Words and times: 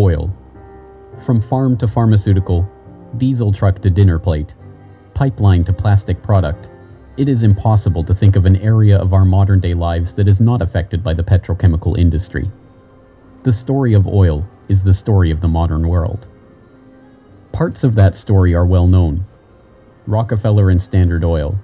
Oil. 0.00 0.34
From 1.26 1.42
farm 1.42 1.76
to 1.76 1.86
pharmaceutical, 1.86 2.66
diesel 3.18 3.52
truck 3.52 3.82
to 3.82 3.90
dinner 3.90 4.18
plate, 4.18 4.54
pipeline 5.12 5.62
to 5.64 5.74
plastic 5.74 6.22
product, 6.22 6.70
it 7.18 7.28
is 7.28 7.42
impossible 7.42 8.02
to 8.04 8.14
think 8.14 8.34
of 8.34 8.46
an 8.46 8.56
area 8.56 8.96
of 8.96 9.12
our 9.12 9.26
modern 9.26 9.60
day 9.60 9.74
lives 9.74 10.14
that 10.14 10.26
is 10.26 10.40
not 10.40 10.62
affected 10.62 11.04
by 11.04 11.12
the 11.12 11.22
petrochemical 11.22 11.98
industry. 11.98 12.50
The 13.42 13.52
story 13.52 13.92
of 13.92 14.06
oil 14.06 14.48
is 14.68 14.84
the 14.84 14.94
story 14.94 15.30
of 15.30 15.42
the 15.42 15.48
modern 15.48 15.86
world. 15.86 16.26
Parts 17.52 17.84
of 17.84 17.94
that 17.96 18.14
story 18.14 18.54
are 18.54 18.64
well 18.64 18.86
known 18.86 19.26
Rockefeller 20.06 20.70
and 20.70 20.80
Standard 20.80 21.24
Oil, 21.24 21.58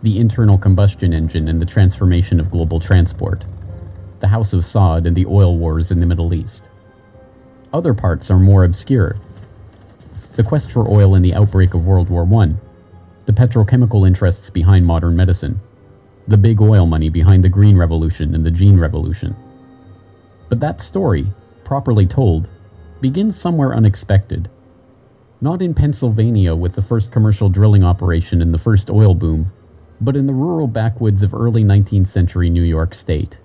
the 0.00 0.20
internal 0.20 0.58
combustion 0.58 1.12
engine 1.12 1.48
and 1.48 1.60
the 1.60 1.66
transformation 1.66 2.38
of 2.38 2.52
global 2.52 2.78
transport, 2.78 3.44
the 4.20 4.28
House 4.28 4.52
of 4.52 4.60
Saud 4.60 5.08
and 5.08 5.16
the 5.16 5.26
oil 5.26 5.58
wars 5.58 5.90
in 5.90 5.98
the 5.98 6.06
Middle 6.06 6.32
East. 6.32 6.70
Other 7.74 7.92
parts 7.92 8.30
are 8.30 8.38
more 8.38 8.62
obscure. 8.62 9.16
The 10.36 10.44
quest 10.44 10.70
for 10.70 10.88
oil 10.88 11.16
in 11.16 11.22
the 11.22 11.34
outbreak 11.34 11.74
of 11.74 11.84
World 11.84 12.08
War 12.08 12.22
I, 12.40 12.54
the 13.26 13.32
petrochemical 13.32 14.06
interests 14.06 14.48
behind 14.48 14.86
modern 14.86 15.16
medicine, 15.16 15.60
the 16.28 16.36
big 16.36 16.60
oil 16.62 16.86
money 16.86 17.08
behind 17.08 17.42
the 17.42 17.48
Green 17.48 17.76
Revolution 17.76 18.32
and 18.32 18.46
the 18.46 18.52
Gene 18.52 18.78
Revolution. 18.78 19.34
But 20.48 20.60
that 20.60 20.80
story, 20.80 21.26
properly 21.64 22.06
told, 22.06 22.48
begins 23.00 23.36
somewhere 23.36 23.74
unexpected. 23.74 24.48
Not 25.40 25.60
in 25.60 25.74
Pennsylvania 25.74 26.54
with 26.54 26.76
the 26.76 26.82
first 26.82 27.10
commercial 27.10 27.48
drilling 27.48 27.82
operation 27.82 28.40
and 28.40 28.54
the 28.54 28.58
first 28.58 28.88
oil 28.88 29.16
boom, 29.16 29.50
but 30.00 30.16
in 30.16 30.26
the 30.26 30.32
rural 30.32 30.68
backwoods 30.68 31.24
of 31.24 31.34
early 31.34 31.64
19th 31.64 32.06
century 32.06 32.50
New 32.50 32.62
York 32.62 32.94
State. 32.94 33.38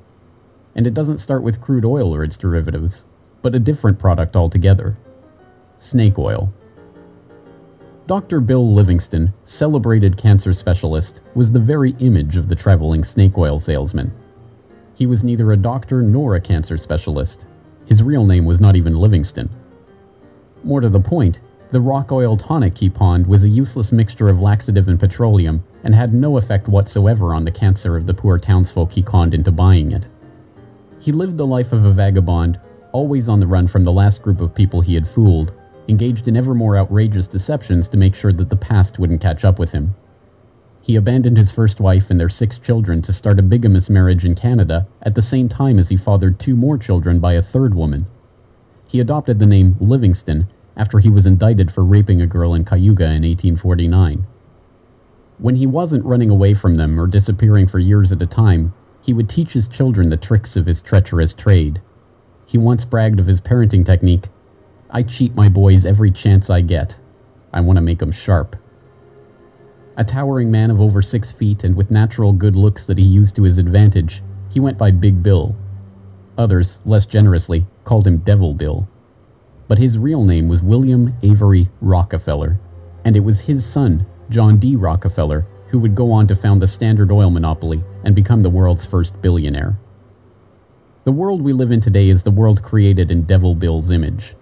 And 0.75 0.85
it 0.85 0.93
doesn't 0.93 1.17
start 1.17 1.41
with 1.41 1.61
crude 1.61 1.83
oil 1.83 2.13
or 2.13 2.23
its 2.23 2.37
derivatives, 2.37 3.05
but 3.41 3.55
a 3.55 3.59
different 3.59 3.99
product 3.99 4.35
altogether 4.35 4.97
snake 5.77 6.19
oil. 6.19 6.53
Dr. 8.05 8.41
Bill 8.41 8.73
Livingston, 8.73 9.33
celebrated 9.43 10.17
cancer 10.17 10.51
specialist, 10.51 11.21
was 11.35 11.51
the 11.51 11.59
very 11.59 11.91
image 11.99 12.37
of 12.37 12.49
the 12.49 12.55
traveling 12.55 13.03
snake 13.03 13.37
oil 13.37 13.59
salesman. 13.59 14.11
He 14.95 15.05
was 15.05 15.23
neither 15.23 15.51
a 15.51 15.57
doctor 15.57 16.01
nor 16.01 16.35
a 16.35 16.41
cancer 16.41 16.75
specialist. 16.75 17.45
His 17.85 18.03
real 18.03 18.25
name 18.25 18.45
was 18.45 18.59
not 18.59 18.75
even 18.75 18.97
Livingston. 18.97 19.49
More 20.63 20.81
to 20.81 20.89
the 20.89 20.99
point, 20.99 21.39
the 21.71 21.79
rock 21.79 22.11
oil 22.11 22.35
tonic 22.35 22.79
he 22.79 22.89
pawned 22.89 23.27
was 23.27 23.43
a 23.43 23.49
useless 23.49 23.91
mixture 23.91 24.27
of 24.27 24.41
laxative 24.41 24.87
and 24.87 24.99
petroleum 24.99 25.63
and 25.83 25.93
had 25.93 26.13
no 26.13 26.37
effect 26.37 26.67
whatsoever 26.67 27.33
on 27.33 27.45
the 27.45 27.51
cancer 27.51 27.95
of 27.95 28.07
the 28.07 28.13
poor 28.13 28.39
townsfolk 28.39 28.91
he 28.91 29.03
conned 29.03 29.35
into 29.35 29.51
buying 29.51 29.91
it. 29.91 30.07
He 30.99 31.11
lived 31.11 31.37
the 31.37 31.45
life 31.45 31.71
of 31.71 31.85
a 31.85 31.91
vagabond, 31.91 32.59
always 32.91 33.29
on 33.29 33.39
the 33.39 33.47
run 33.47 33.67
from 33.67 33.83
the 33.83 33.91
last 33.91 34.21
group 34.21 34.41
of 34.41 34.55
people 34.55 34.81
he 34.81 34.95
had 34.95 35.07
fooled, 35.07 35.53
engaged 35.87 36.27
in 36.27 36.37
ever 36.37 36.53
more 36.53 36.77
outrageous 36.77 37.27
deceptions 37.27 37.87
to 37.89 37.97
make 37.97 38.15
sure 38.15 38.33
that 38.33 38.49
the 38.49 38.55
past 38.55 38.99
wouldn't 38.99 39.21
catch 39.21 39.43
up 39.43 39.59
with 39.59 39.71
him. 39.71 39.95
He 40.81 40.95
abandoned 40.95 41.37
his 41.37 41.51
first 41.51 41.79
wife 41.79 42.09
and 42.09 42.19
their 42.19 42.29
six 42.29 42.57
children 42.57 43.01
to 43.03 43.13
start 43.13 43.39
a 43.39 43.43
bigamous 43.43 43.89
marriage 43.89 44.25
in 44.25 44.35
Canada 44.35 44.87
at 45.01 45.15
the 45.15 45.21
same 45.21 45.49
time 45.49 45.77
as 45.77 45.89
he 45.89 45.97
fathered 45.97 46.39
two 46.39 46.55
more 46.55 46.77
children 46.77 47.19
by 47.19 47.33
a 47.33 47.41
third 47.41 47.75
woman. 47.75 48.07
He 48.87 48.99
adopted 48.99 49.39
the 49.39 49.45
name 49.45 49.75
Livingston 49.79 50.47
after 50.75 50.99
he 50.99 51.09
was 51.09 51.27
indicted 51.27 51.71
for 51.71 51.83
raping 51.83 52.21
a 52.21 52.27
girl 52.27 52.53
in 52.53 52.65
Cayuga 52.65 53.05
in 53.05 53.21
1849. 53.21 54.25
When 55.37 55.55
he 55.55 55.67
wasn't 55.67 56.05
running 56.05 56.29
away 56.29 56.53
from 56.53 56.75
them 56.75 56.99
or 56.99 57.05
disappearing 57.05 57.67
for 57.67 57.79
years 57.79 58.11
at 58.11 58.21
a 58.21 58.25
time, 58.25 58.73
he 59.01 59.13
would 59.13 59.29
teach 59.29 59.53
his 59.53 59.67
children 59.67 60.09
the 60.09 60.17
tricks 60.17 60.55
of 60.55 60.65
his 60.65 60.81
treacherous 60.81 61.33
trade. 61.33 61.81
He 62.49 62.57
once 62.57 62.83
bragged 62.83 63.19
of 63.19 63.27
his 63.27 63.39
parenting 63.39 63.85
technique 63.85 64.27
I 64.89 65.03
cheat 65.03 65.35
my 65.35 65.49
boys 65.49 65.85
every 65.85 66.09
chance 66.09 66.49
I 66.49 66.61
get. 66.61 66.97
I 67.53 67.61
want 67.61 67.77
to 67.77 67.83
make 67.83 68.01
'em 68.01 68.09
sharp. 68.09 68.55
A 69.95 70.03
towering 70.03 70.49
man 70.49 70.71
of 70.71 70.81
over 70.81 71.03
six 71.03 71.29
feet 71.29 71.63
and 71.63 71.75
with 71.75 71.91
natural 71.91 72.33
good 72.33 72.55
looks 72.55 72.87
that 72.87 72.97
he 72.97 73.05
used 73.05 73.35
to 73.35 73.43
his 73.43 73.59
advantage, 73.59 74.23
he 74.49 74.59
went 74.59 74.79
by 74.79 74.89
Big 74.89 75.21
Bill. 75.21 75.55
Others, 76.39 76.81
less 76.87 77.05
generously, 77.05 77.67
called 77.83 78.07
him 78.07 78.17
Devil 78.17 78.55
Bill. 78.55 78.87
But 79.67 79.77
his 79.77 79.99
real 79.99 80.23
name 80.23 80.47
was 80.47 80.63
William 80.63 81.13
Avery 81.21 81.69
Rockefeller, 81.81 82.59
and 83.05 83.15
it 83.15 83.23
was 83.23 83.41
his 83.41 83.63
son, 83.63 84.07
John 84.31 84.57
D. 84.57 84.75
Rockefeller, 84.75 85.45
who 85.67 85.77
would 85.77 85.93
go 85.93 86.11
on 86.11 86.25
to 86.25 86.35
found 86.35 86.63
the 86.63 86.67
Standard 86.67 87.11
Oil 87.11 87.29
monopoly 87.29 87.83
and 88.03 88.15
become 88.15 88.41
the 88.41 88.49
world's 88.49 88.85
first 88.85 89.21
billionaire. 89.21 89.77
The 91.09 91.13
world 91.13 91.41
we 91.41 91.53
live 91.53 91.71
in 91.71 91.81
today 91.81 92.07
is 92.07 92.21
the 92.21 92.29
world 92.29 92.61
created 92.61 93.09
in 93.09 93.23
Devil 93.23 93.55
Bill's 93.55 93.89
image. 93.89 94.35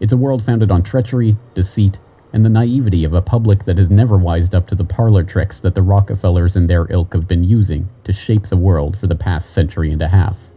It's 0.00 0.14
a 0.14 0.16
world 0.16 0.42
founded 0.42 0.70
on 0.70 0.82
treachery, 0.82 1.36
deceit, 1.52 1.98
and 2.32 2.46
the 2.46 2.48
naivety 2.48 3.04
of 3.04 3.12
a 3.12 3.20
public 3.20 3.64
that 3.64 3.76
has 3.76 3.90
never 3.90 4.16
wised 4.16 4.54
up 4.54 4.66
to 4.68 4.74
the 4.74 4.86
parlor 4.86 5.22
tricks 5.22 5.60
that 5.60 5.74
the 5.74 5.82
Rockefellers 5.82 6.56
and 6.56 6.66
their 6.66 6.90
ilk 6.90 7.12
have 7.12 7.28
been 7.28 7.44
using 7.44 7.90
to 8.04 8.14
shape 8.14 8.46
the 8.46 8.56
world 8.56 8.98
for 8.98 9.06
the 9.06 9.14
past 9.14 9.50
century 9.50 9.92
and 9.92 10.00
a 10.00 10.08
half. 10.08 10.50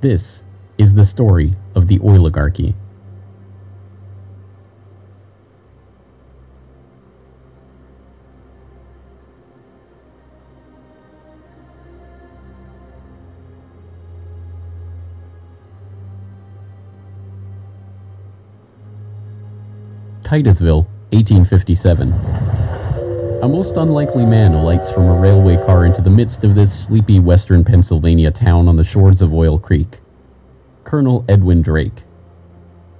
This 0.00 0.42
is 0.78 0.94
the 0.94 1.04
story 1.04 1.54
of 1.76 1.86
the 1.86 2.00
oligarchy. 2.00 2.74
Titusville, 20.30 20.86
1857. 21.10 22.12
A 23.42 23.48
most 23.48 23.76
unlikely 23.76 24.24
man 24.24 24.52
alights 24.52 24.88
from 24.92 25.08
a 25.08 25.20
railway 25.20 25.56
car 25.56 25.84
into 25.84 26.00
the 26.00 26.08
midst 26.08 26.44
of 26.44 26.54
this 26.54 26.86
sleepy 26.86 27.18
western 27.18 27.64
Pennsylvania 27.64 28.30
town 28.30 28.68
on 28.68 28.76
the 28.76 28.84
shores 28.84 29.22
of 29.22 29.34
Oil 29.34 29.58
Creek. 29.58 29.98
Colonel 30.84 31.24
Edwin 31.28 31.62
Drake. 31.62 32.04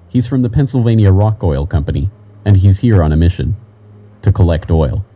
He's 0.08 0.26
from 0.26 0.42
the 0.42 0.50
Pennsylvania 0.50 1.12
Rock 1.12 1.44
Oil 1.44 1.68
Company, 1.68 2.10
and 2.44 2.56
he's 2.56 2.80
here 2.80 3.00
on 3.00 3.12
a 3.12 3.16
mission 3.16 3.56
to 4.22 4.32
collect 4.32 4.68
oil. 4.68 5.06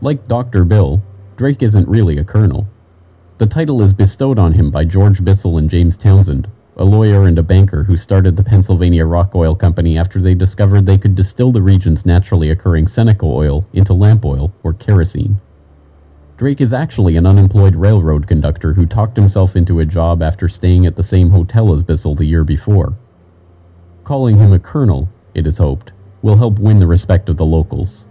Like 0.00 0.28
Dr. 0.28 0.64
Bill, 0.64 1.02
Drake 1.36 1.62
isn't 1.62 1.88
really 1.90 2.16
a 2.16 2.24
colonel. 2.24 2.66
The 3.36 3.46
title 3.46 3.82
is 3.82 3.92
bestowed 3.92 4.38
on 4.38 4.54
him 4.54 4.70
by 4.70 4.86
George 4.86 5.22
Bissell 5.22 5.58
and 5.58 5.68
James 5.68 5.98
Townsend, 5.98 6.48
a 6.80 6.84
lawyer 6.84 7.24
and 7.24 7.38
a 7.38 7.42
banker 7.42 7.84
who 7.84 7.94
started 7.94 8.36
the 8.36 8.42
Pennsylvania 8.42 9.04
Rock 9.04 9.34
Oil 9.34 9.54
Company 9.54 9.98
after 9.98 10.18
they 10.18 10.34
discovered 10.34 10.86
they 10.86 10.96
could 10.96 11.14
distill 11.14 11.52
the 11.52 11.60
region's 11.60 12.06
naturally 12.06 12.48
occurring 12.48 12.86
Seneca 12.86 13.26
oil 13.26 13.68
into 13.74 13.92
lamp 13.92 14.24
oil 14.24 14.54
or 14.62 14.72
kerosene. 14.72 15.42
Drake 16.38 16.58
is 16.58 16.72
actually 16.72 17.16
an 17.16 17.26
unemployed 17.26 17.76
railroad 17.76 18.26
conductor 18.26 18.72
who 18.72 18.86
talked 18.86 19.18
himself 19.18 19.54
into 19.54 19.78
a 19.78 19.84
job 19.84 20.22
after 20.22 20.48
staying 20.48 20.86
at 20.86 20.96
the 20.96 21.02
same 21.02 21.28
hotel 21.28 21.70
as 21.74 21.82
Bissell 21.82 22.14
the 22.14 22.24
year 22.24 22.44
before. 22.44 22.96
Calling 24.02 24.38
him 24.38 24.54
a 24.54 24.58
colonel, 24.58 25.10
it 25.34 25.46
is 25.46 25.58
hoped, 25.58 25.92
will 26.22 26.38
help 26.38 26.58
win 26.58 26.78
the 26.78 26.86
respect 26.86 27.28
of 27.28 27.36
the 27.36 27.44
locals. 27.44 28.06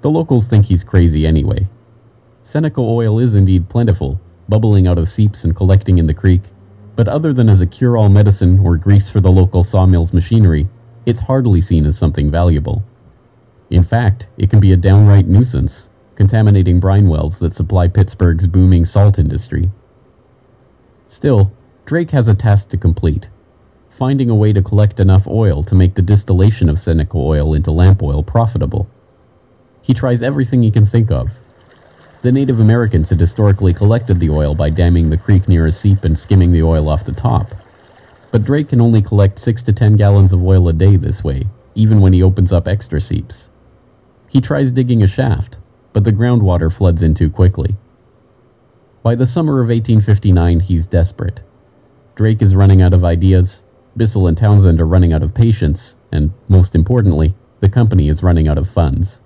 The 0.00 0.10
locals 0.10 0.48
think 0.48 0.64
he's 0.64 0.82
crazy 0.82 1.24
anyway. 1.24 1.68
Seneca 2.42 2.80
oil 2.80 3.20
is 3.20 3.36
indeed 3.36 3.68
plentiful, 3.68 4.20
bubbling 4.48 4.88
out 4.88 4.98
of 4.98 5.08
seeps 5.08 5.44
and 5.44 5.54
collecting 5.54 5.98
in 5.98 6.08
the 6.08 6.14
creek, 6.14 6.42
but 6.96 7.06
other 7.06 7.32
than 7.32 7.48
as 7.48 7.60
a 7.60 7.66
cure 7.66 7.96
all 7.96 8.08
medicine 8.08 8.58
or 8.58 8.76
grease 8.76 9.08
for 9.08 9.20
the 9.20 9.30
local 9.30 9.62
sawmill's 9.62 10.12
machinery, 10.12 10.68
it's 11.04 11.20
hardly 11.20 11.60
seen 11.60 11.86
as 11.86 11.96
something 11.96 12.30
valuable. 12.30 12.82
In 13.70 13.82
fact, 13.82 14.28
it 14.36 14.50
can 14.50 14.58
be 14.58 14.72
a 14.72 14.76
downright 14.76 15.26
nuisance, 15.26 15.88
contaminating 16.14 16.80
brine 16.80 17.08
wells 17.08 17.38
that 17.38 17.54
supply 17.54 17.86
Pittsburgh's 17.88 18.46
booming 18.46 18.84
salt 18.84 19.18
industry. 19.18 19.70
Still, 21.08 21.52
Drake 21.84 22.10
has 22.10 22.26
a 22.26 22.34
task 22.34 22.68
to 22.70 22.76
complete 22.76 23.28
finding 23.96 24.28
a 24.28 24.34
way 24.34 24.52
to 24.52 24.60
collect 24.60 25.00
enough 25.00 25.26
oil 25.26 25.62
to 25.62 25.74
make 25.74 25.94
the 25.94 26.02
distillation 26.02 26.68
of 26.68 26.78
Seneca 26.78 27.16
oil 27.16 27.54
into 27.54 27.70
lamp 27.70 28.02
oil 28.02 28.22
profitable. 28.22 28.86
He 29.80 29.94
tries 29.94 30.20
everything 30.20 30.62
he 30.62 30.70
can 30.70 30.84
think 30.84 31.10
of, 31.10 31.30
the 32.22 32.32
Native 32.32 32.60
Americans 32.60 33.10
had 33.10 33.20
historically 33.20 33.74
collected 33.74 34.18
the 34.18 34.30
oil 34.30 34.54
by 34.54 34.70
damming 34.70 35.10
the 35.10 35.18
creek 35.18 35.48
near 35.48 35.66
a 35.66 35.72
seep 35.72 36.04
and 36.04 36.18
skimming 36.18 36.52
the 36.52 36.62
oil 36.62 36.88
off 36.88 37.04
the 37.04 37.12
top. 37.12 37.54
But 38.32 38.44
Drake 38.44 38.70
can 38.70 38.80
only 38.80 39.02
collect 39.02 39.38
6 39.38 39.62
to 39.64 39.72
10 39.72 39.96
gallons 39.96 40.32
of 40.32 40.42
oil 40.42 40.68
a 40.68 40.72
day 40.72 40.96
this 40.96 41.22
way, 41.22 41.44
even 41.74 42.00
when 42.00 42.12
he 42.12 42.22
opens 42.22 42.52
up 42.52 42.66
extra 42.66 43.00
seeps. 43.00 43.50
He 44.28 44.40
tries 44.40 44.72
digging 44.72 45.02
a 45.02 45.06
shaft, 45.06 45.58
but 45.92 46.04
the 46.04 46.12
groundwater 46.12 46.72
floods 46.72 47.02
in 47.02 47.14
too 47.14 47.30
quickly. 47.30 47.76
By 49.02 49.14
the 49.14 49.26
summer 49.26 49.60
of 49.60 49.68
1859, 49.68 50.60
he's 50.60 50.86
desperate. 50.86 51.42
Drake 52.16 52.42
is 52.42 52.56
running 52.56 52.82
out 52.82 52.92
of 52.92 53.04
ideas, 53.04 53.62
Bissell 53.96 54.26
and 54.26 54.36
Townsend 54.36 54.80
are 54.80 54.86
running 54.86 55.12
out 55.12 55.22
of 55.22 55.34
patience, 55.34 55.96
and, 56.10 56.32
most 56.48 56.74
importantly, 56.74 57.34
the 57.60 57.68
company 57.68 58.08
is 58.08 58.22
running 58.22 58.48
out 58.48 58.58
of 58.58 58.68
funds. 58.68 59.20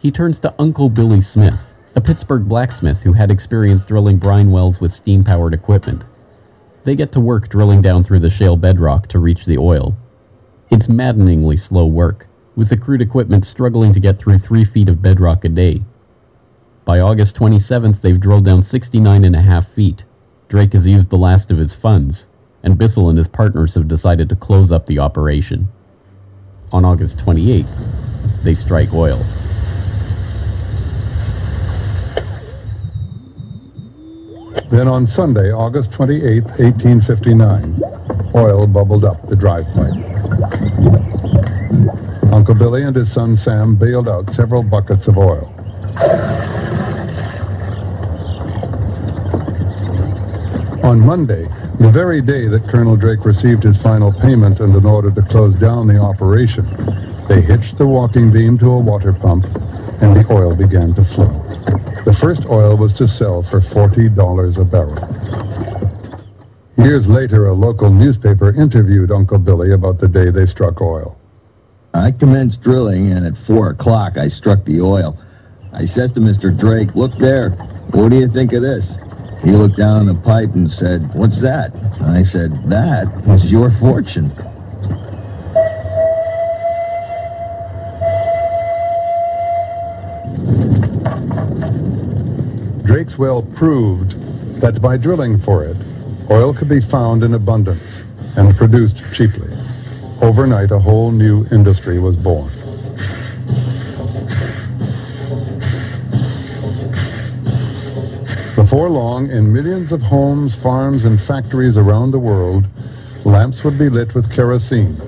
He 0.00 0.10
turns 0.10 0.40
to 0.40 0.54
Uncle 0.58 0.90
Billy 0.90 1.20
Smith, 1.22 1.72
a 1.96 2.00
Pittsburgh 2.00 2.46
blacksmith 2.46 3.02
who 3.02 3.14
had 3.14 3.30
experience 3.30 3.86
drilling 3.86 4.18
brine 4.18 4.50
wells 4.50 4.82
with 4.82 4.92
steam 4.92 5.24
powered 5.24 5.54
equipment. 5.54 6.04
They 6.84 6.94
get 6.94 7.10
to 7.12 7.20
work 7.20 7.48
drilling 7.48 7.80
down 7.80 8.04
through 8.04 8.18
the 8.18 8.28
shale 8.28 8.58
bedrock 8.58 9.08
to 9.08 9.18
reach 9.18 9.46
the 9.46 9.56
oil. 9.56 9.96
It's 10.70 10.90
maddeningly 10.90 11.56
slow 11.56 11.86
work, 11.86 12.28
with 12.54 12.68
the 12.68 12.76
crude 12.76 13.00
equipment 13.00 13.46
struggling 13.46 13.94
to 13.94 14.00
get 14.00 14.18
through 14.18 14.38
three 14.38 14.64
feet 14.64 14.90
of 14.90 15.00
bedrock 15.00 15.42
a 15.46 15.48
day. 15.48 15.84
By 16.84 17.00
August 17.00 17.34
27th, 17.36 18.02
they've 18.02 18.20
drilled 18.20 18.44
down 18.44 18.60
69 18.60 19.24
and 19.24 19.34
a 19.34 19.40
half 19.40 19.66
feet. 19.66 20.04
Drake 20.48 20.74
has 20.74 20.86
used 20.86 21.08
the 21.08 21.16
last 21.16 21.50
of 21.50 21.56
his 21.56 21.74
funds, 21.74 22.28
and 22.62 22.76
Bissell 22.76 23.08
and 23.08 23.16
his 23.16 23.26
partners 23.26 23.74
have 23.74 23.88
decided 23.88 24.28
to 24.28 24.36
close 24.36 24.70
up 24.70 24.84
the 24.84 24.98
operation. 24.98 25.68
On 26.72 26.84
August 26.84 27.16
28th, 27.18 28.42
they 28.42 28.54
strike 28.54 28.92
oil. 28.92 29.24
Then 34.70 34.88
on 34.88 35.06
Sunday, 35.06 35.52
August 35.52 35.92
28, 35.92 36.44
1859, 36.44 37.80
oil 38.34 38.66
bubbled 38.66 39.04
up 39.04 39.28
the 39.28 39.36
drive 39.36 39.66
pipe. 39.74 39.94
Uncle 42.32 42.54
Billy 42.54 42.82
and 42.82 42.96
his 42.96 43.12
son 43.12 43.36
Sam 43.36 43.76
bailed 43.76 44.08
out 44.08 44.32
several 44.32 44.62
buckets 44.62 45.08
of 45.08 45.18
oil. 45.18 45.52
On 50.96 51.04
Monday, 51.04 51.46
the 51.78 51.90
very 51.90 52.22
day 52.22 52.48
that 52.48 52.68
Colonel 52.68 52.96
Drake 52.96 53.26
received 53.26 53.62
his 53.62 53.76
final 53.76 54.10
payment 54.10 54.60
and 54.60 54.74
an 54.74 54.86
order 54.86 55.10
to 55.10 55.20
close 55.20 55.54
down 55.54 55.86
the 55.86 55.98
operation, 55.98 56.64
they 57.28 57.42
hitched 57.42 57.76
the 57.76 57.86
walking 57.86 58.32
beam 58.32 58.56
to 58.56 58.70
a 58.70 58.80
water 58.80 59.12
pump 59.12 59.44
and 60.00 60.16
the 60.16 60.26
oil 60.30 60.56
began 60.56 60.94
to 60.94 61.04
flow. 61.04 61.28
The 62.06 62.16
first 62.18 62.46
oil 62.46 62.78
was 62.78 62.94
to 62.94 63.06
sell 63.06 63.42
for 63.42 63.60
$40 63.60 64.56
a 64.56 64.64
barrel. 64.64 64.96
Years 66.78 67.10
later, 67.10 67.48
a 67.48 67.52
local 67.52 67.90
newspaper 67.90 68.58
interviewed 68.58 69.12
Uncle 69.12 69.38
Billy 69.38 69.72
about 69.72 69.98
the 69.98 70.08
day 70.08 70.30
they 70.30 70.46
struck 70.46 70.80
oil. 70.80 71.20
I 71.92 72.10
commenced 72.10 72.62
drilling, 72.62 73.12
and 73.12 73.26
at 73.26 73.36
4 73.36 73.72
o'clock 73.72 74.16
I 74.16 74.28
struck 74.28 74.64
the 74.64 74.80
oil. 74.80 75.18
I 75.74 75.84
says 75.84 76.10
to 76.12 76.20
Mr. 76.20 76.58
Drake, 76.58 76.94
look 76.94 77.12
there, 77.18 77.50
what 77.90 78.08
do 78.08 78.16
you 78.16 78.28
think 78.28 78.54
of 78.54 78.62
this? 78.62 78.94
He 79.42 79.52
looked 79.52 79.76
down 79.76 80.06
the 80.06 80.14
pipe 80.14 80.54
and 80.54 80.70
said, 80.70 81.14
what's 81.14 81.40
that? 81.40 81.70
I 82.02 82.22
said, 82.22 82.52
that 82.68 83.06
was 83.26 83.50
your 83.50 83.70
fortune. 83.70 84.30
Drake's 92.84 93.18
well 93.18 93.42
proved 93.42 94.12
that 94.60 94.80
by 94.80 94.96
drilling 94.96 95.38
for 95.38 95.64
it, 95.64 95.76
oil 96.30 96.54
could 96.54 96.68
be 96.68 96.80
found 96.80 97.22
in 97.22 97.34
abundance 97.34 98.04
and 98.36 98.56
produced 98.56 98.96
cheaply. 99.14 99.50
Overnight, 100.22 100.70
a 100.70 100.78
whole 100.78 101.10
new 101.10 101.46
industry 101.52 101.98
was 101.98 102.16
born. 102.16 102.50
Before 108.76 108.90
long, 108.90 109.30
in 109.30 109.50
millions 109.54 109.90
of 109.90 110.02
homes, 110.02 110.54
farms, 110.54 111.06
and 111.06 111.18
factories 111.18 111.78
around 111.78 112.10
the 112.10 112.18
world, 112.18 112.66
lamps 113.24 113.64
would 113.64 113.78
be 113.78 113.88
lit 113.88 114.14
with 114.14 114.30
kerosene, 114.30 114.98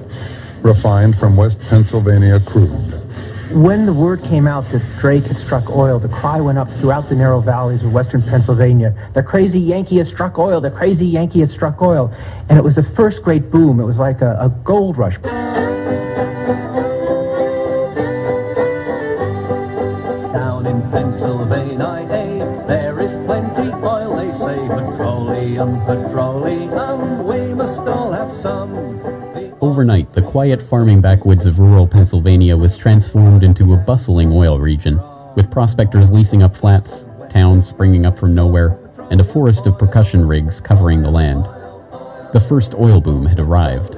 refined 0.62 1.18
from 1.18 1.36
West 1.36 1.60
Pennsylvania 1.68 2.40
crude. 2.40 2.70
When 3.52 3.84
the 3.84 3.92
word 3.92 4.22
came 4.22 4.46
out 4.46 4.64
that 4.70 4.80
Drake 4.98 5.24
had 5.24 5.36
struck 5.36 5.68
oil, 5.68 5.98
the 5.98 6.08
cry 6.08 6.40
went 6.40 6.56
up 6.56 6.70
throughout 6.70 7.10
the 7.10 7.14
narrow 7.14 7.40
valleys 7.40 7.84
of 7.84 7.92
western 7.92 8.22
Pennsylvania. 8.22 8.94
The 9.12 9.22
crazy 9.22 9.60
Yankee 9.60 9.98
has 9.98 10.08
struck 10.08 10.38
oil. 10.38 10.62
The 10.62 10.70
crazy 10.70 11.04
Yankee 11.04 11.40
has 11.40 11.52
struck 11.52 11.82
oil. 11.82 12.10
And 12.48 12.56
it 12.56 12.62
was 12.62 12.76
the 12.76 12.82
first 12.82 13.22
great 13.22 13.50
boom. 13.50 13.80
It 13.80 13.84
was 13.84 13.98
like 13.98 14.22
a, 14.22 14.38
a 14.40 14.48
gold 14.64 14.96
rush. 14.96 15.18
Down 20.32 20.64
in 20.66 20.80
Pennsylvania, 20.90 21.57
Overnight, 29.78 30.12
the 30.12 30.22
quiet 30.22 30.60
farming 30.60 31.00
backwoods 31.00 31.46
of 31.46 31.60
rural 31.60 31.86
Pennsylvania 31.86 32.56
was 32.56 32.76
transformed 32.76 33.44
into 33.44 33.74
a 33.74 33.76
bustling 33.76 34.32
oil 34.32 34.58
region, 34.58 35.00
with 35.36 35.52
prospectors 35.52 36.10
leasing 36.10 36.42
up 36.42 36.56
flats, 36.56 37.04
towns 37.30 37.68
springing 37.68 38.04
up 38.04 38.18
from 38.18 38.34
nowhere, 38.34 38.76
and 39.12 39.20
a 39.20 39.24
forest 39.24 39.68
of 39.68 39.78
percussion 39.78 40.26
rigs 40.26 40.60
covering 40.60 41.00
the 41.00 41.12
land. 41.12 41.44
The 42.32 42.44
first 42.44 42.74
oil 42.74 43.00
boom 43.00 43.24
had 43.24 43.38
arrived. 43.38 43.94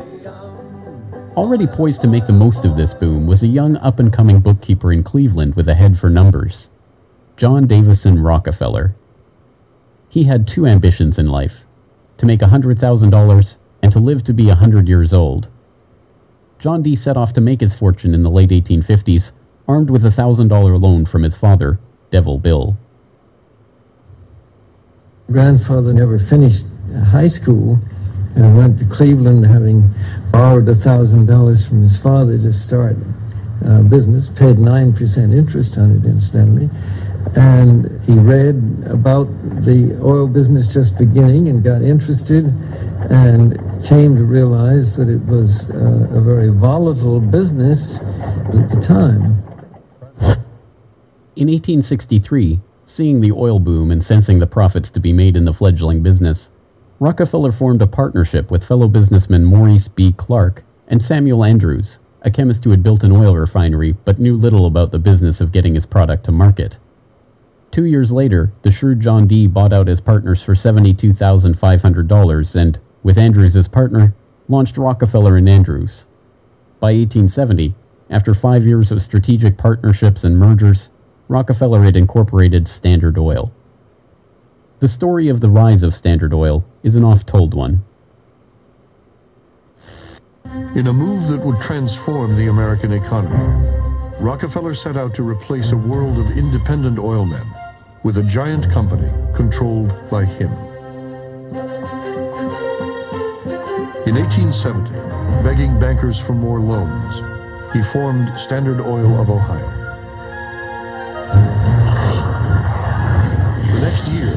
Already 1.35 1.67
poised 1.67 2.03
to 2.03 2.09
make 2.09 2.27
the 2.27 2.35
most 2.35 2.67
of 2.67 2.77
this 2.77 2.93
boom 2.93 3.27
was 3.27 3.43
a 3.43 3.47
young 3.47 3.79
up 3.79 3.99
and 3.99 4.13
coming 4.13 4.41
bookkeeper 4.41 4.93
in 4.93 5.03
Cleveland 5.03 5.55
with 5.55 5.67
a 5.67 5.75
head 5.75 5.99
for 5.99 6.11
numbers 6.11 6.69
John 7.39 7.67
Davison 7.67 8.23
Rockefeller. 8.23 8.95
He 10.11 10.25
had 10.25 10.47
two 10.47 10.67
ambitions 10.67 11.19
in 11.19 11.29
life 11.29 11.65
to 12.19 12.27
make 12.27 12.41
$100,000 12.41 13.59
and 13.83 13.93
to 13.93 13.99
live 13.99 14.23
to 14.25 14.35
be 14.35 14.45
a 14.45 14.61
100 14.61 14.87
years 14.87 15.15
old. 15.15 15.49
John 16.61 16.83
D. 16.83 16.95
set 16.95 17.17
off 17.17 17.33
to 17.33 17.41
make 17.41 17.61
his 17.61 17.75
fortune 17.75 18.13
in 18.13 18.23
the 18.23 18.31
late 18.31 18.51
1850s, 18.51 19.33
armed 19.67 19.89
with 19.89 20.05
a 20.05 20.11
$1,000 20.11 20.81
loan 20.81 21.07
from 21.07 21.23
his 21.23 21.37
father, 21.37 21.81
Devil 22.11 22.39
Bill. 22.39 22.77
Grandfather 25.33 25.95
never 25.95 26.19
finished 26.19 26.67
high 27.07 27.29
school 27.29 27.79
and 28.37 28.59
went 28.59 28.79
to 28.79 28.85
Cleveland 28.85 29.47
having 29.47 29.91
borrowed 30.31 30.69
a 30.69 30.75
$1,000 30.75 31.67
from 31.67 31.83
his 31.83 31.97
father 31.97 32.37
to 32.37 32.53
start 32.53 32.97
a 33.65 33.83
business, 33.83 34.29
paid 34.29 34.57
9% 34.57 35.35
interest 35.35 35.79
on 35.79 35.97
it, 35.97 36.05
incidentally. 36.05 36.69
And 37.37 38.03
he 38.05 38.13
read 38.13 38.85
about 38.87 39.29
the 39.63 39.99
oil 40.03 40.27
business 40.27 40.73
just 40.73 40.99
beginning 40.99 41.49
and 41.49 41.65
got 41.65 41.81
interested 41.81 42.45
and 43.11 43.59
came 43.85 44.17
to 44.17 44.25
realize 44.25 44.97
that 44.97 45.09
it 45.09 45.25
was 45.27 45.71
uh, 45.71 46.09
a 46.11 46.21
very 46.21 46.51
volatile 46.51 47.21
business 47.21 47.99
at 47.99 48.69
the 48.71 48.81
time. 48.83 49.43
In 51.37 51.49
1863, 51.49 52.61
seeing 52.85 53.21
the 53.21 53.33
oil 53.33 53.59
boom 53.59 53.91
and 53.91 54.05
sensing 54.05 54.41
the 54.41 54.47
profits 54.47 54.91
to 54.91 55.01
be 55.01 55.13
made 55.13 55.37
in 55.37 55.45
the 55.45 55.53
fledgling 55.53 56.03
business, 56.03 56.51
Rockefeller 56.99 57.53
formed 57.53 57.81
a 57.81 57.87
partnership 57.87 58.51
with 58.51 58.67
fellow 58.67 58.89
businessmen 58.89 59.45
Maurice 59.45 59.89
B. 59.89 60.13
Clark 60.13 60.65
and 60.87 61.03
Samuel 61.03 61.45
Andrews, 61.45 61.99
a 62.23 62.31
chemist 62.31 62.65
who 62.65 62.71
had 62.71 62.83
built 62.83 63.03
an 63.03 63.13
oil 63.13 63.35
refinery 63.35 63.93
but 64.05 64.19
knew 64.19 64.37
little 64.37 64.67
about 64.67 64.91
the 64.91 64.99
business 64.99 65.41
of 65.41 65.53
getting 65.53 65.75
his 65.75 65.87
product 65.87 66.25
to 66.25 66.33
market. 66.33 66.79
Two 67.71 67.85
years 67.85 68.13
later, 68.13 68.53
the 68.63 68.71
shrewd 68.71 69.01
John 69.01 69.27
D. 69.27 69.47
bought 69.47 69.73
out 69.73 69.87
his 69.87 70.01
partners 70.01 70.43
for 70.43 70.55
$72,500 70.55 72.57
and, 72.57 72.79
with 73.03 73.19
Andrews 73.19 73.57
as 73.57 73.69
partner, 73.69 74.15
launched 74.49 74.77
Rockefeller 74.77 75.37
and 75.37 75.49
Andrews. 75.49 76.07
By 76.81 76.89
1870, 76.89 77.75
after 78.09 78.35
five 78.35 78.67
years 78.67 78.91
of 78.91 79.01
strategic 79.01 79.57
partnerships 79.57 80.25
and 80.25 80.39
mergers, 80.39 80.91
Rockefeller 81.29 81.85
had 81.85 81.97
incorporated 81.97 82.67
Standard 82.67 83.17
Oil. 83.17 83.53
The 84.81 84.89
story 84.89 85.29
of 85.29 85.41
the 85.41 85.51
rise 85.51 85.83
of 85.83 85.95
Standard 85.95 86.35
Oil 86.35 86.65
is 86.83 86.97
an 86.97 87.05
oft 87.05 87.27
told 87.27 87.55
one. 87.55 87.85
In 90.75 90.87
a 90.87 90.93
move 90.93 91.29
that 91.29 91.45
would 91.45 91.61
transform 91.61 92.37
the 92.37 92.49
American 92.49 92.93
economy, 92.93 93.37
Rockefeller 94.19 94.75
set 94.75 94.97
out 94.97 95.15
to 95.15 95.23
replace 95.23 95.73
a 95.73 95.77
world 95.77 96.19
of 96.19 96.37
independent 96.37 96.99
oilmen 96.99 97.47
with 98.03 98.19
a 98.19 98.23
giant 98.23 98.71
company 98.71 99.11
controlled 99.35 99.93
by 100.11 100.25
him. 100.25 100.70
In 104.11 104.17
1870, 104.17 104.91
begging 105.45 105.79
bankers 105.79 106.19
for 106.19 106.33
more 106.33 106.59
loans, 106.59 107.23
he 107.73 107.81
formed 107.81 108.37
Standard 108.37 108.81
Oil 108.81 109.21
of 109.21 109.31
Ohio. 109.31 109.71
The 113.73 113.81
next 113.81 114.09
year, 114.09 114.37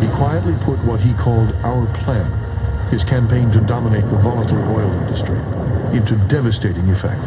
he 0.00 0.08
quietly 0.16 0.54
put 0.64 0.78
what 0.84 1.00
he 1.00 1.12
called 1.12 1.52
Our 1.56 1.84
Plan, 1.92 2.24
his 2.88 3.04
campaign 3.04 3.50
to 3.50 3.60
dominate 3.60 4.08
the 4.08 4.16
volatile 4.16 4.64
oil 4.74 4.90
industry, 5.02 5.36
into 5.94 6.16
devastating 6.30 6.88
effect. 6.88 7.20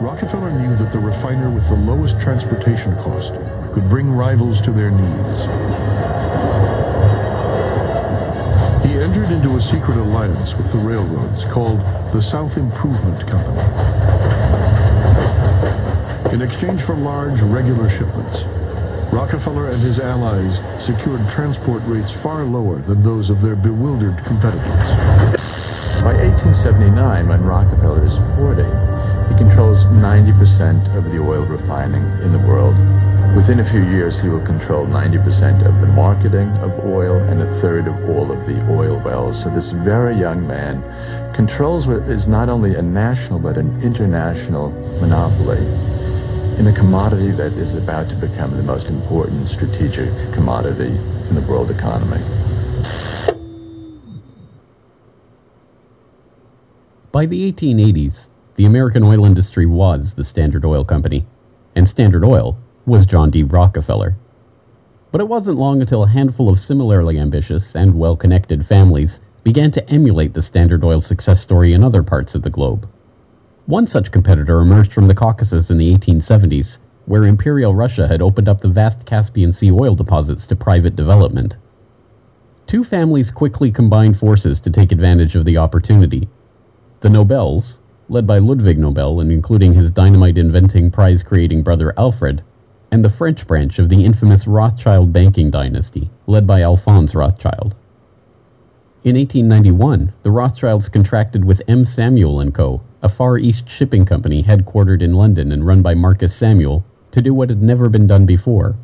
Rockefeller 0.00 0.52
knew 0.52 0.74
that 0.76 0.90
the 0.90 0.98
refiner 0.98 1.50
with 1.50 1.68
the 1.68 1.76
lowest 1.76 2.18
transportation 2.18 2.96
cost 2.96 3.34
could 3.74 3.90
bring 3.90 4.10
rivals 4.10 4.62
to 4.62 4.70
their 4.70 4.90
knees. 4.90 6.15
He 8.86 8.94
entered 8.94 9.32
into 9.32 9.56
a 9.56 9.60
secret 9.60 9.96
alliance 9.96 10.54
with 10.54 10.70
the 10.70 10.78
railroads 10.78 11.44
called 11.46 11.80
the 12.12 12.22
South 12.22 12.56
Improvement 12.56 13.26
Company. 13.26 13.60
In 16.32 16.40
exchange 16.40 16.82
for 16.82 16.94
large, 16.94 17.40
regular 17.40 17.90
shipments, 17.90 18.44
Rockefeller 19.12 19.70
and 19.70 19.80
his 19.80 19.98
allies 19.98 20.60
secured 20.84 21.28
transport 21.28 21.82
rates 21.86 22.12
far 22.12 22.44
lower 22.44 22.78
than 22.78 23.02
those 23.02 23.28
of 23.28 23.40
their 23.40 23.56
bewildered 23.56 24.18
competitors. 24.24 24.90
By 26.02 26.14
1879, 26.14 27.26
when 27.26 27.44
Rockefeller 27.44 28.04
is 28.04 28.18
40, 28.36 28.62
he 29.28 29.34
controls 29.36 29.86
90% 29.86 30.94
of 30.94 31.10
the 31.10 31.18
oil 31.18 31.44
refining 31.44 32.04
in 32.22 32.30
the 32.30 32.38
world. 32.38 32.76
Within 33.36 33.60
a 33.60 33.64
few 33.64 33.82
years, 33.82 34.18
he 34.18 34.30
will 34.30 34.40
control 34.40 34.86
90% 34.86 35.66
of 35.66 35.82
the 35.82 35.86
marketing 35.88 36.48
of 36.56 36.72
oil 36.86 37.16
and 37.16 37.42
a 37.42 37.54
third 37.56 37.86
of 37.86 38.08
all 38.08 38.32
of 38.32 38.46
the 38.46 38.58
oil 38.72 38.98
wells. 39.00 39.42
So 39.42 39.50
this 39.50 39.72
very 39.72 40.16
young 40.16 40.46
man 40.46 40.82
controls 41.34 41.86
what 41.86 42.04
is 42.08 42.26
not 42.26 42.48
only 42.48 42.76
a 42.76 42.80
national 42.82 43.38
but 43.38 43.58
an 43.58 43.78
international 43.82 44.70
monopoly 45.02 45.58
in 46.58 46.66
a 46.66 46.72
commodity 46.72 47.30
that 47.32 47.52
is 47.52 47.74
about 47.74 48.08
to 48.08 48.16
become 48.16 48.56
the 48.56 48.62
most 48.62 48.88
important 48.88 49.46
strategic 49.48 50.08
commodity 50.32 50.96
in 51.28 51.34
the 51.34 51.44
world 51.46 51.70
economy. 51.70 52.24
By 57.12 57.26
the 57.26 57.52
1880s, 57.52 58.30
the 58.54 58.64
American 58.64 59.02
oil 59.02 59.26
industry 59.26 59.66
was 59.66 60.14
the 60.14 60.24
Standard 60.24 60.64
Oil 60.64 60.86
Company, 60.86 61.26
and 61.74 61.86
Standard 61.86 62.24
Oil 62.24 62.58
was 62.86 63.04
John 63.04 63.30
D. 63.30 63.42
Rockefeller. 63.42 64.16
But 65.10 65.20
it 65.20 65.28
wasn't 65.28 65.58
long 65.58 65.80
until 65.80 66.04
a 66.04 66.08
handful 66.08 66.48
of 66.48 66.60
similarly 66.60 67.18
ambitious 67.18 67.74
and 67.74 67.98
well 67.98 68.16
connected 68.16 68.64
families 68.64 69.20
began 69.42 69.72
to 69.72 69.90
emulate 69.90 70.34
the 70.34 70.42
Standard 70.42 70.84
Oil 70.84 71.00
success 71.00 71.40
story 71.40 71.72
in 71.72 71.82
other 71.82 72.02
parts 72.02 72.34
of 72.34 72.42
the 72.42 72.50
globe. 72.50 72.88
One 73.66 73.88
such 73.88 74.12
competitor 74.12 74.60
emerged 74.60 74.92
from 74.92 75.08
the 75.08 75.14
Caucasus 75.14 75.70
in 75.70 75.78
the 75.78 75.92
1870s, 75.92 76.78
where 77.06 77.24
Imperial 77.24 77.74
Russia 77.74 78.06
had 78.06 78.22
opened 78.22 78.48
up 78.48 78.60
the 78.60 78.68
vast 78.68 79.04
Caspian 79.04 79.52
Sea 79.52 79.72
oil 79.72 79.96
deposits 79.96 80.46
to 80.46 80.54
private 80.54 80.94
development. 80.94 81.56
Two 82.66 82.84
families 82.84 83.32
quickly 83.32 83.72
combined 83.72 84.16
forces 84.16 84.60
to 84.60 84.70
take 84.70 84.92
advantage 84.92 85.34
of 85.34 85.44
the 85.44 85.56
opportunity. 85.56 86.28
The 87.00 87.10
Nobels, 87.10 87.80
led 88.08 88.26
by 88.26 88.38
Ludwig 88.38 88.78
Nobel 88.78 89.20
and 89.20 89.32
including 89.32 89.74
his 89.74 89.90
dynamite 89.90 90.38
inventing 90.38 90.92
prize 90.92 91.22
creating 91.24 91.62
brother 91.62 91.92
Alfred, 91.96 92.44
and 92.90 93.04
the 93.04 93.10
French 93.10 93.46
branch 93.46 93.78
of 93.78 93.88
the 93.88 94.04
infamous 94.04 94.46
Rothschild 94.46 95.12
banking 95.12 95.50
dynasty, 95.50 96.10
led 96.26 96.46
by 96.46 96.62
Alphonse 96.62 97.14
Rothschild. 97.14 97.74
In 99.04 99.16
1891, 99.16 100.12
the 100.22 100.30
Rothschilds 100.30 100.88
contracted 100.88 101.44
with 101.44 101.62
M. 101.68 101.84
Samuel 101.84 102.50
& 102.50 102.52
Co., 102.52 102.82
a 103.02 103.08
Far 103.08 103.38
East 103.38 103.68
shipping 103.68 104.04
company 104.04 104.42
headquartered 104.42 105.02
in 105.02 105.14
London 105.14 105.52
and 105.52 105.66
run 105.66 105.82
by 105.82 105.94
Marcus 105.94 106.34
Samuel, 106.34 106.84
to 107.12 107.22
do 107.22 107.32
what 107.32 107.50
had 107.50 107.62
never 107.62 107.88
been 107.88 108.06
done 108.06 108.26
before 108.26 108.76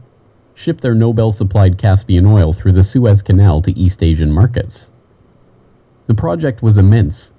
ship 0.54 0.80
their 0.80 0.94
Nobel 0.94 1.32
supplied 1.32 1.78
Caspian 1.78 2.26
oil 2.26 2.52
through 2.52 2.72
the 2.72 2.84
Suez 2.84 3.22
Canal 3.22 3.62
to 3.62 3.76
East 3.78 4.02
Asian 4.02 4.30
markets. 4.30 4.90
The 6.06 6.14
project 6.14 6.62
was 6.62 6.78
immense. 6.78 7.32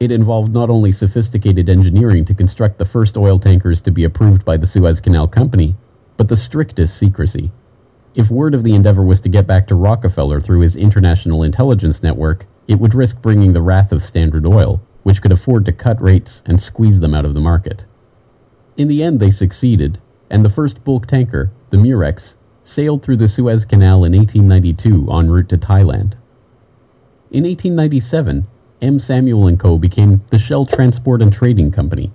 It 0.00 0.10
involved 0.10 0.52
not 0.52 0.70
only 0.70 0.92
sophisticated 0.92 1.68
engineering 1.68 2.24
to 2.26 2.34
construct 2.34 2.78
the 2.78 2.84
first 2.84 3.16
oil 3.16 3.38
tankers 3.38 3.80
to 3.82 3.90
be 3.90 4.04
approved 4.04 4.44
by 4.44 4.56
the 4.56 4.66
Suez 4.66 5.00
Canal 5.00 5.28
Company, 5.28 5.76
but 6.16 6.28
the 6.28 6.36
strictest 6.36 6.96
secrecy. 6.96 7.52
If 8.14 8.30
word 8.30 8.54
of 8.54 8.62
the 8.62 8.74
endeavor 8.74 9.02
was 9.02 9.20
to 9.22 9.28
get 9.28 9.46
back 9.46 9.66
to 9.66 9.74
Rockefeller 9.74 10.40
through 10.40 10.60
his 10.60 10.76
international 10.76 11.42
intelligence 11.42 12.02
network, 12.02 12.46
it 12.68 12.78
would 12.78 12.94
risk 12.94 13.20
bringing 13.20 13.52
the 13.52 13.62
wrath 13.62 13.90
of 13.90 14.02
Standard 14.02 14.46
Oil, 14.46 14.80
which 15.02 15.20
could 15.20 15.32
afford 15.32 15.64
to 15.66 15.72
cut 15.72 16.00
rates 16.00 16.42
and 16.46 16.60
squeeze 16.60 17.00
them 17.00 17.14
out 17.14 17.24
of 17.24 17.34
the 17.34 17.40
market. 17.40 17.86
In 18.76 18.88
the 18.88 19.02
end, 19.02 19.20
they 19.20 19.30
succeeded, 19.30 20.00
and 20.30 20.44
the 20.44 20.48
first 20.48 20.84
bulk 20.84 21.06
tanker, 21.06 21.52
the 21.70 21.76
Murex, 21.76 22.36
sailed 22.62 23.02
through 23.02 23.16
the 23.16 23.28
Suez 23.28 23.64
Canal 23.64 24.04
in 24.04 24.16
1892 24.16 25.08
en 25.12 25.30
route 25.30 25.48
to 25.48 25.58
Thailand. 25.58 26.14
In 27.30 27.44
1897, 27.44 28.46
M. 28.80 28.98
Samuel 29.00 29.56
& 29.56 29.58
Co. 29.58 29.78
became 29.78 30.22
the 30.30 30.38
Shell 30.38 30.66
Transport 30.66 31.20
and 31.20 31.32
Trading 31.32 31.70
Company. 31.70 32.12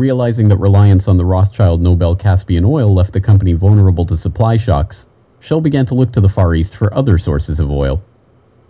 Realizing 0.00 0.48
that 0.48 0.56
reliance 0.56 1.08
on 1.08 1.18
the 1.18 1.26
Rothschild 1.26 1.82
Nobel 1.82 2.16
Caspian 2.16 2.64
oil 2.64 2.94
left 2.94 3.12
the 3.12 3.20
company 3.20 3.52
vulnerable 3.52 4.06
to 4.06 4.16
supply 4.16 4.56
shocks, 4.56 5.08
Shell 5.40 5.60
began 5.60 5.84
to 5.84 5.94
look 5.94 6.10
to 6.12 6.22
the 6.22 6.28
Far 6.30 6.54
East 6.54 6.74
for 6.74 6.92
other 6.94 7.18
sources 7.18 7.60
of 7.60 7.70
oil, 7.70 8.02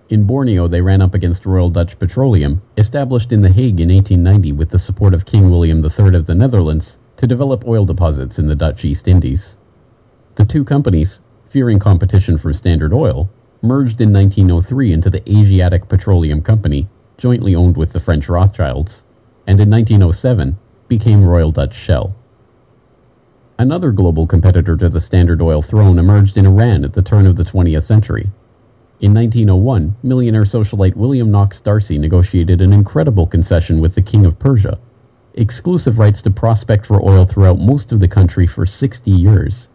in 0.09 0.25
Borneo, 0.25 0.67
they 0.67 0.83
ran 0.83 1.01
up 1.01 1.15
against 1.15 1.47
Royal 1.47 1.71
Dutch 1.71 1.97
Petroleum, 1.97 2.63
established 2.77 3.31
in 3.31 3.43
The 3.43 3.53
Hague 3.53 3.79
in 3.79 3.91
1890 3.91 4.51
with 4.51 4.71
the 4.71 4.79
support 4.81 5.15
of 5.15 5.25
King 5.25 5.53
William 5.53 5.85
III 5.85 6.17
of 6.17 6.27
the 6.27 6.35
Netherlands, 6.35 6.99
to 7.17 7.29
develop 7.29 7.65
oil 7.65 7.85
deposits 7.85 8.37
in 8.37 8.49
the 8.49 8.57
Dutch 8.57 8.85
East 8.85 9.07
Indies. 9.07 9.57
The 10.35 10.45
two 10.45 10.65
companies, 10.65 11.21
fearing 11.45 11.79
competition 11.79 12.39
from 12.39 12.55
Standard 12.55 12.93
Oil, 12.93 13.31
merged 13.63 14.01
in 14.01 14.13
1903 14.13 14.93
into 14.93 15.11
the 15.11 15.23
Asiatic 15.31 15.89
Petroleum 15.89 16.43
Company, 16.43 16.89
jointly 17.17 17.55
owned 17.55 17.77
with 17.77 17.93
the 17.93 18.01
French 18.01 18.29
Rothschilds, 18.29 19.05
and 19.47 19.61
in 19.61 19.71
1907 19.71 20.59
became 20.91 21.25
Royal 21.25 21.53
Dutch 21.53 21.75
Shell. 21.75 22.15
Another 23.59 23.93
global 23.93 24.27
competitor 24.27 24.77
to 24.77 24.91
the 24.91 25.01
Standard 25.01 25.41
Oil 25.41 25.63
throne 25.63 25.99
emerged 25.99 26.37
in 26.37 26.45
Iran 26.45 26.85
at 26.85 26.93
the 26.93 27.03
turn 27.03 27.27
of 27.27 27.37
the 27.37 27.45
20th 27.45 27.85
century, 27.85 28.31
in 29.01 29.15
1901, 29.15 29.97
millionaire 30.03 30.43
socialite 30.43 30.95
William 30.95 31.31
Knox 31.31 31.59
D'Arcy 31.59 31.97
negotiated 31.97 32.61
an 32.61 32.71
incredible 32.71 33.27
concession 33.27 33.81
with 33.81 33.95
the 33.95 34.03
King 34.03 34.27
of 34.27 34.39
Persia 34.39 34.79
exclusive 35.35 35.99
rights 35.99 36.21
to 36.21 36.31
prospect 36.31 36.85
for 36.85 37.01
oil 37.03 37.25
throughout 37.25 37.59
most 37.59 37.93
of 37.93 38.01
the 38.01 38.09
country 38.09 38.47
for 38.47 38.67
60 38.67 39.11
years. 39.11 39.69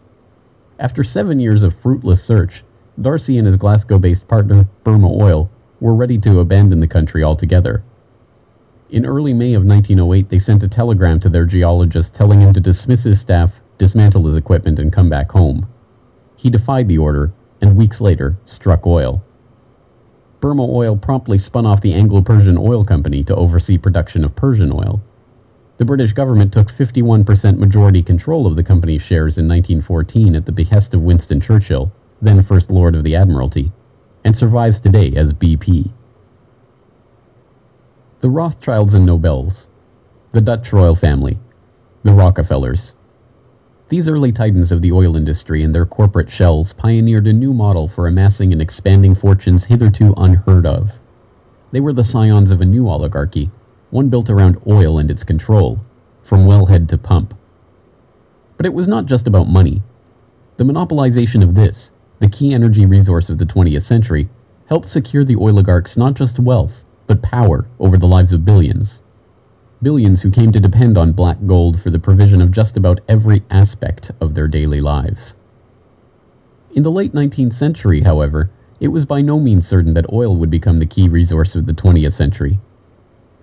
After 0.78 1.02
seven 1.02 1.40
years 1.40 1.62
of 1.62 1.74
fruitless 1.74 2.22
search, 2.22 2.62
D'Arcy 3.00 3.36
and 3.38 3.46
his 3.46 3.56
Glasgow 3.56 3.98
based 3.98 4.28
partner, 4.28 4.68
Burma 4.84 5.10
Oil, 5.10 5.50
were 5.80 5.94
ready 5.94 6.18
to 6.18 6.38
abandon 6.38 6.80
the 6.80 6.86
country 6.86 7.24
altogether. 7.24 7.82
In 8.96 9.04
early 9.04 9.34
May 9.34 9.52
of 9.52 9.62
1908, 9.62 10.30
they 10.30 10.38
sent 10.38 10.62
a 10.62 10.68
telegram 10.68 11.20
to 11.20 11.28
their 11.28 11.44
geologist 11.44 12.14
telling 12.14 12.40
him 12.40 12.54
to 12.54 12.60
dismiss 12.60 13.04
his 13.04 13.20
staff, 13.20 13.60
dismantle 13.76 14.24
his 14.24 14.36
equipment, 14.36 14.78
and 14.78 14.90
come 14.90 15.10
back 15.10 15.32
home. 15.32 15.68
He 16.34 16.48
defied 16.48 16.88
the 16.88 16.96
order 16.96 17.34
and 17.60 17.76
weeks 17.76 18.00
later 18.00 18.38
struck 18.46 18.86
oil. 18.86 19.22
Burma 20.40 20.64
Oil 20.64 20.96
promptly 20.96 21.36
spun 21.36 21.66
off 21.66 21.82
the 21.82 21.92
Anglo 21.92 22.22
Persian 22.22 22.56
Oil 22.56 22.86
Company 22.86 23.22
to 23.24 23.36
oversee 23.36 23.76
production 23.76 24.24
of 24.24 24.34
Persian 24.34 24.72
oil. 24.72 25.02
The 25.76 25.84
British 25.84 26.14
government 26.14 26.54
took 26.54 26.68
51% 26.68 27.58
majority 27.58 28.02
control 28.02 28.46
of 28.46 28.56
the 28.56 28.64
company's 28.64 29.02
shares 29.02 29.36
in 29.36 29.46
1914 29.46 30.34
at 30.34 30.46
the 30.46 30.52
behest 30.52 30.94
of 30.94 31.02
Winston 31.02 31.42
Churchill, 31.42 31.92
then 32.22 32.40
First 32.40 32.70
Lord 32.70 32.96
of 32.96 33.04
the 33.04 33.14
Admiralty, 33.14 33.72
and 34.24 34.34
survives 34.34 34.80
today 34.80 35.12
as 35.14 35.34
BP. 35.34 35.92
The 38.26 38.30
Rothschilds 38.30 38.92
and 38.92 39.06
Nobels, 39.06 39.68
the 40.32 40.40
Dutch 40.40 40.72
royal 40.72 40.96
family, 40.96 41.38
the 42.02 42.12
Rockefellers, 42.12 42.96
these 43.88 44.08
early 44.08 44.32
titans 44.32 44.72
of 44.72 44.82
the 44.82 44.90
oil 44.90 45.14
industry 45.14 45.62
and 45.62 45.72
their 45.72 45.86
corporate 45.86 46.28
shells 46.28 46.72
pioneered 46.72 47.28
a 47.28 47.32
new 47.32 47.54
model 47.54 47.86
for 47.86 48.08
amassing 48.08 48.52
and 48.52 48.60
expanding 48.60 49.14
fortunes 49.14 49.66
hitherto 49.66 50.12
unheard 50.16 50.66
of. 50.66 50.98
They 51.70 51.78
were 51.78 51.92
the 51.92 52.02
scions 52.02 52.50
of 52.50 52.60
a 52.60 52.64
new 52.64 52.88
oligarchy, 52.88 53.52
one 53.90 54.08
built 54.08 54.28
around 54.28 54.60
oil 54.66 54.98
and 54.98 55.08
its 55.08 55.22
control, 55.22 55.78
from 56.24 56.46
wellhead 56.46 56.88
to 56.88 56.98
pump. 56.98 57.32
But 58.56 58.66
it 58.66 58.74
was 58.74 58.88
not 58.88 59.06
just 59.06 59.28
about 59.28 59.46
money. 59.46 59.84
The 60.56 60.64
monopolization 60.64 61.44
of 61.44 61.54
this, 61.54 61.92
the 62.18 62.28
key 62.28 62.52
energy 62.52 62.86
resource 62.86 63.30
of 63.30 63.38
the 63.38 63.46
20th 63.46 63.82
century, 63.82 64.28
helped 64.68 64.88
secure 64.88 65.22
the 65.22 65.36
oligarchs 65.36 65.96
not 65.96 66.14
just 66.14 66.40
wealth, 66.40 66.82
but 67.06 67.22
power 67.22 67.66
over 67.78 67.96
the 67.96 68.06
lives 68.06 68.32
of 68.32 68.44
billions 68.44 69.02
billions 69.82 70.22
who 70.22 70.30
came 70.30 70.52
to 70.52 70.60
depend 70.60 70.96
on 70.96 71.12
black 71.12 71.36
gold 71.46 71.80
for 71.80 71.90
the 71.90 71.98
provision 71.98 72.40
of 72.40 72.50
just 72.50 72.76
about 72.76 73.00
every 73.08 73.42
aspect 73.50 74.10
of 74.20 74.34
their 74.34 74.48
daily 74.48 74.80
lives. 74.80 75.34
In 76.74 76.82
the 76.82 76.90
late 76.90 77.12
19th 77.12 77.52
century, 77.52 78.00
however, 78.00 78.50
it 78.80 78.88
was 78.88 79.04
by 79.04 79.20
no 79.20 79.38
means 79.38 79.66
certain 79.66 79.94
that 79.94 80.12
oil 80.12 80.36
would 80.36 80.50
become 80.50 80.78
the 80.78 80.86
key 80.86 81.08
resource 81.08 81.54
of 81.54 81.66
the 81.66 81.72
20th 81.72 82.12
century. 82.12 82.58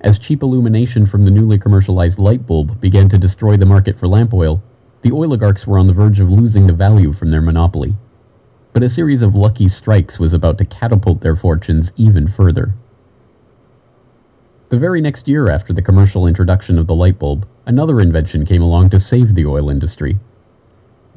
As 0.02 0.20
cheap 0.20 0.44
illumination 0.44 1.06
from 1.06 1.26
the 1.26 1.32
newly 1.32 1.58
commercialized 1.58 2.20
light 2.20 2.46
bulb 2.46 2.82
began 2.82 3.10
to 3.10 3.18
destroy 3.18 3.56
the 3.56 3.66
market 3.66 3.98
for 3.98 4.08
lamp 4.08 4.34
oil, 4.34 4.62
the 5.02 5.12
oligarchs 5.12 5.66
were 5.66 5.80
on 5.80 5.88
the 5.88 5.94
verge 5.94 6.20
of 6.20 6.30
losing 6.32 6.68
the 6.68 6.74
value 6.74 7.14
from 7.14 7.32
their 7.32 7.42
monopoly. 7.42 7.96
But 8.74 8.84
a 8.84 8.90
series 8.90 9.22
of 9.22 9.36
lucky 9.36 9.68
strikes 9.70 10.20
was 10.20 10.34
about 10.34 10.58
to 10.58 10.66
catapult 10.66 11.22
their 11.22 11.36
fortunes 11.36 11.94
even 11.96 12.28
further. 12.28 12.74
The 14.74 14.80
very 14.80 15.02
next 15.02 15.28
year 15.28 15.50
after 15.50 15.72
the 15.72 15.84
commercial 15.84 16.26
introduction 16.26 16.80
of 16.80 16.88
the 16.88 16.96
light 16.96 17.20
bulb, 17.20 17.48
another 17.68 18.02
invention 18.02 18.44
came 18.44 18.64
along 18.64 18.90
to 18.90 19.00
save 19.00 19.36
the 19.36 19.46
oil 19.46 19.70
industry. 19.70 20.18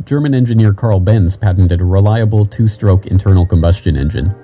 German 0.04 0.34
engineer 0.34 0.74
Carl 0.74 1.00
Benz 1.00 1.38
patented 1.38 1.80
a 1.80 1.84
reliable 1.86 2.44
two 2.44 2.68
stroke 2.68 3.06
internal 3.06 3.46
combustion 3.46 3.96
engine. 3.96 4.34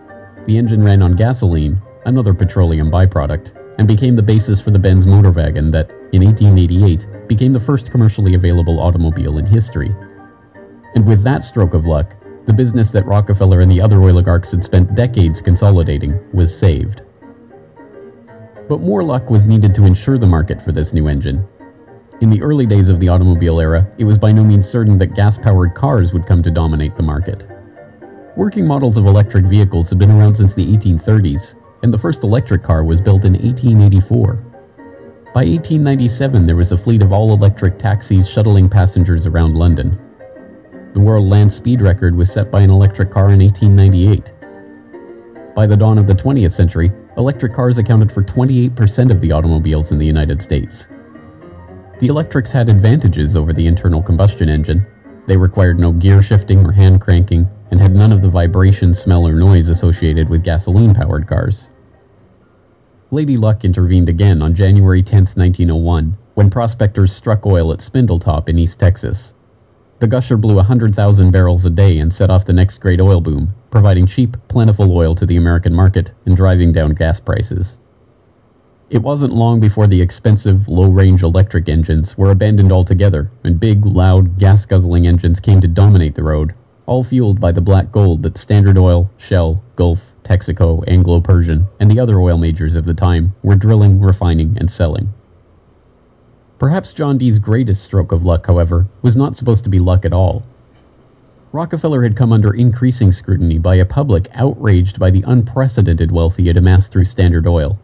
The 0.46 0.56
engine 0.56 0.82
ran 0.82 1.02
on 1.02 1.12
gasoline, 1.14 1.78
another 2.06 2.32
petroleum 2.32 2.90
byproduct, 2.90 3.54
and 3.76 3.86
became 3.86 4.16
the 4.16 4.22
basis 4.22 4.62
for 4.62 4.70
the 4.70 4.78
Benz 4.78 5.04
Motorwagen 5.04 5.70
that, 5.72 5.90
in 6.14 6.24
1888, 6.24 7.28
became 7.28 7.52
the 7.52 7.60
first 7.60 7.90
commercially 7.90 8.32
available 8.32 8.80
automobile 8.80 9.36
in 9.36 9.44
history. 9.44 9.94
And 10.94 11.06
with 11.06 11.22
that 11.22 11.44
stroke 11.44 11.74
of 11.74 11.84
luck, 11.84 12.16
the 12.46 12.54
business 12.54 12.90
that 12.92 13.04
Rockefeller 13.04 13.60
and 13.60 13.70
the 13.70 13.82
other 13.82 14.00
oligarchs 14.00 14.52
had 14.52 14.64
spent 14.64 14.94
decades 14.94 15.42
consolidating 15.42 16.18
was 16.32 16.58
saved. 16.58 17.02
But 18.72 18.80
more 18.80 19.04
luck 19.04 19.28
was 19.28 19.46
needed 19.46 19.74
to 19.74 19.84
ensure 19.84 20.16
the 20.16 20.26
market 20.26 20.62
for 20.62 20.72
this 20.72 20.94
new 20.94 21.06
engine. 21.06 21.46
In 22.22 22.30
the 22.30 22.40
early 22.40 22.64
days 22.64 22.88
of 22.88 23.00
the 23.00 23.08
automobile 23.10 23.60
era, 23.60 23.86
it 23.98 24.04
was 24.04 24.16
by 24.16 24.32
no 24.32 24.42
means 24.42 24.66
certain 24.66 24.96
that 24.96 25.14
gas 25.14 25.36
powered 25.36 25.74
cars 25.74 26.14
would 26.14 26.24
come 26.24 26.42
to 26.42 26.50
dominate 26.50 26.96
the 26.96 27.02
market. 27.02 27.46
Working 28.34 28.66
models 28.66 28.96
of 28.96 29.04
electric 29.04 29.44
vehicles 29.44 29.90
have 29.90 29.98
been 29.98 30.10
around 30.10 30.36
since 30.36 30.54
the 30.54 30.64
1830s, 30.64 31.54
and 31.82 31.92
the 31.92 31.98
first 31.98 32.24
electric 32.24 32.62
car 32.62 32.82
was 32.82 33.02
built 33.02 33.26
in 33.26 33.34
1884. 33.34 34.36
By 35.34 35.44
1897, 35.44 36.46
there 36.46 36.56
was 36.56 36.72
a 36.72 36.78
fleet 36.78 37.02
of 37.02 37.12
all 37.12 37.34
electric 37.34 37.78
taxis 37.78 38.26
shuttling 38.26 38.70
passengers 38.70 39.26
around 39.26 39.54
London. 39.54 40.00
The 40.94 41.00
world 41.00 41.28
land 41.28 41.52
speed 41.52 41.82
record 41.82 42.16
was 42.16 42.32
set 42.32 42.50
by 42.50 42.62
an 42.62 42.70
electric 42.70 43.10
car 43.10 43.32
in 43.32 43.40
1898. 43.40 44.32
By 45.54 45.66
the 45.66 45.76
dawn 45.76 45.98
of 45.98 46.06
the 46.06 46.14
20th 46.14 46.52
century, 46.52 46.90
electric 47.16 47.52
cars 47.52 47.78
accounted 47.78 48.10
for 48.10 48.22
28% 48.22 49.10
of 49.10 49.20
the 49.20 49.32
automobiles 49.32 49.92
in 49.92 49.98
the 49.98 50.06
United 50.06 50.40
States. 50.40 50.88
The 52.00 52.08
electrics 52.08 52.52
had 52.52 52.68
advantages 52.68 53.36
over 53.36 53.52
the 53.52 53.66
internal 53.66 54.02
combustion 54.02 54.48
engine. 54.48 54.86
They 55.26 55.36
required 55.36 55.78
no 55.78 55.92
gear 55.92 56.22
shifting 56.22 56.64
or 56.64 56.72
hand 56.72 57.00
cranking 57.00 57.48
and 57.70 57.80
had 57.80 57.94
none 57.94 58.12
of 58.12 58.22
the 58.22 58.28
vibration, 58.28 58.92
smell, 58.92 59.26
or 59.26 59.32
noise 59.32 59.68
associated 59.68 60.28
with 60.28 60.44
gasoline 60.44 60.94
powered 60.94 61.26
cars. 61.26 61.70
Lady 63.10 63.36
Luck 63.36 63.64
intervened 63.64 64.08
again 64.08 64.42
on 64.42 64.54
January 64.54 65.02
10, 65.02 65.18
1901, 65.34 66.16
when 66.34 66.50
prospectors 66.50 67.12
struck 67.12 67.44
oil 67.46 67.72
at 67.72 67.80
Spindletop 67.80 68.48
in 68.48 68.58
East 68.58 68.80
Texas. 68.80 69.34
The 70.00 70.06
gusher 70.06 70.36
blew 70.36 70.56
100,000 70.56 71.30
barrels 71.30 71.64
a 71.64 71.70
day 71.70 71.98
and 71.98 72.12
set 72.12 72.30
off 72.30 72.44
the 72.44 72.52
next 72.52 72.78
great 72.78 73.00
oil 73.00 73.20
boom, 73.20 73.54
providing 73.72 74.06
cheap, 74.06 74.36
plentiful 74.46 74.96
oil 74.96 75.16
to 75.16 75.26
the 75.26 75.36
American 75.36 75.74
market 75.74 76.12
and 76.26 76.36
driving 76.36 76.70
down 76.70 76.90
gas 76.90 77.18
prices. 77.18 77.78
It 78.90 79.02
wasn't 79.02 79.32
long 79.32 79.58
before 79.58 79.86
the 79.86 80.02
expensive, 80.02 80.68
low 80.68 80.90
range 80.90 81.22
electric 81.22 81.66
engines 81.68 82.18
were 82.18 82.30
abandoned 82.30 82.70
altogether, 82.70 83.30
and 83.42 83.58
big, 83.58 83.86
loud, 83.86 84.38
gas 84.38 84.66
guzzling 84.66 85.06
engines 85.06 85.40
came 85.40 85.62
to 85.62 85.66
dominate 85.66 86.14
the 86.14 86.22
road, 86.22 86.54
all 86.84 87.02
fueled 87.02 87.40
by 87.40 87.50
the 87.50 87.62
black 87.62 87.90
gold 87.90 88.22
that 88.22 88.36
Standard 88.36 88.76
Oil, 88.76 89.10
Shell, 89.16 89.64
Gulf, 89.76 90.12
Texaco, 90.22 90.84
Anglo 90.86 91.22
Persian, 91.22 91.68
and 91.80 91.90
the 91.90 91.98
other 91.98 92.20
oil 92.20 92.36
majors 92.36 92.74
of 92.74 92.84
the 92.84 92.92
time 92.92 93.34
were 93.42 93.56
drilling, 93.56 93.98
refining, 93.98 94.58
and 94.58 94.70
selling. 94.70 95.14
Perhaps 96.58 96.92
John 96.92 97.16
D's 97.16 97.38
greatest 97.38 97.82
stroke 97.82 98.12
of 98.12 98.22
luck, 98.22 98.46
however, 98.46 98.86
was 99.00 99.16
not 99.16 99.34
supposed 99.34 99.64
to 99.64 99.70
be 99.70 99.78
luck 99.78 100.04
at 100.04 100.12
all. 100.12 100.44
Rockefeller 101.52 102.02
had 102.02 102.16
come 102.16 102.32
under 102.32 102.54
increasing 102.54 103.12
scrutiny 103.12 103.58
by 103.58 103.74
a 103.74 103.84
public 103.84 104.26
outraged 104.32 104.98
by 104.98 105.10
the 105.10 105.22
unprecedented 105.26 106.10
wealth 106.10 106.38
he 106.38 106.46
had 106.46 106.56
amassed 106.56 106.92
through 106.92 107.04
Standard 107.04 107.46
Oil. 107.46 107.78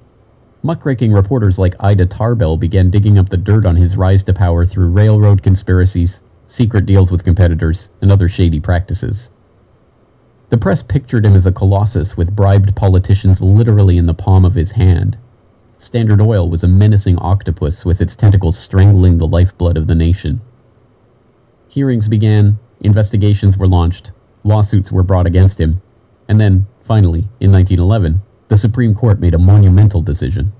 Muckraking 0.63 1.13
reporters 1.13 1.59
like 1.59 1.77
Ida 1.79 2.07
Tarbell 2.07 2.57
began 2.57 2.89
digging 2.89 3.19
up 3.19 3.29
the 3.29 3.37
dirt 3.37 3.67
on 3.67 3.77
his 3.77 3.97
rise 3.97 4.25
to 4.25 4.33
power 4.33 4.65
through 4.65 4.89
railroad 4.89 5.43
conspiracies, 5.43 6.23
secret 6.47 6.87
deals 6.87 7.13
with 7.13 7.25
competitors, 7.25 7.91
and 8.01 8.11
other 8.11 8.27
shady 8.27 8.59
practices. 8.59 9.29
The 10.49 10.57
press 10.57 10.83
pictured 10.83 11.27
him 11.27 11.37
as 11.37 11.45
a 11.45 11.53
colossus 11.53 12.17
with 12.17 12.35
bribed 12.35 12.75
politicians 12.75 13.43
literally 13.43 13.99
in 13.99 14.07
the 14.07 14.15
palm 14.15 14.47
of 14.47 14.55
his 14.55 14.73
hand. 14.73 15.19
Standard 15.77 16.23
Oil 16.23 16.49
was 16.49 16.65
a 16.65 16.69
menacing 16.69 17.19
octopus 17.19 17.85
with 17.85 18.01
its 18.01 18.17
tentacles 18.17 18.59
strangling 18.59 19.19
the 19.19 19.27
lifeblood 19.27 19.77
of 19.77 19.89
the 19.89 19.95
nation. 19.95 20.41
Hearings 21.69 22.09
began, 22.09 22.59
investigations 22.81 23.59
were 23.59 23.67
launched, 23.67 24.13
lawsuits 24.45 24.93
were 24.93 25.03
brought 25.03 25.27
against 25.27 25.61
him, 25.61 25.83
and 26.29 26.41
then, 26.41 26.67
finally, 26.81 27.29
in 27.41 27.53
1911, 27.53 28.23
the 28.49 28.57
Supreme 28.57 28.95
Court 28.95 29.21
made 29.21 29.35
a 29.35 29.39
monumental 29.39 30.03
decision. 30.03 30.53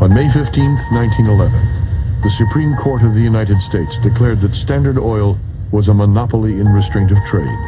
On 0.00 0.12
May 0.12 0.28
15, 0.28 0.74
1911, 0.92 2.22
the 2.22 2.30
Supreme 2.30 2.74
Court 2.76 3.02
of 3.02 3.14
the 3.14 3.22
United 3.22 3.60
States 3.60 3.96
declared 3.98 4.40
that 4.40 4.54
Standard 4.54 4.98
Oil 4.98 5.38
was 5.72 5.88
a 5.88 5.94
monopoly 5.94 6.60
in 6.60 6.68
restraint 6.68 7.10
of 7.10 7.18
trade 7.24 7.58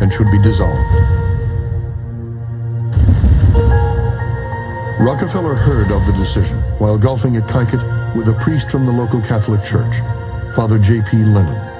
and 0.00 0.12
should 0.12 0.30
be 0.30 0.38
dissolved. 0.42 0.78
Rockefeller 5.00 5.54
heard 5.54 5.92
of 5.92 6.06
the 6.06 6.12
decision 6.12 6.58
while 6.78 6.96
golfing 6.96 7.36
at 7.36 7.48
Kykuit 7.48 8.03
with 8.14 8.28
a 8.28 8.32
priest 8.40 8.70
from 8.70 8.86
the 8.86 8.92
local 8.92 9.20
Catholic 9.20 9.62
Church, 9.64 9.96
Father 10.54 10.78
J.P. 10.78 11.16
Lennon. 11.16 11.74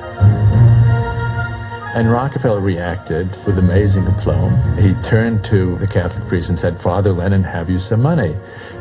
And 1.94 2.11
Rockefeller 2.11 2.59
reacted 2.59 3.29
with 3.47 3.57
amazing 3.57 4.05
aplomb. 4.09 4.77
He 4.79 4.94
turned 4.94 5.44
to 5.44 5.77
the 5.77 5.87
Catholic 5.87 6.27
priest 6.27 6.49
and 6.49 6.59
said, 6.59 6.81
Father 6.81 7.12
Lennon, 7.12 7.44
have 7.44 7.70
you 7.70 7.79
some 7.79 8.03
money? 8.03 8.35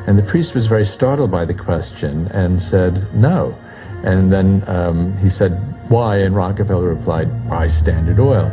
And 0.08 0.18
the 0.18 0.24
priest 0.24 0.56
was 0.56 0.66
very 0.66 0.84
startled 0.84 1.30
by 1.30 1.46
the 1.46 1.54
question 1.54 2.28
and 2.30 2.60
said, 2.60 3.14
no. 3.14 3.56
And 4.04 4.34
then 4.34 4.68
um, 4.68 5.16
he 5.18 5.30
said, 5.30 5.52
why? 5.92 6.18
And 6.18 6.36
Rockefeller 6.36 6.88
replied, 6.88 7.48
buy 7.48 7.68
Standard 7.68 8.20
Oil. 8.20 8.52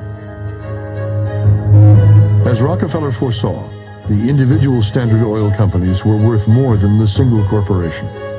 As 2.47 2.61
Rockefeller 2.61 3.13
foresaw, 3.13 3.67
the 4.09 4.29
individual 4.29 4.83
Standard 4.83 5.25
Oil 5.25 5.51
companies 5.53 6.05
were 6.05 6.19
worth 6.19 6.47
more 6.47 6.77
than 6.77 6.99
the 6.99 7.09
single 7.09 7.47
corporation. 7.49 8.30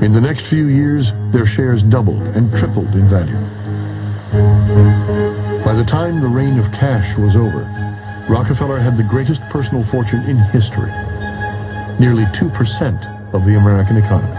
In 0.00 0.12
the 0.12 0.20
next 0.20 0.46
few 0.46 0.68
years, 0.68 1.12
their 1.30 1.44
shares 1.44 1.82
doubled 1.82 2.22
and 2.28 2.50
tripled 2.56 2.94
in 2.94 3.06
value. 3.06 3.36
By 5.62 5.74
the 5.74 5.84
time 5.84 6.20
the 6.20 6.26
reign 6.26 6.58
of 6.58 6.72
cash 6.72 7.18
was 7.18 7.36
over, 7.36 7.68
Rockefeller 8.26 8.78
had 8.78 8.96
the 8.96 9.02
greatest 9.02 9.42
personal 9.50 9.84
fortune 9.84 10.24
in 10.24 10.38
history, 10.38 10.90
nearly 11.98 12.24
2% 12.32 13.34
of 13.34 13.44
the 13.44 13.56
American 13.56 13.98
economy. 13.98 14.32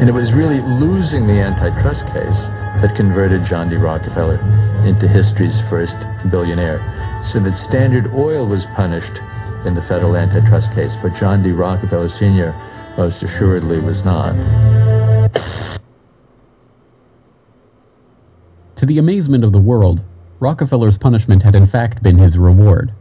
And 0.00 0.08
it 0.08 0.12
was 0.12 0.32
really 0.34 0.58
losing 0.58 1.28
the 1.28 1.38
antitrust 1.38 2.08
case 2.08 2.48
that 2.82 2.96
converted 2.96 3.44
John 3.44 3.70
D. 3.70 3.76
Rockefeller 3.76 4.40
into 4.84 5.06
history's 5.06 5.60
first 5.60 5.96
billionaire. 6.28 6.80
So 7.22 7.38
that 7.38 7.56
Standard 7.56 8.12
Oil 8.12 8.48
was 8.48 8.66
punished 8.66 9.18
in 9.64 9.74
the 9.74 9.82
federal 9.82 10.16
antitrust 10.16 10.72
case, 10.72 10.96
but 10.96 11.14
John 11.14 11.40
D. 11.40 11.52
Rockefeller 11.52 12.08
Sr. 12.08 12.52
most 12.96 13.22
assuredly 13.22 13.80
was 13.80 14.04
not. 14.04 14.34
To 18.76 18.86
the 18.86 18.98
amazement 18.98 19.44
of 19.44 19.52
the 19.52 19.60
world, 19.60 20.02
Rockefeller's 20.40 20.98
punishment 20.98 21.44
had 21.44 21.54
in 21.54 21.66
fact 21.66 22.02
been 22.02 22.18
his 22.18 22.36
reward. 22.36 22.92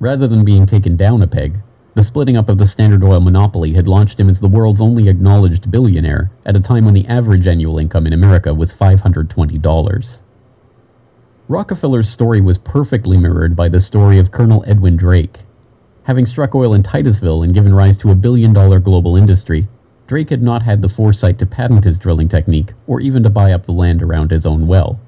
Rather 0.00 0.26
than 0.26 0.44
being 0.44 0.64
taken 0.64 0.96
down 0.96 1.22
a 1.22 1.26
peg, 1.26 1.60
the 1.94 2.02
splitting 2.02 2.36
up 2.36 2.48
of 2.48 2.56
the 2.56 2.66
Standard 2.66 3.04
Oil 3.04 3.20
monopoly 3.20 3.74
had 3.74 3.86
launched 3.86 4.18
him 4.18 4.30
as 4.30 4.40
the 4.40 4.48
world's 4.48 4.80
only 4.80 5.08
acknowledged 5.08 5.70
billionaire 5.70 6.30
at 6.46 6.56
a 6.56 6.60
time 6.60 6.86
when 6.86 6.94
the 6.94 7.06
average 7.06 7.46
annual 7.46 7.78
income 7.78 8.06
in 8.06 8.14
America 8.14 8.54
was 8.54 8.72
$520. 8.72 10.22
Rockefeller's 11.48 12.08
story 12.08 12.40
was 12.40 12.56
perfectly 12.56 13.18
mirrored 13.18 13.54
by 13.54 13.68
the 13.68 13.80
story 13.80 14.18
of 14.18 14.30
Colonel 14.30 14.64
Edwin 14.66 14.96
Drake. 14.96 15.40
Having 16.04 16.26
struck 16.26 16.54
oil 16.54 16.74
in 16.74 16.82
Titusville 16.82 17.44
and 17.44 17.54
given 17.54 17.74
rise 17.74 17.96
to 17.98 18.10
a 18.10 18.16
billion 18.16 18.52
dollar 18.52 18.80
global 18.80 19.16
industry, 19.16 19.68
Drake 20.08 20.30
had 20.30 20.42
not 20.42 20.62
had 20.62 20.82
the 20.82 20.88
foresight 20.88 21.38
to 21.38 21.46
patent 21.46 21.84
his 21.84 21.98
drilling 21.98 22.28
technique 22.28 22.72
or 22.88 23.00
even 23.00 23.22
to 23.22 23.30
buy 23.30 23.52
up 23.52 23.66
the 23.66 23.72
land 23.72 24.02
around 24.02 24.30
his 24.30 24.44
own 24.44 24.66
well. 24.66 24.98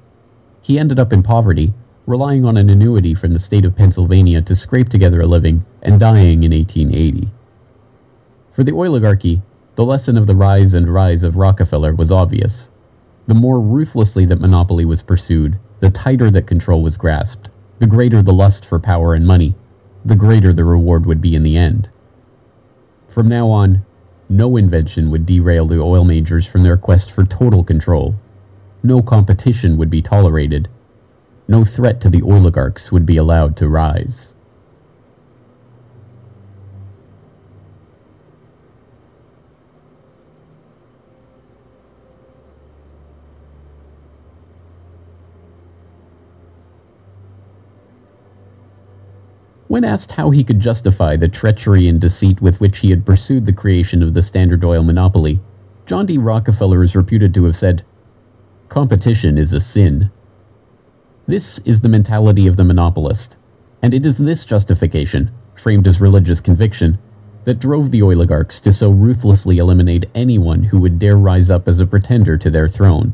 He 0.61 0.79
ended 0.79 0.97
up 0.97 1.11
in 1.11 1.21
poverty, 1.21 1.73
relying 2.05 2.45
on 2.45 2.55
an 2.55 2.69
annuity 2.69 3.13
from 3.13 3.33
the 3.33 3.39
state 3.39 3.65
of 3.65 3.75
Pennsylvania 3.75 4.41
to 4.43 4.55
scrape 4.55 4.87
together 4.87 5.21
a 5.21 5.27
living 5.27 5.65
and 5.81 5.99
dying 5.99 6.43
in 6.43 6.53
1880. 6.53 7.29
For 8.51 8.63
the 8.63 8.71
oligarchy, 8.71 9.41
the 9.75 9.83
lesson 9.83 10.17
of 10.17 10.27
the 10.27 10.35
rise 10.35 10.73
and 10.73 10.87
rise 10.87 11.23
of 11.23 11.35
Rockefeller 11.35 11.93
was 11.93 12.11
obvious. 12.11 12.69
The 13.27 13.33
more 13.33 13.59
ruthlessly 13.59 14.25
that 14.27 14.39
monopoly 14.39 14.85
was 14.85 15.01
pursued, 15.01 15.59
the 15.81 15.89
tighter 15.89 16.31
that 16.31 16.47
control 16.47 16.81
was 16.81 16.95
grasped, 16.95 17.49
the 17.79 17.87
greater 17.87 18.21
the 18.21 18.31
lust 18.31 18.65
for 18.65 18.79
power 18.79 19.13
and 19.13 19.27
money, 19.27 19.55
the 20.05 20.15
greater 20.15 20.53
the 20.53 20.63
reward 20.63 21.07
would 21.07 21.19
be 21.19 21.35
in 21.35 21.41
the 21.41 21.57
end. 21.57 21.89
From 23.07 23.27
now 23.27 23.49
on, 23.49 23.83
no 24.29 24.55
invention 24.55 25.09
would 25.09 25.25
derail 25.25 25.65
the 25.65 25.81
oil 25.81 26.05
majors 26.05 26.45
from 26.45 26.61
their 26.61 26.77
quest 26.77 27.11
for 27.11 27.25
total 27.25 27.63
control. 27.63 28.15
No 28.83 29.01
competition 29.01 29.77
would 29.77 29.89
be 29.89 30.03
tolerated. 30.03 30.69
No 31.47 31.65
threat 31.65 31.99
to 32.01 32.09
the 32.09 32.21
oligarchs 32.21 32.91
would 32.91 33.05
be 33.05 33.17
allowed 33.17 33.57
to 33.57 33.67
rise. 33.67 34.34
When 49.75 49.83
asked 49.83 50.13
how 50.13 50.29
he 50.29 50.45
could 50.45 50.61
justify 50.61 51.17
the 51.17 51.27
treachery 51.27 51.85
and 51.89 51.99
deceit 51.99 52.41
with 52.41 52.61
which 52.61 52.77
he 52.77 52.91
had 52.91 53.05
pursued 53.05 53.45
the 53.45 53.51
creation 53.51 54.01
of 54.01 54.13
the 54.13 54.21
Standard 54.21 54.63
Oil 54.63 54.81
monopoly, 54.81 55.41
John 55.85 56.05
D. 56.05 56.17
Rockefeller 56.17 56.81
is 56.81 56.95
reputed 56.95 57.33
to 57.33 57.43
have 57.43 57.57
said, 57.57 57.83
Competition 58.69 59.37
is 59.37 59.51
a 59.51 59.59
sin. 59.59 60.11
This 61.27 61.59
is 61.65 61.81
the 61.81 61.89
mentality 61.89 62.47
of 62.47 62.55
the 62.55 62.63
monopolist, 62.63 63.35
and 63.81 63.93
it 63.93 64.05
is 64.05 64.17
this 64.17 64.45
justification, 64.45 65.31
framed 65.55 65.87
as 65.87 65.99
religious 65.99 66.39
conviction, 66.39 66.97
that 67.43 67.59
drove 67.59 67.91
the 67.91 68.01
oligarchs 68.01 68.61
to 68.61 68.71
so 68.71 68.89
ruthlessly 68.89 69.57
eliminate 69.57 70.05
anyone 70.15 70.63
who 70.63 70.79
would 70.79 70.99
dare 70.99 71.17
rise 71.17 71.49
up 71.51 71.67
as 71.67 71.81
a 71.81 71.85
pretender 71.85 72.37
to 72.37 72.49
their 72.49 72.69
throne. 72.69 73.13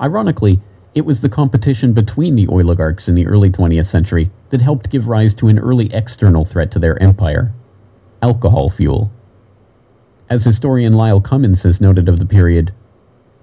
Ironically, 0.00 0.62
it 0.94 1.06
was 1.06 1.20
the 1.20 1.28
competition 1.28 1.92
between 1.92 2.34
the 2.34 2.46
oligarchs 2.48 3.08
in 3.08 3.14
the 3.14 3.26
early 3.26 3.50
20th 3.50 3.86
century 3.86 4.30
that 4.50 4.60
helped 4.60 4.90
give 4.90 5.06
rise 5.06 5.34
to 5.34 5.48
an 5.48 5.58
early 5.58 5.92
external 5.94 6.44
threat 6.44 6.70
to 6.72 6.78
their 6.78 7.00
empire 7.02 7.52
alcohol 8.22 8.68
fuel. 8.68 9.10
As 10.28 10.44
historian 10.44 10.94
Lyle 10.94 11.20
Cummins 11.20 11.62
has 11.62 11.80
noted 11.80 12.08
of 12.08 12.18
the 12.18 12.26
period, 12.26 12.72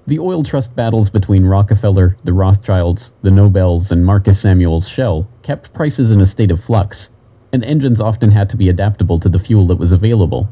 the 0.06 0.20
oil 0.20 0.44
trust 0.44 0.76
battles 0.76 1.10
between 1.10 1.46
Rockefeller, 1.46 2.16
the 2.24 2.32
Rothschilds, 2.32 3.12
the 3.24 3.32
Nobels, 3.32 3.92
and 3.92 4.06
Marcus 4.06 4.40
Samuel's 4.40 4.88
Shell 4.88 5.30
kept 5.42 5.74
prices 5.74 6.12
in 6.12 6.22
a 6.22 6.26
state 6.26 6.52
of 6.52 6.64
flux, 6.64 7.10
and 7.52 7.64
engines 7.64 8.00
often 8.00 8.32
had 8.32 8.50
to 8.50 8.58
be 8.58 8.70
adaptable 8.70 9.20
to 9.20 9.28
the 9.28 9.40
fuel 9.40 9.68
that 9.68 9.76
was 9.76 9.92
available. 9.92 10.50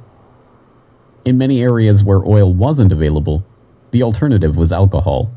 In 1.23 1.38
many 1.38 1.62
areas 1.62 2.03
where 2.03 2.25
oil 2.25 2.53
wasn't 2.53 2.91
available, 2.91 3.45
the 3.91 4.03
alternative 4.03 4.58
was 4.58 4.73
alcohol. 4.73 5.31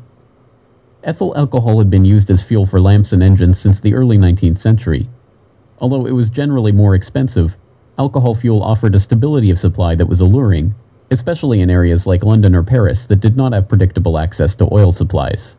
Ethyl 1.03 1.35
alcohol 1.37 1.79
had 1.79 1.89
been 1.89 2.03
used 2.03 2.29
as 2.29 2.41
fuel 2.41 2.65
for 2.65 2.81
lamps 2.81 3.13
and 3.13 3.23
engines 3.23 3.57
since 3.57 3.79
the 3.79 3.93
early 3.93 4.17
19th 4.17 4.57
century. 4.57 5.09
Although 5.79 6.05
it 6.05 6.11
was 6.11 6.29
generally 6.29 6.73
more 6.73 6.93
expensive, 6.93 7.57
alcohol 7.97 8.35
fuel 8.35 8.61
offered 8.61 8.95
a 8.95 8.99
stability 8.99 9.49
of 9.49 9.57
supply 9.57 9.95
that 9.95 10.07
was 10.07 10.19
alluring, 10.19 10.75
especially 11.09 11.61
in 11.61 11.69
areas 11.69 12.05
like 12.05 12.23
London 12.23 12.53
or 12.53 12.63
Paris 12.63 13.05
that 13.05 13.21
did 13.21 13.37
not 13.37 13.53
have 13.53 13.69
predictable 13.69 14.19
access 14.19 14.55
to 14.55 14.67
oil 14.73 14.91
supplies. 14.91 15.55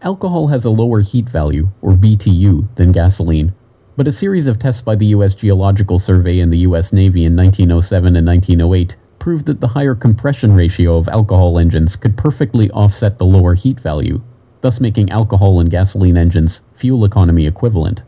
Alcohol 0.00 0.48
has 0.48 0.64
a 0.64 0.70
lower 0.70 1.00
heat 1.00 1.28
value, 1.28 1.70
or 1.82 1.92
BTU, 1.92 2.74
than 2.76 2.92
gasoline, 2.92 3.54
but 3.96 4.08
a 4.08 4.12
series 4.12 4.46
of 4.46 4.58
tests 4.58 4.82
by 4.82 4.94
the 4.94 5.06
U.S. 5.06 5.34
Geological 5.34 5.98
Survey 5.98 6.40
and 6.40 6.52
the 6.52 6.58
U.S. 6.58 6.92
Navy 6.92 7.24
in 7.24 7.36
1907 7.36 8.16
and 8.16 8.26
1908 8.26 8.96
proved 9.24 9.46
that 9.46 9.62
the 9.62 9.68
higher 9.68 9.94
compression 9.94 10.52
ratio 10.52 10.98
of 10.98 11.08
alcohol 11.08 11.58
engines 11.58 11.96
could 11.96 12.14
perfectly 12.14 12.70
offset 12.72 13.16
the 13.16 13.24
lower 13.24 13.54
heat 13.54 13.80
value, 13.80 14.20
thus 14.60 14.80
making 14.80 15.10
alcohol 15.10 15.58
and 15.60 15.70
gasoline 15.70 16.14
engines 16.14 16.60
fuel 16.74 17.06
economy 17.06 17.46
equivalent. 17.46 18.02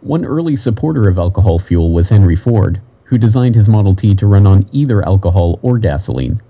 One 0.00 0.24
early 0.24 0.56
supporter 0.56 1.08
of 1.10 1.18
alcohol 1.18 1.58
fuel 1.58 1.92
was 1.92 2.08
Henry 2.08 2.36
Ford, 2.36 2.80
who 3.04 3.18
designed 3.18 3.54
his 3.54 3.68
Model 3.68 3.94
T 3.94 4.14
to 4.14 4.26
run 4.26 4.46
on 4.46 4.66
either 4.72 5.04
alcohol 5.04 5.60
or 5.60 5.76
gasoline. 5.76 6.40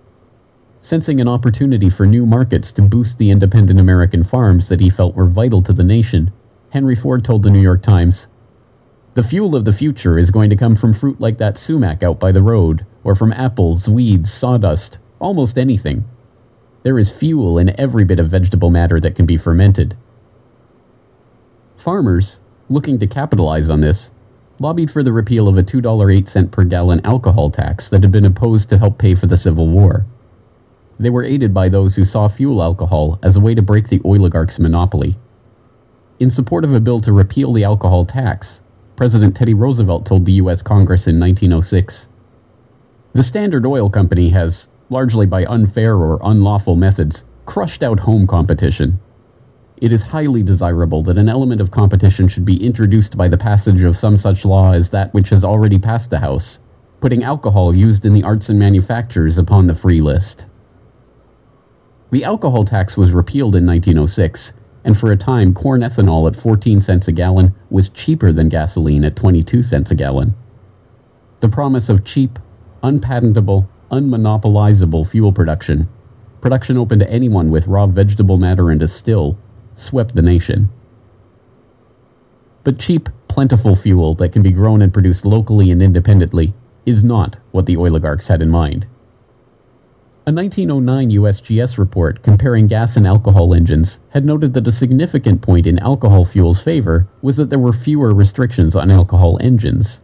Sensing 0.81 1.21
an 1.21 1.27
opportunity 1.27 1.91
for 1.91 2.07
new 2.07 2.25
markets 2.25 2.71
to 2.71 2.83
boost 2.83 3.19
the 3.19 3.33
independent 3.33 3.81
American 3.81 4.23
farms 4.23 4.69
that 4.69 4.79
he 4.79 4.89
felt 4.89 5.17
were 5.17 5.27
vital 5.27 5.63
to 5.63 5.73
the 5.73 5.83
nation, 5.83 6.33
Henry 6.71 6.95
Ford 6.95 7.25
told 7.25 7.43
the 7.43 7.51
New 7.51 7.61
York 7.61 7.83
Times, 7.83 8.29
The 9.15 9.23
fuel 9.23 9.55
of 9.55 9.67
the 9.67 9.75
future 9.75 10.19
is 10.19 10.31
going 10.31 10.49
to 10.49 10.57
come 10.57 10.75
from 10.75 10.95
fruit 10.95 11.21
like 11.21 11.37
that 11.37 11.59
sumac 11.59 12.03
out 12.03 12.19
by 12.19 12.33
the 12.33 12.41
road, 12.41 12.87
or 13.05 13.15
from 13.15 13.33
apples, 13.35 13.87
weeds, 13.87 14.33
sawdust, 14.33 14.97
almost 15.19 15.59
anything. 15.59 16.07
There 16.83 16.99
is 16.99 17.11
fuel 17.11 17.59
in 17.59 17.79
every 17.79 18.05
bit 18.05 18.19
of 18.19 18.31
vegetable 18.31 18.71
matter 18.71 18.99
that 19.01 19.15
can 19.15 19.27
be 19.27 19.37
fermented. 19.37 19.99
Farmers, 21.77 22.41
looking 22.71 22.99
to 23.01 23.07
capitalize 23.07 23.69
on 23.69 23.83
this, 23.83 24.13
lobbied 24.59 24.91
for 24.91 25.03
the 25.03 25.13
repeal 25.13 25.47
of 25.47 25.59
a 25.59 25.63
$2.08 25.63 26.51
per 26.51 26.65
gallon 26.65 27.05
alcohol 27.05 27.51
tax 27.51 27.91
that 27.91 28.03
had 28.03 28.13
been 28.13 28.25
imposed 28.25 28.71
to 28.71 28.79
help 28.79 28.97
pay 28.97 29.15
for 29.15 29.27
the 29.27 29.37
Civil 29.37 29.69
War. 29.69 30.07
They 30.99 31.11
were 31.11 31.25
aided 31.25 31.53
by 31.53 31.69
those 31.69 31.97
who 31.97 32.05
saw 32.07 32.29
fuel 32.29 32.63
alcohol 32.63 33.19
as 33.23 33.37
a 33.37 33.41
way 33.41 33.55
to 33.55 33.63
break 33.63 33.89
the 33.89 34.01
oligarchs' 34.05 34.59
monopoly. 34.59 35.19
In 36.19 36.31
support 36.31 36.65
of 36.65 36.73
a 36.73 36.81
bill 36.81 37.03
to 37.03 37.13
repeal 37.13 37.53
the 37.53 37.65
alcohol 37.65 38.07
tax, 38.07 38.62
President 39.03 39.35
Teddy 39.35 39.53
Roosevelt 39.53 40.07
told 40.07 40.27
the 40.27 40.35
U.S. 40.35 40.63
Congress 40.63 41.09
in 41.09 41.19
1906 41.19 42.07
the 43.15 43.25
Standard 43.25 43.67
Oil 43.67 43.91
Company 43.91 44.29
has, 44.29 44.69
largely 44.91 45.27
by 45.27 45.45
unfair 45.47 45.97
or 45.97 46.21
unlawful 46.23 46.77
methods, 46.77 47.25
crushed 47.45 47.83
out 47.83 47.99
home 47.99 48.29
competition. 48.29 49.01
It 49.77 49.91
is 49.91 50.05
highly 50.15 50.45
desirable 50.45 51.03
that 51.03 51.19
an 51.19 51.29
element 51.29 51.61
of 51.61 51.73
competition 51.73 52.29
should 52.29 52.45
be 52.45 52.65
introduced 52.65 53.17
by 53.17 53.27
the 53.27 53.37
passage 53.37 53.83
of 53.83 53.97
some 53.97 54.17
such 54.17 54.45
law 54.45 54.71
as 54.71 54.91
that 54.91 55.13
which 55.13 55.31
has 55.31 55.43
already 55.43 55.81
passed 55.81 56.11
the 56.11 56.21
House, 56.21 56.61
putting 57.01 57.25
alcohol 57.25 57.75
used 57.75 58.07
in 58.07 58.13
the 58.13 58.23
arts 58.23 58.49
and 58.49 58.57
manufactures 58.57 59.37
upon 59.37 59.67
the 59.67 59.75
free 59.75 60.01
list. 60.01 60.47
The 62.13 62.23
alcohol 62.23 62.65
tax 62.65 62.97
was 62.97 63.11
repealed 63.11 63.57
in 63.57 63.67
1906, 63.67 64.53
and 64.85 64.99
for 64.99 65.13
a 65.13 65.17
time 65.17 65.55
corn 65.55 65.81
ethanol 65.81 66.27
at 66.29 66.37
14 66.37 66.81
cents 66.81 67.09
a 67.09 67.13
gallon 67.13 67.55
was 67.71 67.89
cheaper 67.89 68.33
than 68.33 68.49
gasoline 68.49 69.05
at 69.05 69.17
22 69.17 69.63
cents 69.63 69.91
a 69.91 69.95
gallon. 69.95 70.35
The 71.41 71.49
promise 71.49 71.89
of 71.89 72.05
cheap, 72.05 72.39
unpatentable, 72.83 73.69
unmonopolizable 73.91 75.07
fuel 75.09 75.33
production, 75.33 75.89
production 76.41 76.77
open 76.77 76.99
to 76.99 77.11
anyone 77.11 77.51
with 77.51 77.67
raw 77.67 77.87
vegetable 77.87 78.39
matter 78.39 78.71
and 78.71 78.83
a 78.83 78.89
still, 78.89 79.39
swept 79.75 80.15
the 80.15 80.23
nation. 80.23 80.71
But 82.65 82.79
cheap, 82.79 83.09
plentiful 83.29 83.75
fuel 83.75 84.15
that 84.17 84.33
can 84.33 84.43
be 84.43 84.53
grown 84.53 84.83
and 84.83 84.93
produced 84.93 85.25
locally 85.25 85.71
and 85.71 85.83
independently 85.83 86.55
is 86.85 87.03
not 87.03 87.39
what 87.51 87.67
the 87.67 87.77
oligarchs 87.77 88.29
had 88.29 88.43
in 88.43 88.51
mind. 88.51 88.87
A 90.25 90.31
1909 90.31 91.11
USGS 91.11 91.79
report 91.79 92.23
comparing 92.23 92.69
gas 92.69 92.97
and 92.97 93.05
alcohol 93.09 93.53
engines 93.53 93.99
had 94.11 94.25
noted 94.25 94.55
that 94.55 94.69
a 94.69 94.71
significant 94.71 95.43
point 95.43 95.67
in 95.67 95.81
alcohol 95.81 96.25
fuel's 96.25 96.63
favor 96.63 97.09
was 97.21 97.39
that 97.39 97.51
there 97.51 97.59
were 97.59 97.73
fewer 97.73 98.15
restrictions 98.15 98.77
on 98.77 98.89
alcohol 98.89 99.37
engines. 99.41 100.01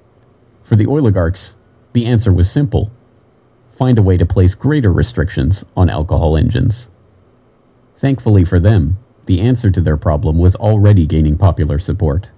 For 0.60 0.74
the 0.74 0.86
oligarchs, 0.86 1.54
the 1.92 2.04
answer 2.04 2.32
was 2.32 2.50
simple 2.50 2.90
find 3.70 3.96
a 3.96 4.02
way 4.02 4.16
to 4.16 4.26
place 4.26 4.56
greater 4.56 4.92
restrictions 4.92 5.64
on 5.76 5.88
alcohol 5.88 6.36
engines. 6.36 6.90
Thankfully 7.96 8.44
for 8.44 8.58
them, 8.58 8.98
the 9.26 9.40
answer 9.40 9.70
to 9.70 9.80
their 9.80 9.96
problem 9.96 10.36
was 10.36 10.56
already 10.56 11.06
gaining 11.06 11.38
popular 11.38 11.78
support. 11.78 12.32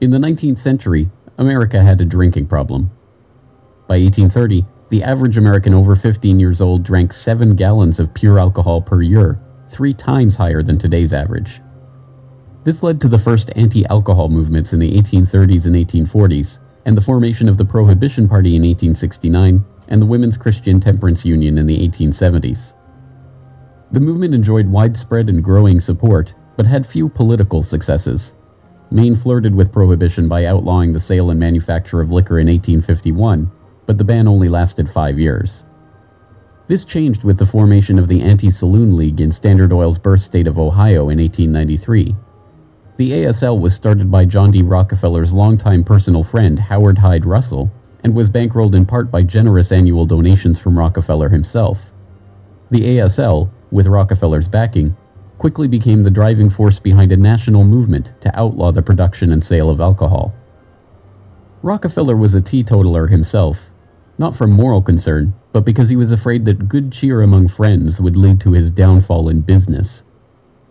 In 0.00 0.10
the 0.10 0.18
19th 0.18 0.58
century, 0.58 1.10
America 1.36 1.82
had 1.82 2.00
a 2.00 2.04
drinking 2.04 2.46
problem. 2.46 2.92
By 3.88 3.98
1830, 3.98 4.64
the 4.92 5.02
average 5.02 5.38
American 5.38 5.72
over 5.72 5.96
15 5.96 6.38
years 6.38 6.60
old 6.60 6.82
drank 6.82 7.14
7 7.14 7.56
gallons 7.56 7.98
of 7.98 8.12
pure 8.12 8.38
alcohol 8.38 8.82
per 8.82 9.00
year, 9.00 9.40
three 9.70 9.94
times 9.94 10.36
higher 10.36 10.62
than 10.62 10.76
today's 10.76 11.14
average. 11.14 11.62
This 12.64 12.82
led 12.82 13.00
to 13.00 13.08
the 13.08 13.18
first 13.18 13.50
anti 13.56 13.86
alcohol 13.86 14.28
movements 14.28 14.74
in 14.74 14.80
the 14.80 14.90
1830s 14.90 15.64
and 15.64 15.74
1840s, 15.74 16.58
and 16.84 16.94
the 16.94 17.00
formation 17.00 17.48
of 17.48 17.56
the 17.56 17.64
Prohibition 17.64 18.28
Party 18.28 18.50
in 18.50 18.60
1869 18.60 19.64
and 19.88 20.02
the 20.02 20.04
Women's 20.04 20.36
Christian 20.36 20.78
Temperance 20.78 21.24
Union 21.24 21.56
in 21.56 21.66
the 21.66 21.88
1870s. 21.88 22.74
The 23.92 24.00
movement 24.00 24.34
enjoyed 24.34 24.68
widespread 24.68 25.30
and 25.30 25.42
growing 25.42 25.80
support, 25.80 26.34
but 26.54 26.66
had 26.66 26.86
few 26.86 27.08
political 27.08 27.62
successes. 27.62 28.34
Maine 28.90 29.16
flirted 29.16 29.54
with 29.54 29.72
prohibition 29.72 30.28
by 30.28 30.44
outlawing 30.44 30.92
the 30.92 31.00
sale 31.00 31.30
and 31.30 31.40
manufacture 31.40 32.02
of 32.02 32.12
liquor 32.12 32.38
in 32.38 32.46
1851, 32.46 33.50
but 33.86 33.98
the 33.98 34.04
ban 34.04 34.28
only 34.28 34.48
lasted 34.48 34.88
five 34.88 35.18
years. 35.18 35.64
This 36.68 36.84
changed 36.84 37.24
with 37.24 37.38
the 37.38 37.46
formation 37.46 37.98
of 37.98 38.08
the 38.08 38.22
Anti 38.22 38.48
Saloon 38.48 38.96
League 38.96 39.20
in 39.20 39.32
Standard 39.32 39.72
Oil's 39.72 39.98
birth 39.98 40.20
state 40.20 40.46
of 40.46 40.58
Ohio 40.58 41.08
in 41.08 41.18
1893. 41.18 42.14
The 42.96 43.10
ASL 43.10 43.60
was 43.60 43.74
started 43.74 44.10
by 44.10 44.24
John 44.24 44.52
D. 44.52 44.62
Rockefeller's 44.62 45.32
longtime 45.32 45.82
personal 45.82 46.22
friend 46.22 46.58
Howard 46.58 46.98
Hyde 46.98 47.26
Russell 47.26 47.70
and 48.04 48.14
was 48.14 48.30
bankrolled 48.30 48.74
in 48.74 48.86
part 48.86 49.10
by 49.10 49.22
generous 49.22 49.72
annual 49.72 50.06
donations 50.06 50.58
from 50.58 50.78
Rockefeller 50.78 51.28
himself. 51.28 51.92
The 52.70 52.80
ASL, 52.80 53.50
with 53.70 53.86
Rockefeller's 53.86 54.48
backing, 54.48 54.96
quickly 55.38 55.66
became 55.66 56.02
the 56.02 56.10
driving 56.10 56.48
force 56.48 56.78
behind 56.78 57.10
a 57.10 57.16
national 57.16 57.64
movement 57.64 58.12
to 58.20 58.38
outlaw 58.38 58.70
the 58.70 58.82
production 58.82 59.32
and 59.32 59.42
sale 59.42 59.68
of 59.68 59.80
alcohol. 59.80 60.32
Rockefeller 61.62 62.16
was 62.16 62.34
a 62.34 62.40
teetotaler 62.40 63.08
himself, 63.08 63.71
not 64.18 64.36
from 64.36 64.50
moral 64.50 64.82
concern, 64.82 65.34
but 65.52 65.64
because 65.64 65.88
he 65.88 65.96
was 65.96 66.12
afraid 66.12 66.44
that 66.44 66.68
good 66.68 66.92
cheer 66.92 67.22
among 67.22 67.48
friends 67.48 68.00
would 68.00 68.16
lead 68.16 68.40
to 68.40 68.52
his 68.52 68.72
downfall 68.72 69.28
in 69.28 69.40
business. 69.40 70.02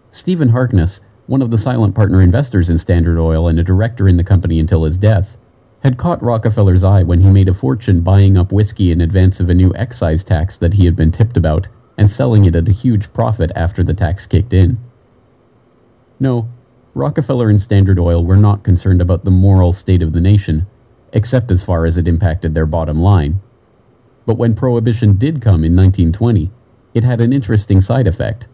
Stephen 0.09 0.49
Harkness, 0.49 1.01
one 1.27 1.41
of 1.41 1.51
the 1.51 1.57
silent 1.57 1.95
partner 1.95 2.21
investors 2.21 2.69
in 2.69 2.77
Standard 2.77 3.19
Oil 3.19 3.47
and 3.47 3.59
a 3.59 3.63
director 3.63 4.07
in 4.07 4.17
the 4.17 4.23
company 4.23 4.59
until 4.59 4.83
his 4.83 4.97
death, 4.97 5.37
had 5.83 5.97
caught 5.97 6.21
Rockefeller's 6.21 6.83
eye 6.83 7.03
when 7.03 7.21
he 7.21 7.29
made 7.29 7.49
a 7.49 7.53
fortune 7.53 8.01
buying 8.01 8.37
up 8.37 8.51
whiskey 8.51 8.91
in 8.91 9.01
advance 9.01 9.39
of 9.39 9.49
a 9.49 9.53
new 9.53 9.73
excise 9.75 10.23
tax 10.23 10.57
that 10.57 10.73
he 10.73 10.85
had 10.85 10.95
been 10.95 11.11
tipped 11.11 11.37
about 11.37 11.69
and 11.97 12.09
selling 12.09 12.45
it 12.45 12.55
at 12.55 12.67
a 12.67 12.73
huge 12.73 13.13
profit 13.13 13.51
after 13.55 13.83
the 13.83 13.93
tax 13.93 14.25
kicked 14.25 14.53
in. 14.53 14.77
No, 16.19 16.49
Rockefeller 16.93 17.49
and 17.49 17.61
Standard 17.61 17.97
Oil 17.97 18.23
were 18.23 18.35
not 18.35 18.63
concerned 18.63 19.01
about 19.01 19.23
the 19.23 19.31
moral 19.31 19.71
state 19.71 20.01
of 20.01 20.13
the 20.13 20.21
nation, 20.21 20.67
except 21.13 21.51
as 21.51 21.63
far 21.63 21.85
as 21.85 21.97
it 21.97 22.07
impacted 22.07 22.53
their 22.53 22.65
bottom 22.65 22.99
line. 22.99 23.41
But 24.25 24.37
when 24.37 24.55
Prohibition 24.55 25.17
did 25.17 25.41
come 25.41 25.63
in 25.63 25.75
1920, 25.75 26.51
it 26.93 27.03
had 27.03 27.21
an 27.21 27.33
interesting 27.33 27.81
side 27.81 28.07
effect. 28.07 28.47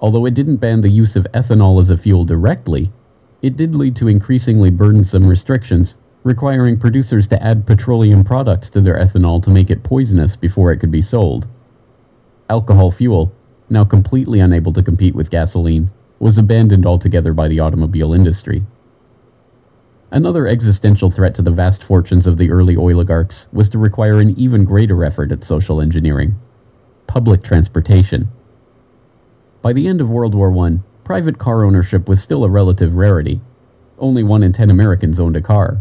Although 0.00 0.26
it 0.26 0.34
didn't 0.34 0.56
ban 0.56 0.80
the 0.80 0.88
use 0.88 1.16
of 1.16 1.26
ethanol 1.32 1.80
as 1.80 1.90
a 1.90 1.96
fuel 1.96 2.24
directly, 2.24 2.92
it 3.42 3.56
did 3.56 3.74
lead 3.74 3.94
to 3.96 4.08
increasingly 4.08 4.70
burdensome 4.70 5.26
restrictions 5.26 5.96
requiring 6.24 6.78
producers 6.78 7.28
to 7.28 7.42
add 7.42 7.66
petroleum 7.66 8.24
products 8.24 8.70
to 8.70 8.80
their 8.80 8.96
ethanol 8.96 9.42
to 9.42 9.50
make 9.50 9.70
it 9.70 9.82
poisonous 9.82 10.36
before 10.36 10.72
it 10.72 10.78
could 10.78 10.90
be 10.90 11.02
sold. 11.02 11.46
Alcohol 12.48 12.90
fuel, 12.90 13.30
now 13.68 13.84
completely 13.84 14.40
unable 14.40 14.72
to 14.72 14.82
compete 14.82 15.14
with 15.14 15.30
gasoline, 15.30 15.90
was 16.18 16.38
abandoned 16.38 16.86
altogether 16.86 17.34
by 17.34 17.46
the 17.46 17.60
automobile 17.60 18.14
industry. 18.14 18.64
Another 20.14 20.46
existential 20.46 21.10
threat 21.10 21.34
to 21.34 21.42
the 21.42 21.50
vast 21.50 21.82
fortunes 21.82 22.28
of 22.28 22.36
the 22.36 22.48
early 22.52 22.76
oligarchs 22.76 23.48
was 23.52 23.68
to 23.70 23.78
require 23.78 24.20
an 24.20 24.30
even 24.38 24.64
greater 24.64 25.04
effort 25.04 25.32
at 25.32 25.42
social 25.42 25.80
engineering 25.80 26.36
public 27.08 27.42
transportation. 27.42 28.28
By 29.60 29.72
the 29.72 29.88
end 29.88 30.00
of 30.00 30.08
World 30.08 30.32
War 30.32 30.56
I, 30.66 30.78
private 31.02 31.38
car 31.38 31.64
ownership 31.64 32.08
was 32.08 32.22
still 32.22 32.44
a 32.44 32.48
relative 32.48 32.94
rarity. 32.94 33.40
Only 33.98 34.22
one 34.22 34.44
in 34.44 34.52
ten 34.52 34.70
Americans 34.70 35.18
owned 35.18 35.34
a 35.34 35.40
car. 35.40 35.80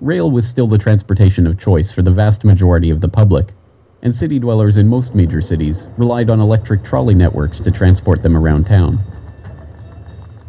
Rail 0.00 0.30
was 0.30 0.48
still 0.48 0.66
the 0.66 0.78
transportation 0.78 1.46
of 1.46 1.60
choice 1.60 1.92
for 1.92 2.00
the 2.00 2.10
vast 2.10 2.42
majority 2.42 2.88
of 2.88 3.02
the 3.02 3.08
public, 3.08 3.52
and 4.00 4.14
city 4.14 4.38
dwellers 4.38 4.78
in 4.78 4.88
most 4.88 5.14
major 5.14 5.42
cities 5.42 5.90
relied 5.98 6.30
on 6.30 6.40
electric 6.40 6.82
trolley 6.82 7.14
networks 7.14 7.60
to 7.60 7.70
transport 7.70 8.22
them 8.22 8.34
around 8.34 8.64
town. 8.64 8.94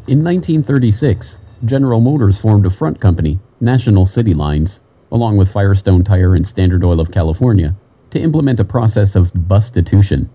In 0.07 0.23
1936, 0.23 1.37
General 1.65 1.99
Motors 1.99 2.37
formed 2.37 2.65
a 2.67 2.69
front 2.69 2.99
company, 2.99 3.39
National 3.59 4.05
City 4.05 4.33
Lines, 4.33 4.81
along 5.11 5.37
with 5.37 5.51
Firestone 5.51 6.03
Tire 6.03 6.35
and 6.35 6.45
Standard 6.45 6.83
Oil 6.83 6.99
of 6.99 7.11
California, 7.11 7.75
to 8.11 8.19
implement 8.19 8.59
a 8.59 8.65
process 8.65 9.15
of 9.15 9.31
bustitution, 9.33 10.29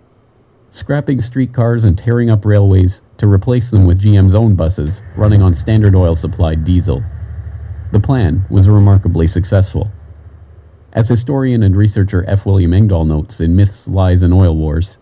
scrapping 0.70 1.20
streetcars 1.20 1.85
and 1.85 1.96
tearing 1.96 2.28
up 2.28 2.44
railways 2.44 3.02
to 3.18 3.28
replace 3.28 3.70
them 3.70 3.87
with 3.87 4.00
GM's 4.00 4.35
own 4.35 4.56
buses 4.56 5.02
running 5.16 5.42
on 5.42 5.54
Standard 5.54 5.94
Oil 5.94 6.16
supplied 6.16 6.64
diesel. 6.64 7.04
The 7.92 8.00
plan 8.00 8.44
was 8.50 8.68
remarkably 8.68 9.28
successful. 9.28 9.92
As 10.92 11.08
historian 11.08 11.62
and 11.62 11.76
researcher 11.76 12.24
F. 12.26 12.44
William 12.44 12.74
Engdahl 12.74 13.04
notes 13.04 13.40
in 13.40 13.54
Myths, 13.54 13.87
Lies, 13.87 14.22
and 14.22 14.35
Oil 14.35 14.56
Wars, 14.56 14.98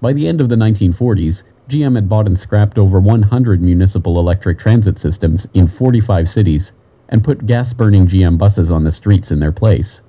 by 0.00 0.12
the 0.12 0.28
end 0.28 0.40
of 0.40 0.48
the 0.48 0.56
1940s, 0.56 1.42
GM 1.68 1.94
had 1.94 2.08
bought 2.08 2.26
and 2.26 2.38
scrapped 2.38 2.76
over 2.76 2.98
100 2.98 3.62
municipal 3.62 4.18
electric 4.18 4.58
transit 4.58 4.98
systems 4.98 5.46
in 5.54 5.68
45 5.68 6.28
cities 6.28 6.72
and 7.08 7.22
put 7.22 7.46
gas 7.46 7.72
burning 7.72 8.06
GM 8.06 8.36
buses 8.36 8.70
on 8.70 8.84
the 8.84 8.90
streets 8.90 9.30
in 9.30 9.38
their 9.38 9.52
place. 9.52 10.00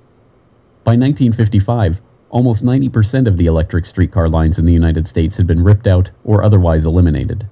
By 0.82 0.92
1955, 0.92 2.02
almost 2.30 2.64
90% 2.64 3.26
of 3.28 3.36
the 3.36 3.46
electric 3.46 3.86
streetcar 3.86 4.28
lines 4.28 4.58
in 4.58 4.66
the 4.66 4.72
United 4.72 5.06
States 5.06 5.36
had 5.36 5.46
been 5.46 5.62
ripped 5.62 5.86
out 5.86 6.10
or 6.24 6.42
otherwise 6.42 6.84
eliminated. 6.84 7.48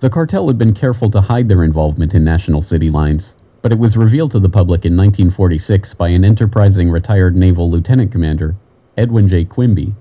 The 0.00 0.08
cartel 0.08 0.46
had 0.46 0.56
been 0.56 0.72
careful 0.72 1.10
to 1.10 1.20
hide 1.20 1.48
their 1.48 1.62
involvement 1.62 2.14
in 2.14 2.24
national 2.24 2.62
city 2.62 2.88
lines, 2.88 3.36
but 3.60 3.70
it 3.70 3.78
was 3.78 3.98
revealed 3.98 4.30
to 4.30 4.40
the 4.40 4.48
public 4.48 4.86
in 4.86 4.96
1946 4.96 5.92
by 5.94 6.08
an 6.08 6.24
enterprising 6.24 6.90
retired 6.90 7.36
naval 7.36 7.70
lieutenant 7.70 8.10
commander, 8.10 8.56
Edwin 8.96 9.28
J. 9.28 9.44
Quinby, 9.44 9.94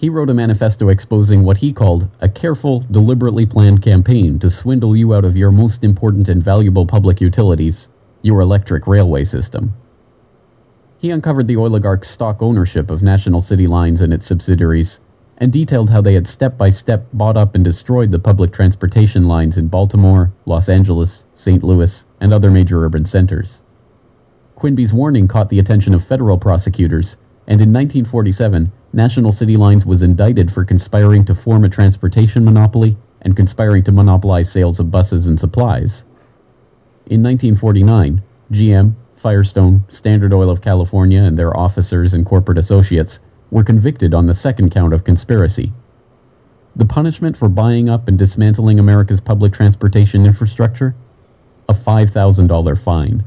he 0.00 0.08
wrote 0.08 0.30
a 0.30 0.34
manifesto 0.34 0.88
exposing 0.88 1.44
what 1.44 1.58
he 1.58 1.74
called 1.74 2.08
a 2.20 2.28
careful, 2.30 2.80
deliberately 2.90 3.44
planned 3.44 3.82
campaign 3.82 4.38
to 4.38 4.48
swindle 4.48 4.96
you 4.96 5.12
out 5.12 5.26
of 5.26 5.36
your 5.36 5.52
most 5.52 5.84
important 5.84 6.26
and 6.26 6.42
valuable 6.42 6.86
public 6.86 7.20
utilities, 7.20 7.90
your 8.22 8.40
electric 8.40 8.86
railway 8.86 9.22
system. 9.22 9.74
He 10.96 11.10
uncovered 11.10 11.48
the 11.48 11.56
oligarch's 11.56 12.08
stock 12.08 12.40
ownership 12.40 12.90
of 12.90 13.02
National 13.02 13.42
City 13.42 13.66
Lines 13.66 14.00
and 14.00 14.10
its 14.10 14.24
subsidiaries, 14.24 15.00
and 15.36 15.52
detailed 15.52 15.90
how 15.90 16.00
they 16.00 16.14
had 16.14 16.26
step 16.26 16.56
by 16.56 16.70
step 16.70 17.06
bought 17.12 17.36
up 17.36 17.54
and 17.54 17.62
destroyed 17.62 18.10
the 18.10 18.18
public 18.18 18.54
transportation 18.54 19.28
lines 19.28 19.58
in 19.58 19.68
Baltimore, 19.68 20.32
Los 20.46 20.70
Angeles, 20.70 21.26
St. 21.34 21.62
Louis, 21.62 22.06
and 22.18 22.32
other 22.32 22.50
major 22.50 22.82
urban 22.86 23.04
centers. 23.04 23.62
Quinby's 24.54 24.94
warning 24.94 25.28
caught 25.28 25.50
the 25.50 25.58
attention 25.58 25.92
of 25.92 26.02
federal 26.02 26.38
prosecutors, 26.38 27.18
and 27.50 27.60
in 27.60 27.72
1947, 27.72 28.70
National 28.92 29.32
City 29.32 29.56
Lines 29.56 29.84
was 29.84 30.04
indicted 30.04 30.52
for 30.52 30.64
conspiring 30.64 31.24
to 31.24 31.34
form 31.34 31.64
a 31.64 31.68
transportation 31.68 32.44
monopoly 32.44 32.96
and 33.22 33.34
conspiring 33.34 33.82
to 33.82 33.90
monopolize 33.90 34.52
sales 34.52 34.78
of 34.78 34.92
buses 34.92 35.26
and 35.26 35.40
supplies. 35.40 36.04
In 37.06 37.24
1949, 37.24 38.22
GM, 38.52 38.94
Firestone, 39.16 39.84
Standard 39.88 40.32
Oil 40.32 40.48
of 40.48 40.62
California, 40.62 41.20
and 41.20 41.36
their 41.36 41.54
officers 41.56 42.14
and 42.14 42.24
corporate 42.24 42.56
associates 42.56 43.18
were 43.50 43.64
convicted 43.64 44.14
on 44.14 44.26
the 44.26 44.34
second 44.34 44.70
count 44.70 44.94
of 44.94 45.02
conspiracy. 45.02 45.72
The 46.76 46.86
punishment 46.86 47.36
for 47.36 47.48
buying 47.48 47.88
up 47.88 48.06
and 48.06 48.16
dismantling 48.16 48.78
America's 48.78 49.20
public 49.20 49.52
transportation 49.52 50.24
infrastructure? 50.24 50.94
A 51.68 51.74
$5,000 51.74 52.78
fine. 52.80 53.24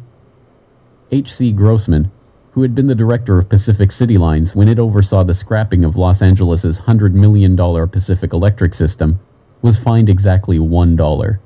H.C. 1.11 1.51
Grossman, 1.51 2.09
who 2.53 2.61
had 2.61 2.75
been 2.75 2.87
the 2.87 2.95
director 2.95 3.39
of 3.39 3.49
Pacific 3.49 3.91
City 3.91 4.17
Lines 4.17 4.55
when 4.55 4.67
it 4.67 4.77
oversaw 4.77 5.23
the 5.23 5.33
scrapping 5.33 5.83
of 5.83 5.95
Los 5.95 6.21
Angeles' 6.21 6.81
$100 6.81 7.13
million 7.13 7.57
Pacific 7.89 8.31
Electric 8.31 8.75
system, 8.75 9.19
was 9.63 9.77
fined 9.77 10.07
exactly 10.07 10.59
$1. 10.59 11.39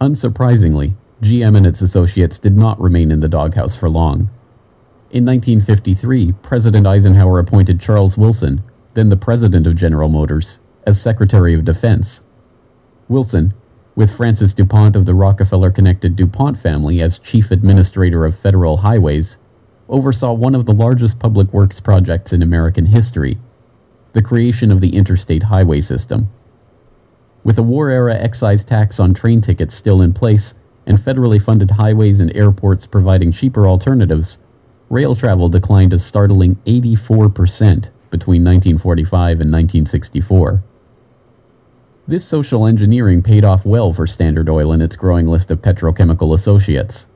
Unsurprisingly, 0.00 0.94
GM 1.20 1.56
and 1.56 1.66
its 1.66 1.82
associates 1.82 2.38
did 2.38 2.56
not 2.56 2.80
remain 2.80 3.10
in 3.10 3.20
the 3.20 3.28
doghouse 3.28 3.76
for 3.76 3.90
long. 3.90 4.30
In 5.10 5.26
1953, 5.26 6.32
President 6.40 6.86
Eisenhower 6.86 7.38
appointed 7.38 7.78
Charles 7.78 8.16
Wilson, 8.16 8.64
then 8.94 9.10
the 9.10 9.16
president 9.16 9.66
of 9.66 9.76
General 9.76 10.08
Motors, 10.08 10.60
as 10.86 11.00
Secretary 11.00 11.52
of 11.52 11.66
Defense. 11.66 12.22
Wilson, 13.08 13.52
with 13.94 14.16
Francis 14.16 14.54
DuPont 14.54 14.96
of 14.96 15.04
the 15.04 15.14
Rockefeller 15.14 15.70
connected 15.70 16.16
DuPont 16.16 16.58
family 16.58 17.02
as 17.02 17.18
chief 17.18 17.50
administrator 17.50 18.24
of 18.24 18.38
federal 18.38 18.78
highways, 18.78 19.36
oversaw 19.92 20.32
one 20.32 20.54
of 20.54 20.66
the 20.66 20.74
largest 20.74 21.20
public 21.20 21.52
works 21.52 21.78
projects 21.78 22.32
in 22.32 22.42
American 22.42 22.86
history 22.86 23.38
the 24.12 24.22
creation 24.22 24.70
of 24.70 24.82
the 24.82 24.94
interstate 24.94 25.44
highway 25.44 25.80
system. 25.80 26.30
With 27.44 27.58
a 27.58 27.62
war 27.62 27.88
era 27.88 28.14
excise 28.14 28.62
tax 28.62 29.00
on 29.00 29.14
train 29.14 29.40
tickets 29.40 29.74
still 29.74 30.02
in 30.02 30.12
place, 30.12 30.54
and 30.86 30.98
federally 30.98 31.40
funded 31.40 31.72
highways 31.72 32.20
and 32.20 32.34
airports 32.36 32.86
providing 32.86 33.32
cheaper 33.32 33.66
alternatives, 33.66 34.38
rail 34.90 35.14
travel 35.14 35.48
declined 35.48 35.92
a 35.92 35.98
startling 35.98 36.56
84% 36.66 37.90
between 38.10 38.44
1945 38.44 39.40
and 39.40 39.50
1964. 39.50 40.62
This 42.06 42.24
social 42.26 42.66
engineering 42.66 43.22
paid 43.22 43.44
off 43.44 43.64
well 43.64 43.92
for 43.92 44.06
Standard 44.06 44.48
Oil 44.48 44.72
and 44.72 44.82
its 44.82 44.96
growing 44.96 45.26
list 45.26 45.50
of 45.50 45.62
petrochemical 45.62 46.34
associates. 46.34 47.06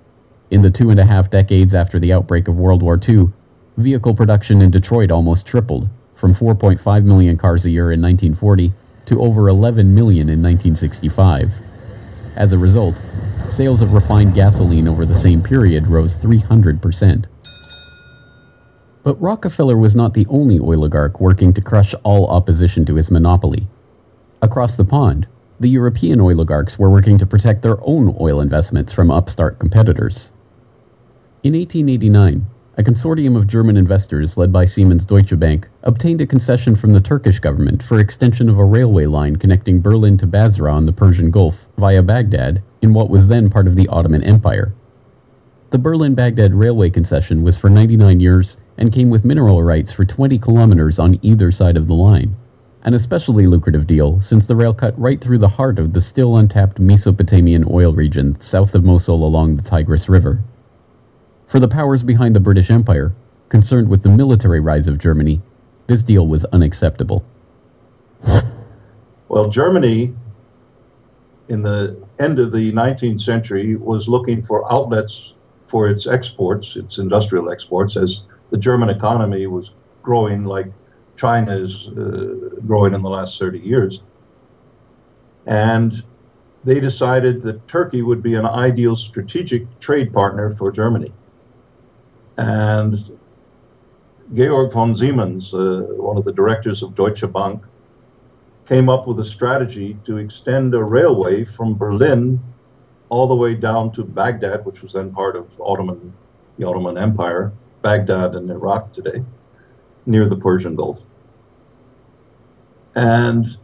In 0.49 0.63
the 0.63 0.71
two 0.71 0.91
and 0.91 1.01
a 1.01 1.05
half 1.05 1.29
decades 1.29 1.75
after 1.75 1.99
the 1.99 2.13
outbreak 2.13 2.47
of 2.47 2.57
World 2.57 2.81
War 2.81 3.01
II, 3.03 3.31
vehicle 3.77 4.15
production 4.15 4.63
in 4.63 4.71
Detroit 4.71 5.11
almost 5.11 5.45
tripled, 5.45 5.89
from 6.15 6.35
4.5 6.35 7.05
million 7.05 7.37
cars 7.37 7.65
a 7.65 7.71
year 7.71 7.91
in 7.91 8.01
1940 8.01 8.73
to 9.07 9.21
over 9.21 9.49
11 9.49 9.93
million 9.93 10.29
in 10.29 10.43
1965. 10.43 11.53
As 12.37 12.53
a 12.53 12.59
result, 12.59 13.03
sales 13.49 13.83
of 13.83 13.93
refined 13.93 14.35
gasoline 14.35 14.87
over 14.87 15.05
the 15.05 15.17
same 15.17 15.43
period 15.43 15.89
rose 15.89 16.17
300%. 16.17 17.27
But 19.03 19.21
Rockefeller 19.21 19.77
was 19.77 19.97
not 19.97 20.15
the 20.15 20.27
only 20.29 20.59
oligarch 20.59 21.21
working 21.21 21.53
to 21.55 21.61
crush 21.61 21.95
all 22.05 22.29
opposition 22.29 22.85
to 22.85 22.95
his 22.95 23.11
monopoly. 23.11 23.67
Across 24.41 24.77
the 24.77 24.85
pond, 24.85 25.27
the 25.59 25.71
European 25.71 26.21
oligarchs 26.21 26.79
were 26.79 26.91
working 26.91 27.19
to 27.19 27.27
protect 27.27 27.63
their 27.63 27.79
own 27.83 28.15
oil 28.21 28.41
investments 28.41 28.93
from 28.93 29.11
upstart 29.11 29.59
competitors. 29.59 30.33
In 31.47 31.53
1889, 31.53 32.45
a 32.77 32.83
consortium 32.83 33.37
of 33.37 33.47
German 33.47 33.77
investors 33.77 34.37
led 34.37 34.53
by 34.53 34.65
Siemens 34.65 35.05
Deutsche 35.05 35.39
Bank 35.39 35.69
obtained 35.85 36.21
a 36.21 36.27
concession 36.27 36.75
from 36.75 36.93
the 36.93 37.01
Turkish 37.01 37.39
government 37.39 37.85
for 37.85 38.01
extension 38.01 38.49
of 38.49 38.59
a 38.59 38.65
railway 38.65 39.07
line 39.07 39.37
connecting 39.37 39.81
Berlin 39.81 40.17
to 40.17 40.27
Basra 40.27 40.73
on 40.73 40.87
the 40.87 40.93
Persian 40.93 41.31
Gulf 41.31 41.69
via 41.79 42.03
Baghdad 42.03 42.65
in 42.83 42.95
what 42.95 43.09
was 43.09 43.29
then 43.29 43.49
part 43.49 43.69
of 43.69 43.77
the 43.77 43.87
Ottoman 43.87 44.25
Empire. 44.25 44.75
The 45.71 45.79
Berlin 45.79 46.17
Baghdad 46.17 46.53
railway 46.53 46.91
concession 46.91 47.45
was 47.45 47.57
for 47.57 47.71
99 47.71 48.19
years 48.19 48.57
and 48.77 48.93
came 48.93 49.09
with 49.09 49.25
mineral 49.25 49.63
rights 49.63 49.93
for 49.93 50.05
20 50.05 50.41
kilometers 50.41 50.99
on 50.99 51.21
either 51.23 51.53
side 51.53 51.77
of 51.77 51.87
the 51.87 51.95
line. 51.95 52.35
An 52.83 52.93
especially 52.93 53.47
lucrative 53.47 53.87
deal 53.87 54.21
since 54.21 54.47
the 54.47 54.57
rail 54.57 54.75
cut 54.75 54.99
right 54.99 55.21
through 55.21 55.39
the 55.39 55.51
heart 55.51 55.79
of 55.79 55.93
the 55.93 56.01
still 56.01 56.37
untapped 56.37 56.81
Mesopotamian 56.81 57.65
oil 57.71 57.93
region 57.93 58.37
south 58.41 58.75
of 58.75 58.83
Mosul 58.83 59.25
along 59.25 59.55
the 59.55 59.63
Tigris 59.63 60.09
River. 60.09 60.43
For 61.47 61.61
the 61.61 61.69
powers 61.69 62.03
behind 62.03 62.35
the 62.35 62.41
British 62.41 62.71
Empire, 62.71 63.15
concerned 63.49 63.89
with 63.89 64.03
the 64.03 64.09
military 64.09 64.59
rise 64.59 64.89
of 64.89 64.99
Germany, 64.99 65.41
this 65.87 66.03
deal 66.03 66.27
was 66.27 66.45
unacceptable. 66.47 67.25
Well, 69.29 69.49
Germany 69.49 70.15
in 71.49 71.63
the 71.63 71.97
end 72.19 72.41
of 72.41 72.53
the 72.53 72.73
19th 72.73 73.21
century 73.21 73.77
was 73.77 74.09
looking 74.09 74.43
for 74.43 74.71
outlets 74.73 75.35
for 75.67 75.89
its 75.89 76.07
exports, 76.07 76.77
its 76.77 76.99
industrial 76.99 77.51
exports, 77.51 77.97
as 77.97 78.25
the 78.51 78.59
German 78.59 78.89
economy 78.89 79.47
was 79.47 79.73
growing 80.03 80.45
like 80.45 80.73
China 81.17 81.53
is 81.53 81.89
uh, 81.89 82.61
growing 82.67 82.95
in 82.95 83.03
the 83.03 83.11
last 83.11 83.39
30 83.39 83.59
years. 83.61 84.03
And 85.47 86.03
they 86.65 86.81
decided 86.81 87.43
that 87.43 87.69
Turkey 87.69 88.03
would 88.03 88.23
be 88.23 88.35
an 88.35 88.47
ideal 88.47 88.97
strategic 88.97 89.79
trade 89.79 90.13
partner 90.13 90.51
for 90.51 90.73
Germany. 90.73 91.13
And 92.39 93.19
Georg 94.35 94.73
von 94.73 94.95
Siemens, 94.95 95.55
uh, 95.55 95.87
one 95.97 96.17
of 96.17 96.25
the 96.25 96.33
directors 96.33 96.83
of 96.83 96.95
Deutsche 96.95 97.31
Bank, 97.33 97.63
came 98.67 98.89
up 98.89 99.07
with 99.07 99.21
a 99.21 99.25
strategy 99.25 99.97
to 100.05 100.19
extend 100.19 100.75
a 100.75 100.83
railway 100.83 101.45
from 101.45 101.77
Berlin 101.77 102.41
all 103.09 103.29
the 103.29 103.37
way 103.37 103.55
down 103.55 103.93
to 103.93 104.03
Baghdad, 104.03 104.65
which 104.65 104.83
was 104.83 104.93
then 104.93 105.13
part 105.13 105.37
of 105.37 105.59
Ottoman, 105.61 106.13
the 106.59 106.67
Ottoman 106.67 106.99
Empire, 106.99 107.53
Baghdad 107.83 108.35
in 108.35 108.51
Iraq 108.51 108.93
today, 108.93 109.25
near 110.07 110.27
the 110.27 110.37
Persian 110.37 110.75
Gulf. 110.75 111.07
And 112.97 113.57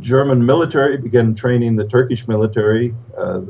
German 0.00 0.44
military 0.44 0.96
began 0.96 1.34
training 1.34 1.76
the 1.76 1.86
Turkish 1.86 2.26
military. 2.26 2.94
Uh, 3.16 3.42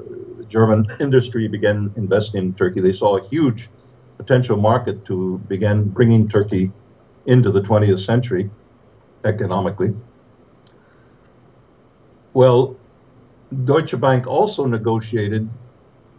German 0.53 0.87
industry 1.01 1.49
began 1.49 1.93
investing 1.97 2.45
in 2.45 2.55
Turkey. 2.55 2.81
They 2.81 2.93
saw 2.93 3.17
a 3.17 3.27
huge 3.27 3.71
potential 4.19 4.59
market 4.59 5.05
to 5.07 5.38
begin 5.49 5.88
bringing 5.88 6.29
Turkey 6.29 6.71
into 7.27 7.51
the 7.51 7.62
20th 7.62 8.01
century 8.01 8.51
economically. 9.25 9.95
Well, 12.35 12.77
Deutsche 13.65 13.99
Bank 13.99 14.27
also 14.27 14.67
negotiated 14.67 15.49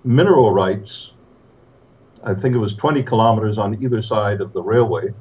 mineral 0.04 0.52
rights. 0.52 1.14
I 2.24 2.34
think 2.34 2.56
it 2.56 2.60
was 2.60 2.74
20 2.74 3.04
kilometers 3.04 3.58
on 3.58 3.82
either 3.84 4.02
side 4.02 4.42
of 4.42 4.54
the 4.54 4.64
railway. 4.64 5.14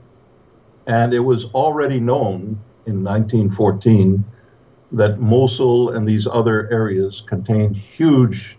And 0.87 1.13
it 1.13 1.21
was 1.21 1.47
already 1.53 2.01
known 2.01 2.61
in 2.87 3.05
1914 3.05 4.25
that 4.93 5.21
Mosul 5.21 5.91
and 5.91 6.07
these 6.07 6.27
other 6.27 6.71
areas 6.71 7.21
contained 7.21 7.77
huge 7.77 8.59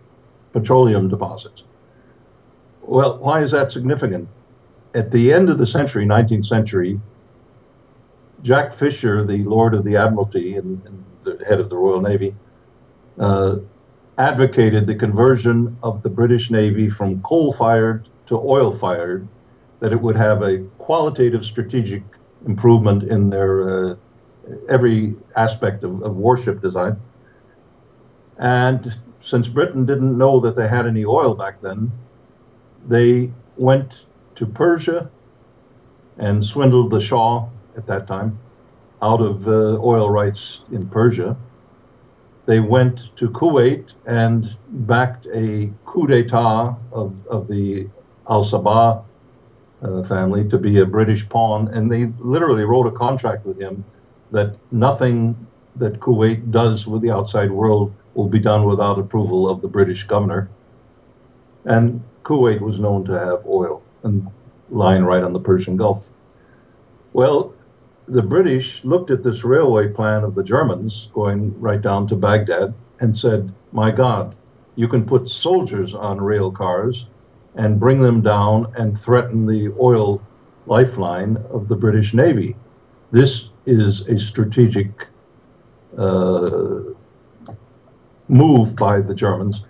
petroleum 0.54 1.10
deposits. 1.10 1.66
Well, 2.82 3.18
why 3.18 3.42
is 3.42 3.52
that 3.52 3.72
significant? 3.72 4.30
At 4.94 5.12
the 5.12 5.34
end 5.34 5.50
of 5.50 5.58
the 5.58 5.66
century, 5.66 6.06
19th 6.06 6.46
century, 6.46 7.00
Jack 8.44 8.74
Fisher, 8.74 9.26
the 9.26 9.44
Lord 9.44 9.74
of 9.74 9.84
the 9.84 9.96
Admiralty 9.96 10.56
and, 10.56 10.86
and 10.86 11.04
the 11.24 11.44
head 11.48 11.60
of 11.60 11.70
the 11.70 11.78
Royal 11.78 12.02
Navy, 12.02 12.36
uh, 13.20 13.58
advocated 14.18 14.86
the 14.86 14.96
conversion 14.96 15.76
of 15.82 16.04
the 16.04 16.10
British 16.10 16.52
Navy 16.52 16.89
from 16.89 17.22
coal 17.22 17.54
fired 17.54 18.08
to 18.28 18.38
oil 18.38 18.72
fired, 18.72 19.28
that 19.80 19.92
it 19.92 20.00
would 20.00 20.16
have 20.16 20.42
a 20.44 20.60
qualitative 20.78 21.44
strategic 21.44 22.04
improvement 22.46 23.04
in 23.04 23.30
their 23.30 23.70
uh, 23.70 23.96
every 24.70 25.16
aspect 25.36 25.84
of, 25.84 26.02
of 26.04 26.18
warship 26.18 26.62
design. 26.62 26.98
And 28.38 28.96
since 29.23 29.47
Britain 29.47 29.86
didn't 29.86 30.17
know 30.17 30.38
that 30.41 30.57
they 30.57 30.67
had 30.67 30.86
any 30.86 31.05
oil 31.05 31.33
back 31.33 31.62
then, 31.62 31.93
they 32.86 33.31
went 33.55 34.05
to 34.36 34.45
Persia 34.45 35.09
and 36.17 36.43
swindled 36.43 36.91
the 36.91 36.99
Shah 36.99 37.47
at 37.77 37.88
that 37.88 38.05
time 38.05 38.38
out 39.01 39.21
of 39.21 39.47
uh, 39.47 39.79
oil 39.79 40.09
rights 40.09 40.65
in 40.73 40.89
Persia. 40.89 41.38
They 42.47 42.59
went 42.59 43.15
to 43.15 43.29
Kuwait 43.29 43.93
and 44.05 44.57
backed 44.69 45.25
a 45.33 45.71
coup 45.86 46.05
d'etat 46.05 46.75
of, 46.91 47.25
of 47.27 47.47
the 47.47 47.89
Al 48.29 48.43
Sabah 48.43 49.05
uh, 49.81 50.03
family 50.03 50.45
to 50.49 50.57
be 50.57 50.79
a 50.79 50.86
British 50.86 51.29
pawn. 51.29 51.69
And 51.69 51.89
they 51.89 52.07
literally 52.19 52.65
wrote 52.65 52.88
a 52.88 52.91
contract 52.91 53.45
with 53.45 53.57
him 53.62 53.86
that 54.31 54.57
nothing 54.71 55.47
that 55.77 56.01
Kuwait 56.01 56.51
does 56.51 56.86
with 56.86 57.01
the 57.01 57.12
outside 57.12 57.49
world 57.49 57.93
will 58.13 58.28
be 58.28 58.39
done 58.39 58.63
without 58.63 58.99
approval 58.99 59.49
of 59.49 59.62
the 59.62 59.67
British 59.67 60.04
governor. 60.04 60.49
And 61.65 62.04
Kuwait 62.23 62.62
was 62.62 62.80
known 62.80 63.06
to 63.06 63.17
have 63.17 63.45
oil 63.45 63.84
and 64.04 64.28
lying 64.69 65.04
right 65.04 65.23
on 65.23 65.34
the 65.34 65.39
Persian 65.39 65.78
Gulf. 65.78 66.06
Well, 67.13 67.54
the 68.08 68.23
British 68.23 68.84
looked 68.84 69.12
at 69.12 69.23
this 69.23 69.43
railway 69.43 69.88
plan 69.88 70.23
of 70.23 70.36
the 70.36 70.43
Germans 70.43 71.10
going 71.13 71.60
right 71.60 71.82
down 71.82 72.08
to 72.08 72.15
Baghdad 72.15 72.73
and 72.99 73.17
said, 73.17 73.54
My 73.71 73.91
God, 73.91 74.36
you 74.76 74.88
can 74.88 75.06
put 75.06 75.28
soldiers 75.28 75.93
on 75.93 76.19
rail 76.19 76.52
cars 76.52 77.08
and 77.56 77.80
bring 77.80 77.99
them 77.99 78.21
down 78.21 78.71
and 78.78 78.97
threaten 78.97 79.45
the 79.45 79.73
oil 79.80 80.21
lifeline 80.65 81.38
of 81.49 81.67
the 81.67 81.76
British 81.76 82.13
Navy. 82.13 82.56
This 83.12 83.49
is 83.65 84.02
a 84.02 84.17
strategic 84.17 85.08
uh, 85.97 86.80
move 88.34 88.76
by 88.76 89.00
the 89.00 89.13
Germans. 89.13 89.63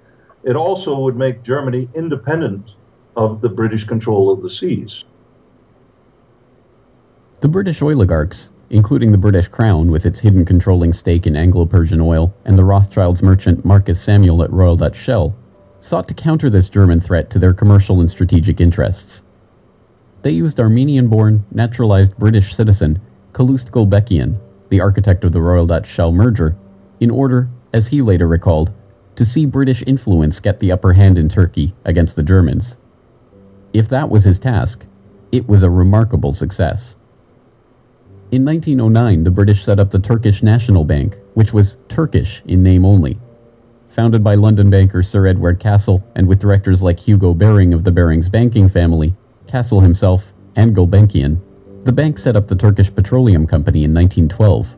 It 0.43 0.55
also 0.55 0.99
would 0.99 1.15
make 1.15 1.43
Germany 1.43 1.89
independent 1.93 2.75
of 3.15 3.41
the 3.41 3.49
British 3.49 3.83
control 3.83 4.31
of 4.31 4.41
the 4.41 4.49
seas. 4.49 5.03
The 7.41 7.49
British 7.49 7.81
oligarchs, 7.81 8.51
including 8.69 9.11
the 9.11 9.17
British 9.17 9.49
Crown 9.49 9.91
with 9.91 10.05
its 10.05 10.21
hidden 10.21 10.45
controlling 10.45 10.93
stake 10.93 11.27
in 11.27 11.35
Anglo 11.35 11.65
Persian 11.65 11.99
oil 12.01 12.33
and 12.45 12.57
the 12.57 12.63
Rothschilds 12.63 13.21
merchant 13.21 13.65
Marcus 13.65 14.01
Samuel 14.01 14.41
at 14.41 14.51
Royal 14.51 14.77
Dutch 14.77 14.95
Shell, 14.95 15.35
sought 15.79 16.07
to 16.07 16.13
counter 16.13 16.49
this 16.49 16.69
German 16.69 17.01
threat 17.01 17.29
to 17.29 17.39
their 17.39 17.53
commercial 17.53 17.99
and 17.99 18.09
strategic 18.09 18.61
interests. 18.61 19.23
They 20.21 20.31
used 20.31 20.57
Armenian 20.57 21.09
born, 21.09 21.45
naturalized 21.51 22.17
British 22.17 22.55
citizen 22.55 23.01
Calouste 23.33 23.71
Gulbenkian, 23.71 24.39
the 24.69 24.79
architect 24.79 25.25
of 25.25 25.33
the 25.33 25.41
Royal 25.41 25.65
Dutch 25.65 25.87
Shell 25.87 26.13
merger, 26.13 26.55
in 27.01 27.11
order, 27.11 27.49
as 27.73 27.87
he 27.87 28.01
later 28.01 28.27
recalled, 28.27 28.71
to 29.15 29.25
see 29.25 29.45
British 29.45 29.83
influence 29.85 30.39
get 30.39 30.59
the 30.59 30.71
upper 30.71 30.93
hand 30.93 31.17
in 31.17 31.29
Turkey 31.29 31.73
against 31.83 32.15
the 32.15 32.23
Germans. 32.23 32.77
If 33.73 33.89
that 33.89 34.09
was 34.09 34.23
his 34.23 34.39
task, 34.39 34.85
it 35.31 35.47
was 35.47 35.63
a 35.63 35.69
remarkable 35.69 36.31
success. 36.31 36.95
In 38.31 38.45
1909, 38.45 39.23
the 39.23 39.31
British 39.31 39.63
set 39.63 39.79
up 39.79 39.91
the 39.91 39.99
Turkish 39.99 40.41
National 40.41 40.83
Bank, 40.83 41.17
which 41.33 41.53
was 41.53 41.77
Turkish 41.87 42.41
in 42.47 42.63
name 42.63 42.85
only. 42.85 43.19
Founded 43.87 44.23
by 44.23 44.33
London 44.33 44.71
banker 44.71 45.03
Sir 45.03 45.27
Edward 45.27 45.59
Cassel 45.59 46.03
and 46.15 46.27
with 46.27 46.39
directors 46.39 46.81
like 46.81 46.99
Hugo 46.99 47.35
Baring 47.35 47.73
of 47.73 47.83
the 47.83 47.91
Barings 47.91 48.29
banking 48.29 48.67
family, 48.67 49.13
Cassel 49.45 49.81
himself, 49.81 50.33
and 50.55 50.75
Gulbenkian, 50.75 51.39
the 51.83 51.91
bank 51.91 52.17
set 52.17 52.35
up 52.35 52.47
the 52.47 52.55
Turkish 52.55 52.93
Petroleum 52.93 53.45
Company 53.45 53.83
in 53.83 53.93
1912. 53.93 54.77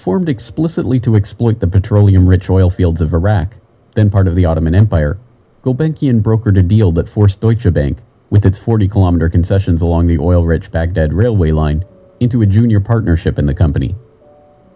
Formed 0.00 0.30
explicitly 0.30 0.98
to 1.00 1.14
exploit 1.14 1.60
the 1.60 1.66
petroleum 1.66 2.26
rich 2.26 2.48
oil 2.48 2.70
fields 2.70 3.02
of 3.02 3.12
Iraq, 3.12 3.58
then 3.94 4.08
part 4.08 4.26
of 4.26 4.34
the 4.34 4.46
Ottoman 4.46 4.74
Empire, 4.74 5.18
Gulbenkian 5.62 6.22
brokered 6.22 6.58
a 6.58 6.62
deal 6.62 6.90
that 6.92 7.06
forced 7.06 7.42
Deutsche 7.42 7.70
Bank, 7.70 7.98
with 8.30 8.46
its 8.46 8.56
40 8.56 8.88
kilometer 8.88 9.28
concessions 9.28 9.82
along 9.82 10.06
the 10.06 10.18
oil 10.18 10.46
rich 10.46 10.72
Baghdad 10.72 11.12
railway 11.12 11.50
line, 11.50 11.84
into 12.18 12.40
a 12.40 12.46
junior 12.46 12.80
partnership 12.80 13.38
in 13.38 13.44
the 13.44 13.52
company. 13.52 13.94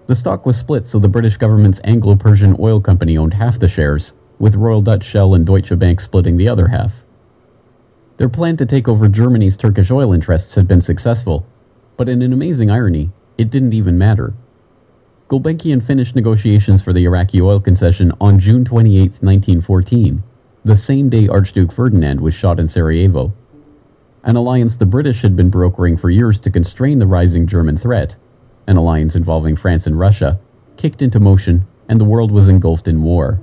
The 0.09 0.15
stock 0.15 0.45
was 0.45 0.59
split 0.59 0.85
so 0.85 0.99
the 0.99 1.09
British 1.09 1.39
government's 1.39 1.81
Anglo 1.85 2.17
Persian 2.17 2.55
Oil 2.61 2.83
Company 2.83 3.17
owned 3.17 3.33
half 3.33 3.59
the 3.59 3.67
shares, 3.67 4.13
with 4.39 4.57
Royal 4.57 4.83
Dutch 4.83 5.05
Shell 5.05 5.33
and 5.33 5.47
Deutsche 5.47 5.79
Bank 5.79 6.03
splitting 6.03 6.37
the 6.37 6.51
other 6.51 6.69
half. 6.69 7.07
Their 8.19 8.29
plan 8.29 8.59
to 8.59 8.67
take 8.67 8.89
over 8.89 9.09
Germany's 9.09 9.57
Turkish 9.57 9.91
oil 9.91 10.13
interests 10.13 10.55
had 10.57 10.69
been 10.69 10.83
successful, 10.83 11.47
but 11.97 12.11
in 12.11 12.21
an 12.21 12.35
amazing 12.35 12.71
irony, 12.71 13.11
it 13.39 13.49
didn't 13.49 13.73
even 13.73 13.97
matter. 13.97 14.35
Gulbenkian 15.29 15.83
finished 15.83 16.15
negotiations 16.15 16.83
for 16.83 16.93
the 16.93 17.05
Iraqi 17.05 17.41
oil 17.41 17.59
concession 17.59 18.13
on 18.21 18.39
June 18.39 18.63
28, 18.63 19.23
1914, 19.23 20.23
the 20.65 20.77
same 20.77 21.09
day 21.09 21.27
Archduke 21.27 21.73
Ferdinand 21.73 22.21
was 22.21 22.35
shot 22.35 22.61
in 22.61 22.69
Sarajevo. 22.69 23.33
An 24.23 24.37
alliance 24.37 24.77
the 24.77 24.85
British 24.85 25.23
had 25.23 25.35
been 25.35 25.49
brokering 25.49 25.97
for 25.97 26.11
years 26.11 26.39
to 26.41 26.51
constrain 26.51 26.99
the 26.99 27.07
rising 27.07 27.47
German 27.47 27.79
threat, 27.79 28.17
an 28.67 28.77
alliance 28.77 29.17
involving 29.17 29.57
France 29.57 29.87
and 29.87 29.99
Russia, 29.99 30.39
kicked 30.77 31.01
into 31.01 31.19
motion 31.19 31.67
and 31.89 31.99
the 31.99 32.05
world 32.05 32.31
was 32.31 32.49
engulfed 32.49 32.87
in 32.87 33.03
war. 33.03 33.41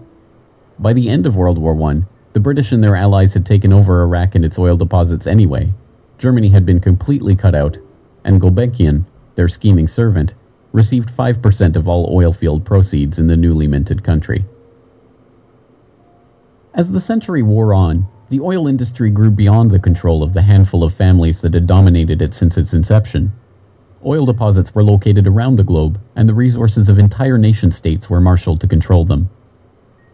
By 0.78 0.94
the 0.94 1.10
end 1.10 1.26
of 1.26 1.36
World 1.36 1.58
War 1.58 1.80
I, 1.90 2.02
the 2.34 2.40
British 2.40 2.72
and 2.72 2.84
their 2.84 2.96
allies 2.96 3.34
had 3.34 3.46
taken 3.46 3.74
over 3.74 4.02
Iraq 4.04 4.36
and 4.36 4.46
its 4.46 4.60
oil 4.60 4.78
deposits 4.78 5.26
anyway. 5.26 5.74
Germany 6.20 6.50
had 6.50 6.66
been 6.66 6.80
completely 6.80 7.36
cut 7.36 7.56
out, 7.56 7.80
and 8.24 8.40
Gulbenkian, 8.40 9.06
their 9.36 9.48
scheming 9.48 9.88
servant, 9.88 10.36
received 10.72 11.09
5% 11.09 11.76
of 11.76 11.88
all 11.88 12.09
oil 12.13 12.32
field 12.34 12.65
proceeds 12.65 13.19
in 13.19 13.28
the 13.28 13.38
newly 13.38 13.67
minted 13.67 14.03
country. 14.03 14.45
As 16.74 16.91
the 16.91 16.99
century 17.01 17.41
wore 17.41 17.74
on, 17.74 18.07
the 18.30 18.39
oil 18.39 18.65
industry 18.65 19.09
grew 19.09 19.30
beyond 19.30 19.72
the 19.72 19.80
control 19.80 20.24
of 20.24 20.34
the 20.34 20.43
handful 20.43 20.84
of 20.84 20.93
families 20.93 21.41
that 21.41 21.53
had 21.53 21.67
dominated 21.67 22.22
it 22.22 22.34
since 22.34 22.57
its 22.57 22.74
inception. 22.74 23.34
Oil 24.05 24.26
deposits 24.26 24.74
were 24.74 24.84
located 24.84 25.28
around 25.28 25.57
the 25.57 25.65
globe, 25.65 25.99
and 26.15 26.30
the 26.30 26.34
resources 26.34 26.88
of 26.88 26.97
entire 26.97 27.38
nation 27.38 27.72
states 27.72 28.09
were 28.09 28.22
marshaled 28.22 28.61
to 28.61 28.67
control 28.67 29.03
them. 29.03 29.30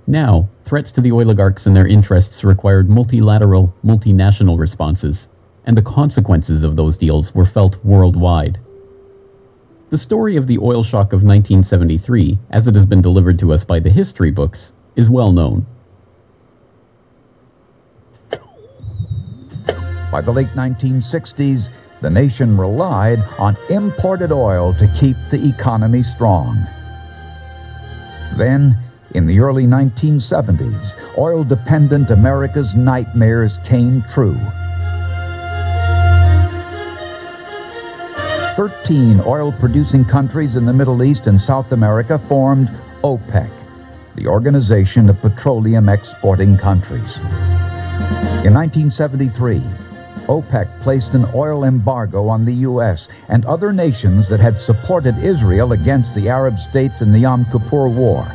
Now, 0.08 0.50
threats 0.66 0.92
to 0.94 1.02
the 1.02 1.12
oligarchs 1.12 1.68
and 1.68 1.76
their 1.76 1.86
interests 1.86 2.44
required 2.44 2.90
multilateral, 2.90 3.76
multinational 3.86 4.58
responses, 4.58 5.30
and 5.64 5.78
the 5.78 5.82
consequences 5.82 6.64
of 6.64 6.76
those 6.76 6.98
deals 6.98 7.36
were 7.36 7.46
felt 7.46 7.84
worldwide. 7.86 8.58
The 9.90 9.98
story 9.98 10.36
of 10.36 10.48
the 10.48 10.58
oil 10.58 10.84
shock 10.84 11.14
of 11.14 11.24
1973, 11.24 12.40
as 12.50 12.68
it 12.68 12.76
has 12.76 12.86
been 12.86 13.02
delivered 13.02 13.40
to 13.40 13.54
us 13.54 13.64
by 13.64 13.80
the 13.80 13.90
history 13.90 14.32
books, 14.32 14.74
is 14.98 15.10
well 15.10 15.32
known. 15.32 15.66
By 20.12 20.20
the 20.20 20.34
late 20.34 20.50
1960s, 20.50 21.70
the 22.02 22.10
nation 22.10 22.58
relied 22.58 23.20
on 23.40 23.56
imported 23.70 24.34
oil 24.34 24.74
to 24.74 24.88
keep 24.90 25.16
the 25.32 25.48
economy 25.48 26.02
strong. 26.02 26.68
Then, 28.36 28.78
in 29.16 29.26
the 29.26 29.40
early 29.40 29.66
1970s, 29.66 31.18
oil 31.18 31.46
dependent 31.46 32.12
America's 32.12 32.76
nightmares 32.76 33.58
came 33.60 34.02
true. 34.04 34.38
Thirteen 38.58 39.22
oil 39.24 39.52
producing 39.52 40.04
countries 40.04 40.56
in 40.56 40.66
the 40.66 40.74
Middle 40.74 41.04
East 41.04 41.28
and 41.28 41.40
South 41.40 41.74
America 41.74 42.18
formed 42.18 42.70
OPEC, 43.04 43.52
the 44.16 44.26
Organization 44.26 45.10
of 45.10 45.22
Petroleum 45.22 45.90
Exporting 45.90 46.58
Countries. 46.58 47.18
In 48.44 48.56
1973, 48.56 49.60
OPEC 50.26 50.82
placed 50.82 51.14
an 51.14 51.28
oil 51.36 51.66
embargo 51.66 52.28
on 52.28 52.46
the 52.46 52.56
U.S. 52.66 53.10
and 53.30 53.46
other 53.46 53.72
nations 53.72 54.28
that 54.28 54.40
had 54.40 54.60
supported 54.60 55.20
Israel 55.20 55.74
against 55.74 56.16
the 56.16 56.28
Arab 56.28 56.58
states 56.58 57.04
in 57.04 57.12
the 57.12 57.20
Yom 57.20 57.46
Kippur 57.52 57.88
War. 57.88 58.26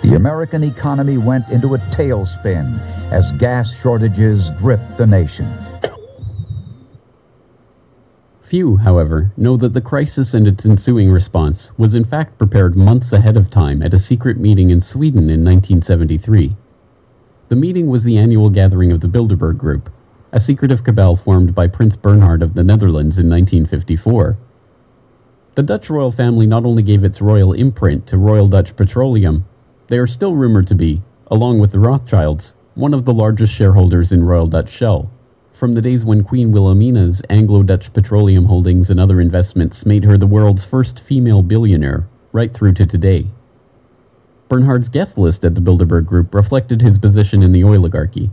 The 0.00 0.14
American 0.14 0.64
economy 0.64 1.18
went 1.18 1.50
into 1.50 1.74
a 1.74 1.78
tailspin 1.90 2.80
as 3.10 3.30
gas 3.32 3.78
shortages 3.78 4.52
gripped 4.52 4.96
the 4.96 5.06
nation. 5.06 5.52
Few, 8.48 8.78
however, 8.78 9.30
know 9.36 9.58
that 9.58 9.74
the 9.74 9.82
crisis 9.82 10.32
and 10.32 10.48
its 10.48 10.64
ensuing 10.64 11.10
response 11.10 11.70
was 11.76 11.92
in 11.92 12.02
fact 12.02 12.38
prepared 12.38 12.76
months 12.76 13.12
ahead 13.12 13.36
of 13.36 13.50
time 13.50 13.82
at 13.82 13.92
a 13.92 13.98
secret 13.98 14.38
meeting 14.38 14.70
in 14.70 14.80
Sweden 14.80 15.24
in 15.24 15.44
1973. 15.44 16.56
The 17.50 17.56
meeting 17.56 17.88
was 17.88 18.04
the 18.04 18.16
annual 18.16 18.48
gathering 18.48 18.90
of 18.90 19.00
the 19.00 19.06
Bilderberg 19.06 19.58
Group, 19.58 19.90
a 20.32 20.40
secretive 20.40 20.82
cabal 20.82 21.14
formed 21.14 21.54
by 21.54 21.66
Prince 21.66 21.94
Bernhard 21.94 22.40
of 22.40 22.54
the 22.54 22.64
Netherlands 22.64 23.18
in 23.18 23.28
1954. 23.28 24.38
The 25.54 25.62
Dutch 25.62 25.90
royal 25.90 26.10
family 26.10 26.46
not 26.46 26.64
only 26.64 26.82
gave 26.82 27.04
its 27.04 27.20
royal 27.20 27.52
imprint 27.52 28.06
to 28.06 28.16
Royal 28.16 28.48
Dutch 28.48 28.74
Petroleum, 28.74 29.44
they 29.88 29.98
are 29.98 30.06
still 30.06 30.34
rumored 30.34 30.68
to 30.68 30.74
be, 30.74 31.02
along 31.26 31.58
with 31.58 31.72
the 31.72 31.80
Rothschilds, 31.80 32.54
one 32.74 32.94
of 32.94 33.04
the 33.04 33.12
largest 33.12 33.52
shareholders 33.52 34.10
in 34.10 34.24
Royal 34.24 34.46
Dutch 34.46 34.70
Shell, 34.70 35.10
from 35.58 35.74
the 35.74 35.82
days 35.82 36.04
when 36.04 36.22
Queen 36.22 36.52
Wilhelmina's 36.52 37.20
Anglo 37.28 37.64
Dutch 37.64 37.92
petroleum 37.92 38.44
holdings 38.44 38.90
and 38.90 39.00
other 39.00 39.20
investments 39.20 39.84
made 39.84 40.04
her 40.04 40.16
the 40.16 40.24
world's 40.24 40.64
first 40.64 41.00
female 41.00 41.42
billionaire, 41.42 42.08
right 42.30 42.54
through 42.54 42.72
to 42.74 42.86
today. 42.86 43.26
Bernhard's 44.48 44.88
guest 44.88 45.18
list 45.18 45.44
at 45.44 45.56
the 45.56 45.60
Bilderberg 45.60 46.06
Group 46.06 46.32
reflected 46.32 46.80
his 46.80 46.96
position 46.96 47.42
in 47.42 47.50
the 47.50 47.64
oligarchy. 47.64 48.30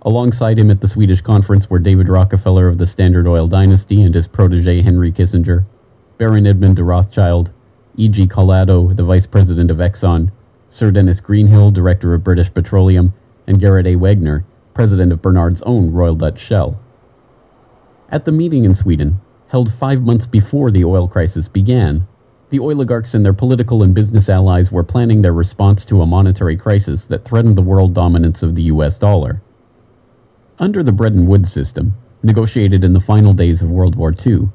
Alongside 0.00 0.58
him 0.58 0.70
at 0.70 0.80
the 0.80 0.88
Swedish 0.88 1.20
conference 1.20 1.68
were 1.68 1.78
David 1.78 2.08
Rockefeller 2.08 2.66
of 2.66 2.78
the 2.78 2.86
Standard 2.86 3.26
Oil 3.26 3.46
dynasty 3.46 4.00
and 4.00 4.14
his 4.14 4.26
protege 4.26 4.80
Henry 4.80 5.12
Kissinger, 5.12 5.66
Baron 6.16 6.46
Edmund 6.46 6.76
de 6.76 6.82
Rothschild, 6.82 7.52
E.G. 7.96 8.26
Collado, 8.28 8.96
the 8.96 9.04
vice 9.04 9.26
president 9.26 9.70
of 9.70 9.76
Exxon, 9.76 10.32
Sir 10.70 10.90
Denis 10.90 11.20
Greenhill, 11.20 11.72
director 11.72 12.14
of 12.14 12.24
British 12.24 12.54
Petroleum, 12.54 13.12
and 13.46 13.60
Gerrit 13.60 13.86
A. 13.86 13.96
Wagner, 13.96 14.46
president 14.74 15.12
of 15.12 15.22
Bernhard's 15.22 15.62
own 15.62 15.92
Royal 15.92 16.16
Dutch 16.16 16.40
Shell. 16.40 16.78
At 18.10 18.24
the 18.24 18.32
meeting 18.32 18.64
in 18.64 18.74
Sweden, 18.74 19.20
held 19.48 19.72
five 19.72 20.02
months 20.02 20.26
before 20.26 20.70
the 20.70 20.84
oil 20.84 21.08
crisis 21.08 21.48
began, 21.48 22.06
the 22.50 22.58
oligarchs 22.58 23.14
and 23.14 23.24
their 23.24 23.32
political 23.32 23.82
and 23.82 23.94
business 23.94 24.28
allies 24.28 24.70
were 24.70 24.84
planning 24.84 25.22
their 25.22 25.32
response 25.32 25.84
to 25.84 26.00
a 26.00 26.06
monetary 26.06 26.56
crisis 26.56 27.04
that 27.06 27.24
threatened 27.24 27.56
the 27.56 27.62
world 27.62 27.94
dominance 27.94 28.42
of 28.42 28.54
the 28.54 28.62
US 28.64 28.98
dollar. 28.98 29.42
Under 30.58 30.82
the 30.82 30.92
Bretton 30.92 31.26
Woods 31.26 31.52
system, 31.52 31.94
negotiated 32.22 32.84
in 32.84 32.92
the 32.92 33.00
final 33.00 33.32
days 33.32 33.62
of 33.62 33.70
World 33.70 33.96
War 33.96 34.14
II, 34.14 34.50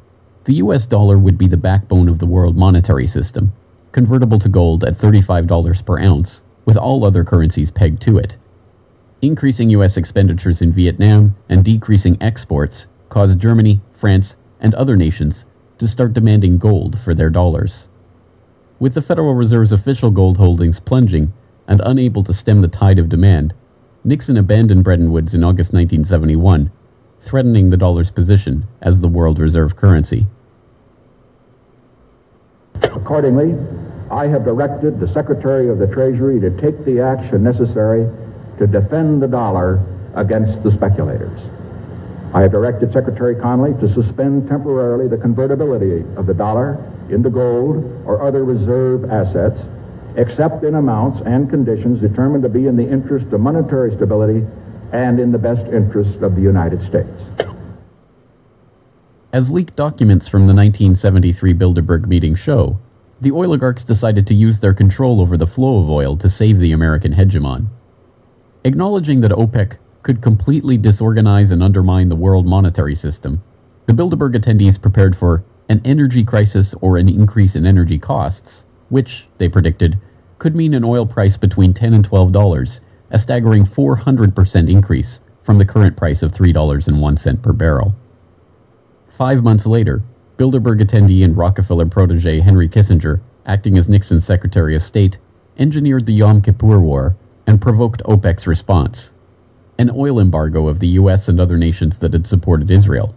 the 0.45 0.55
US 0.55 0.87
dollar 0.87 1.17
would 1.17 1.37
be 1.37 1.47
the 1.47 1.57
backbone 1.57 2.07
of 2.07 2.19
the 2.19 2.25
world 2.25 2.57
monetary 2.57 3.05
system, 3.05 3.51
convertible 3.91 4.39
to 4.39 4.49
gold 4.49 4.83
at 4.83 4.97
$35 4.97 5.85
per 5.85 5.99
ounce, 5.99 6.43
with 6.65 6.77
all 6.77 7.03
other 7.03 7.23
currencies 7.23 7.69
pegged 7.69 8.01
to 8.03 8.17
it. 8.17 8.37
Increasing 9.21 9.69
US 9.71 9.97
expenditures 9.97 10.61
in 10.61 10.71
Vietnam 10.71 11.35
and 11.49 11.65
decreasing 11.65 12.17
exports 12.21 12.87
caused 13.09 13.37
Germany, 13.37 13.81
France, 13.91 14.37
and 14.61 14.73
other 14.75 14.95
nations 14.95 15.45
to 15.77 15.89
start 15.89 16.13
demanding 16.13 16.57
gold 16.57 16.97
for 16.97 17.13
their 17.13 17.29
dollars. 17.29 17.89
With 18.79 18.93
the 18.93 19.01
Federal 19.01 19.33
Reserve's 19.35 19.73
official 19.73 20.09
gold 20.09 20.37
holdings 20.37 20.79
plunging 20.79 21.33
and 21.67 21.81
unable 21.83 22.23
to 22.23 22.33
stem 22.33 22.61
the 22.61 22.69
tide 22.69 22.97
of 22.97 23.09
demand, 23.09 23.53
Nixon 24.05 24.37
abandoned 24.37 24.85
Bretton 24.85 25.11
Woods 25.11 25.33
in 25.33 25.43
August 25.43 25.73
1971, 25.73 26.71
threatening 27.19 27.71
the 27.71 27.77
dollar's 27.77 28.11
position 28.11 28.67
as 28.81 29.01
the 29.01 29.09
world 29.09 29.37
reserve 29.37 29.75
currency. 29.75 30.27
Accordingly, 32.83 33.57
I 34.09 34.27
have 34.27 34.45
directed 34.45 35.01
the 35.01 35.13
Secretary 35.13 35.67
of 35.67 35.77
the 35.77 35.87
Treasury 35.87 36.39
to 36.39 36.49
take 36.61 36.85
the 36.85 37.01
action 37.01 37.43
necessary 37.43 38.07
to 38.59 38.67
defend 38.67 39.21
the 39.23 39.27
dollar 39.27 39.83
against 40.15 40.61
the 40.63 40.71
speculators. 40.71 41.39
I 42.33 42.41
have 42.41 42.51
directed 42.51 42.93
Secretary 42.93 43.33
Connally 43.33 43.79
to 43.79 43.91
suspend 43.91 44.47
temporarily 44.47 45.07
the 45.07 45.17
convertibility 45.17 46.05
of 46.15 46.27
the 46.27 46.33
dollar 46.33 46.77
into 47.09 47.31
gold 47.31 47.83
or 48.05 48.21
other 48.21 48.45
reserve 48.45 49.09
assets, 49.09 49.59
except 50.15 50.63
in 50.63 50.75
amounts 50.75 51.21
and 51.25 51.49
conditions 51.49 52.01
determined 52.01 52.43
to 52.43 52.49
be 52.49 52.67
in 52.67 52.75
the 52.75 52.87
interest 52.87 53.33
of 53.33 53.41
monetary 53.41 53.95
stability 53.95 54.45
and 54.93 55.19
in 55.19 55.31
the 55.31 55.39
best 55.39 55.65
interest 55.73 56.21
of 56.21 56.35
the 56.35 56.41
United 56.41 56.81
States. 56.87 57.23
As 59.31 59.51
leaked 59.51 59.75
documents 59.75 60.27
from 60.27 60.41
the 60.41 60.53
1973 60.53 61.53
Bilderberg 61.53 62.07
meeting 62.07 62.35
show, 62.35 62.79
the 63.21 63.31
oligarchs 63.31 63.83
decided 63.83 64.25
to 64.27 64.33
use 64.33 64.59
their 64.59 64.73
control 64.73 65.21
over 65.21 65.37
the 65.37 65.47
flow 65.47 65.81
of 65.81 65.89
oil 65.89 66.17
to 66.17 66.29
save 66.29 66.59
the 66.59 66.71
American 66.71 67.13
hegemon. 67.13 67.67
Acknowledging 68.65 69.21
that 69.21 69.31
OPEC 69.31 69.77
could 70.03 70.21
completely 70.21 70.77
disorganize 70.77 71.49
and 71.49 71.63
undermine 71.63 72.09
the 72.09 72.15
world 72.15 72.45
monetary 72.45 72.93
system, 72.93 73.41
the 73.85 73.93
Bilderberg 73.93 74.35
attendees 74.35 74.81
prepared 74.81 75.15
for 75.15 75.45
an 75.69 75.81
energy 75.85 76.25
crisis 76.25 76.75
or 76.81 76.97
an 76.97 77.07
increase 77.07 77.55
in 77.55 77.65
energy 77.65 77.97
costs, 77.97 78.65
which, 78.89 79.27
they 79.37 79.47
predicted, 79.47 79.97
could 80.39 80.57
mean 80.57 80.73
an 80.73 80.83
oil 80.83 81.05
price 81.05 81.37
between 81.37 81.73
10 81.73 81.93
and 81.93 82.09
$12, 82.09 82.81
a 83.11 83.19
staggering 83.19 83.63
400% 83.63 84.69
increase 84.69 85.21
from 85.41 85.57
the 85.57 85.65
current 85.65 85.95
price 85.95 86.21
of 86.21 86.33
$3.01 86.33 87.41
per 87.41 87.53
barrel. 87.53 87.95
Five 89.07 89.41
months 89.41 89.65
later, 89.65 90.03
Bilderberg 90.37 90.81
attendee 90.81 91.23
and 91.23 91.37
Rockefeller 91.37 91.85
protege 91.85 92.41
Henry 92.41 92.67
Kissinger, 92.67 93.21
acting 93.45 93.77
as 93.77 93.87
Nixon's 93.87 94.25
Secretary 94.25 94.75
of 94.75 94.81
State, 94.81 95.17
engineered 95.57 96.05
the 96.05 96.13
Yom 96.13 96.41
Kippur 96.41 96.79
War 96.79 97.15
and 97.49 97.59
provoked 97.59 98.03
OPEC's 98.03 98.45
response 98.45 99.11
an 99.79 99.89
oil 99.95 100.19
embargo 100.19 100.67
of 100.67 100.79
the 100.79 100.99
US 100.99 101.27
and 101.27 101.39
other 101.39 101.57
nations 101.57 101.97
that 101.97 102.13
had 102.13 102.27
supported 102.27 102.69
Israel. 102.69 103.15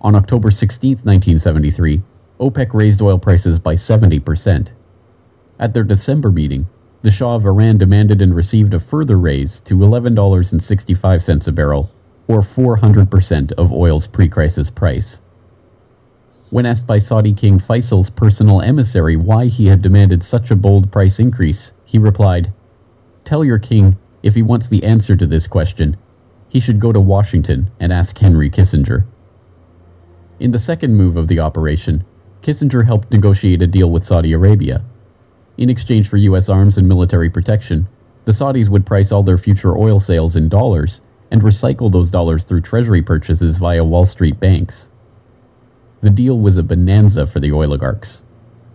On 0.00 0.14
October 0.14 0.50
16, 0.50 0.92
1973, 1.02 2.02
OPEC 2.40 2.72
raised 2.72 3.02
oil 3.02 3.18
prices 3.18 3.58
by 3.58 3.74
70%. 3.74 4.72
At 5.58 5.74
their 5.74 5.84
December 5.84 6.30
meeting, 6.30 6.68
the 7.02 7.10
Shah 7.10 7.34
of 7.34 7.44
Iran 7.44 7.76
demanded 7.76 8.22
and 8.22 8.34
received 8.34 8.72
a 8.72 8.80
further 8.80 9.18
raise 9.18 9.60
to 9.60 9.74
$11.65 9.74 11.46
a 11.46 11.52
barrel, 11.52 11.90
or 12.26 12.40
400% 12.40 13.52
of 13.52 13.72
oil's 13.72 14.06
pre 14.06 14.28
crisis 14.28 14.70
price. 14.70 15.20
When 16.48 16.64
asked 16.64 16.86
by 16.86 16.98
Saudi 16.98 17.34
King 17.34 17.58
Faisal's 17.58 18.08
personal 18.08 18.62
emissary 18.62 19.16
why 19.16 19.46
he 19.46 19.66
had 19.66 19.82
demanded 19.82 20.22
such 20.22 20.50
a 20.50 20.56
bold 20.56 20.90
price 20.90 21.18
increase, 21.18 21.72
he 21.84 21.98
replied, 21.98 22.52
Tell 23.24 23.44
your 23.44 23.58
king 23.58 23.96
if 24.22 24.34
he 24.34 24.42
wants 24.42 24.68
the 24.68 24.84
answer 24.84 25.16
to 25.16 25.26
this 25.26 25.46
question, 25.46 25.96
he 26.48 26.60
should 26.60 26.78
go 26.78 26.92
to 26.92 27.00
Washington 27.00 27.70
and 27.80 27.92
ask 27.92 28.18
Henry 28.18 28.50
Kissinger. 28.50 29.06
In 30.38 30.50
the 30.50 30.58
second 30.58 30.94
move 30.94 31.16
of 31.16 31.28
the 31.28 31.40
operation, 31.40 32.04
Kissinger 32.42 32.84
helped 32.84 33.10
negotiate 33.10 33.62
a 33.62 33.66
deal 33.66 33.90
with 33.90 34.04
Saudi 34.04 34.32
Arabia. 34.32 34.84
In 35.56 35.70
exchange 35.70 36.08
for 36.08 36.18
U.S. 36.18 36.48
arms 36.48 36.76
and 36.76 36.86
military 36.86 37.30
protection, 37.30 37.88
the 38.24 38.32
Saudis 38.32 38.68
would 38.68 38.86
price 38.86 39.10
all 39.10 39.22
their 39.22 39.38
future 39.38 39.76
oil 39.76 40.00
sales 40.00 40.36
in 40.36 40.48
dollars 40.48 41.00
and 41.30 41.42
recycle 41.42 41.90
those 41.90 42.10
dollars 42.10 42.44
through 42.44 42.60
treasury 42.60 43.02
purchases 43.02 43.58
via 43.58 43.84
Wall 43.84 44.04
Street 44.04 44.38
banks. 44.38 44.90
The 46.02 46.10
deal 46.10 46.38
was 46.38 46.58
a 46.58 46.62
bonanza 46.62 47.26
for 47.26 47.40
the 47.40 47.52
oligarchs. 47.52 48.22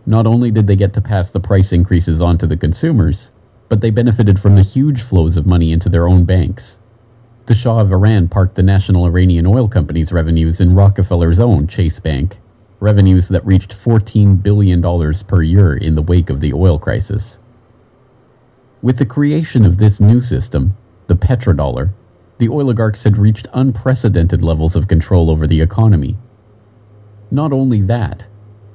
Not 0.06 0.26
only 0.26 0.50
did 0.50 0.66
they 0.66 0.76
get 0.76 0.94
to 0.94 1.02
pass 1.02 1.30
the 1.30 1.40
price 1.40 1.72
increases 1.72 2.22
on 2.22 2.38
to 2.40 2.48
the 2.48 2.58
consumers, 2.58 3.32
but 3.70 3.82
they 3.82 3.92
benefited 3.92 4.40
from 4.40 4.56
the 4.56 4.64
huge 4.64 5.02
flows 5.02 5.38
of 5.38 5.46
money 5.46 5.72
into 5.72 5.88
their 5.88 6.08
own 6.08 6.26
banks. 6.26 6.80
The 7.46 7.56
Shah 7.56 7.80
of 7.80 7.92
Iran 7.92 8.28
parked 8.28 8.56
the 8.56 8.64
National 8.64 9.06
Iranian 9.06 9.48
Oil 9.48 9.68
Company's 9.68 10.12
revenues 10.12 10.60
in 10.60 10.76
Rockefeller's 10.76 11.40
own 11.40 11.68
Chase 11.68 12.00
Bank, 12.00 12.40
revenues 12.80 13.30
that 13.30 13.46
reached 13.46 13.76
$14 13.76 14.42
billion 14.42 14.82
per 15.26 15.42
year 15.42 15.76
in 15.76 15.96
the 15.96 16.02
wake 16.02 16.30
of 16.30 16.42
the 16.42 16.54
oil 16.54 16.80
crisis. 16.80 17.40
With 18.82 18.98
the 18.98 19.06
creation 19.06 19.66
of 19.66 19.78
this 19.78 20.00
new 20.00 20.22
system, 20.22 20.78
the 21.08 21.16
petrodollar, 21.16 21.92
the 22.38 22.48
oligarchs 22.48 23.04
had 23.04 23.18
reached 23.18 23.48
unprecedented 23.54 24.42
levels 24.42 24.76
of 24.76 24.88
control 24.88 25.30
over 25.30 25.46
the 25.46 25.62
economy. 25.62 26.18
Not 27.30 27.52
only 27.52 27.82
that, 27.82 28.28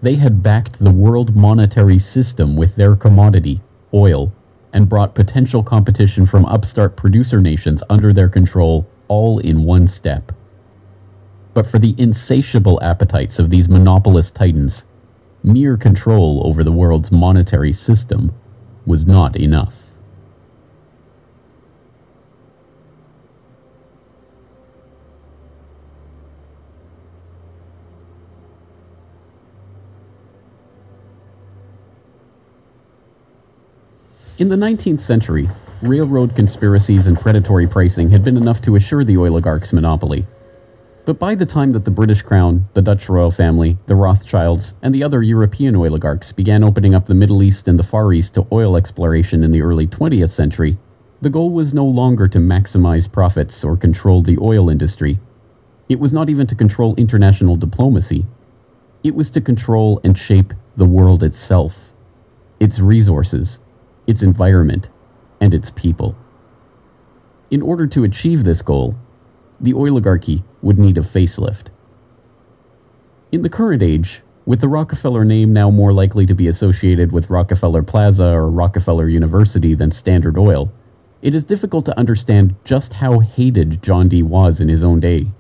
they 0.03 0.17
had 0.17 0.43
backed 0.43 0.79
the 0.81 0.91
world 0.91 1.35
monetary 1.35 1.99
system 1.99 2.57
with 2.57 2.77
their 2.77 2.95
commodity, 2.95 3.63
oil, 3.95 4.33
and 4.75 4.89
brought 4.89 5.15
potential 5.15 5.63
competition 5.63 6.27
from 6.27 6.45
upstart 6.45 6.97
producer 6.97 7.41
nations 7.41 7.83
under 7.89 8.13
their 8.13 8.29
control 8.29 8.87
all 9.09 9.39
in 9.39 9.65
one 9.65 9.87
step. 9.87 10.33
But 11.55 11.67
for 11.67 11.79
the 11.79 11.95
insatiable 11.97 12.83
appetites 12.83 13.39
of 13.39 13.51
these 13.51 13.69
monopolist 13.69 14.35
titans, 14.35 14.85
mere 15.45 15.77
control 15.77 16.43
over 16.45 16.65
the 16.65 16.73
world's 16.73 17.13
monetary 17.13 17.73
system 17.73 18.35
was 18.85 19.07
not 19.07 19.37
enough. 19.37 19.84
In 34.37 34.49
the 34.49 34.57
19th 34.57 35.01
century, 35.01 35.49
railroad 35.81 36.35
conspiracies 36.35 37.07
and 37.07 37.21
predatory 37.21 37.69
pricing 37.69 38.11
had 38.11 38.25
been 38.25 38.37
enough 38.37 38.61
to 38.63 38.75
assure 38.75 39.05
the 39.05 39.17
oligarchs' 39.17 39.73
monopoly. 39.73 40.27
But 41.05 41.21
by 41.21 41.37
the 41.37 41.47
time 41.47 41.71
that 41.71 41.85
the 41.85 41.93
British 41.93 42.23
Crown, 42.23 42.65
the 42.75 42.83
Dutch 42.83 43.09
royal 43.09 43.31
family, 43.31 43.79
the 43.87 43.95
Rothschilds, 43.95 44.75
and 44.83 44.93
the 44.93 45.05
other 45.05 45.23
European 45.23 45.77
oligarchs 45.77 46.33
began 46.33 46.65
opening 46.65 46.97
up 46.97 47.07
the 47.07 47.15
Middle 47.15 47.45
East 47.45 47.69
and 47.69 47.79
the 47.79 47.85
Far 47.85 48.13
East 48.13 48.35
to 48.35 48.45
oil 48.51 48.77
exploration 48.77 49.45
in 49.45 49.53
the 49.53 49.63
early 49.63 49.87
20th 49.87 50.31
century, 50.31 50.79
the 51.21 51.31
goal 51.31 51.51
was 51.51 51.73
no 51.73 51.85
longer 51.85 52.27
to 52.27 52.41
maximize 52.41 53.11
profits 53.11 53.63
or 53.63 53.77
control 53.77 54.21
the 54.21 54.39
oil 54.41 54.69
industry. 54.69 55.21
It 55.89 56.01
was 56.01 56.13
not 56.13 56.29
even 56.29 56.49
to 56.49 56.57
control 56.57 56.97
international 56.97 57.55
diplomacy. 57.55 58.27
It 59.05 59.15
was 59.15 59.31
to 59.31 59.41
control 59.41 60.01
and 60.03 60.19
shape 60.19 60.53
the 60.75 60.87
world 60.87 61.23
itself, 61.23 61.93
its 62.59 62.81
resources, 62.81 63.61
its 64.07 64.23
environment, 64.23 64.89
and 65.41 65.55
its 65.55 65.71
people. 65.71 66.17
In 67.51 67.63
order 67.63 67.87
to 67.87 68.05
achieve 68.05 68.45
this 68.45 68.63
goal, 68.63 68.97
the 69.61 69.73
oligarchy 69.73 70.45
would 70.63 70.79
need 70.79 70.99
a 70.99 71.03
facelift. 71.03 71.69
In 73.31 73.43
the 73.43 73.49
current 73.49 73.83
age, 73.83 74.23
with 74.47 74.61
the 74.61 74.69
Rockefeller 74.69 75.25
name 75.25 75.53
now 75.53 75.71
more 75.71 75.93
likely 75.93 76.27
to 76.27 76.35
be 76.35 76.49
associated 76.49 77.13
with 77.13 77.31
Rockefeller 77.31 77.83
Plaza 77.83 78.27
or 78.27 78.51
Rockefeller 78.51 79.09
University 79.09 79.75
than 79.75 79.91
Standard 79.91 80.37
Oil, 80.37 80.73
it 81.23 81.35
is 81.35 81.45
difficult 81.45 81.87
to 81.87 81.99
understand 81.99 82.55
just 82.65 82.95
how 82.95 83.21
hated 83.21 83.83
John 83.83 84.09
D. 84.09 84.23
was 84.23 84.61
in 84.61 84.69
his 84.69 84.85
own 84.85 85.01
day. 85.01 85.33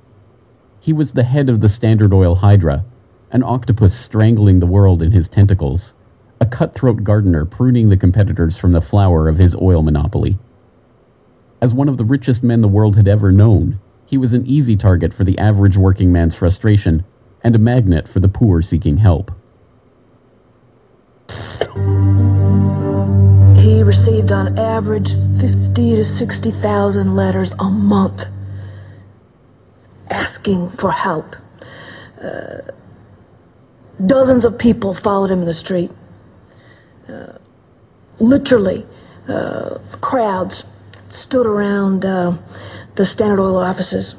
He 0.80 0.92
was 0.92 1.12
the 1.12 1.24
head 1.24 1.50
of 1.50 1.60
the 1.60 1.68
Standard 1.68 2.12
Oil 2.12 2.36
Hydra, 2.36 2.84
an 3.30 3.42
octopus 3.42 3.94
strangling 3.94 4.60
the 4.60 4.66
world 4.66 5.02
in 5.02 5.10
his 5.10 5.28
tentacles 5.28 5.94
a 6.41 6.47
cutthroat 6.47 7.05
gardener 7.05 7.45
pruning 7.45 7.89
the 7.89 7.97
competitors 7.97 8.57
from 8.57 8.72
the 8.72 8.80
flower 8.80 9.28
of 9.28 9.39
his 9.39 9.55
oil 9.57 9.82
monopoly. 9.82 10.39
As 11.61 11.74
one 11.74 11.89
of 11.89 11.97
the 11.97 12.05
richest 12.05 12.43
men 12.43 12.61
the 12.61 12.68
world 12.68 12.97
had 12.97 13.09
ever 13.09 13.32
known, 13.32 13.80
he 14.07 14.18
was 14.18 14.35
an 14.35 14.47
easy 14.47 14.76
target 14.76 15.14
for 15.14 15.24
the 15.24 15.39
average 15.39 15.76
working 15.76 16.12
man's 16.12 16.35
frustration 16.35 17.05
and 17.43 17.57
a 17.57 17.59
magnet 17.59 18.09
for 18.09 18.20
the 18.20 18.28
poor 18.28 18.61
seeking 18.61 18.99
help. 18.99 19.30
He 23.57 23.82
received 23.82 24.30
on 24.30 24.59
average 24.59 25.12
50 25.41 25.97
to 25.97 26.05
60,000 26.05 27.14
letters 27.14 27.55
a 27.59 27.64
month 27.64 28.26
asking 30.11 30.70
for 30.70 30.91
help. 30.91 31.37
Uh, 32.22 32.59
dozens 34.05 34.45
of 34.45 34.59
people 34.59 34.95
followed 34.95 35.30
him 35.30 35.41
in 35.41 35.45
the 35.47 35.53
street 35.53 35.91
literally 38.18 38.86
uh, 39.28 39.78
crowds 40.00 40.64
stood 41.09 41.46
around 41.46 42.05
uh, 42.05 42.36
the 42.96 43.07
Standard 43.07 43.40
Oil 43.40 43.57
offices 43.57 44.16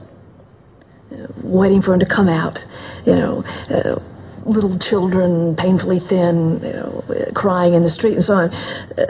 waiting 1.43 1.81
for 1.81 1.93
him 1.93 1.99
to 1.99 2.05
come 2.05 2.27
out. 2.27 2.65
You 3.05 3.15
know, 3.15 3.43
uh, 3.69 3.99
little 4.45 4.77
children, 4.77 5.55
painfully 5.55 5.99
thin, 5.99 6.61
you 6.63 6.73
know, 6.73 7.03
crying 7.33 7.73
in 7.73 7.83
the 7.83 7.89
street 7.89 8.15
and 8.15 8.23
so 8.23 8.35
on. 8.35 8.49
Uh, 8.97 9.05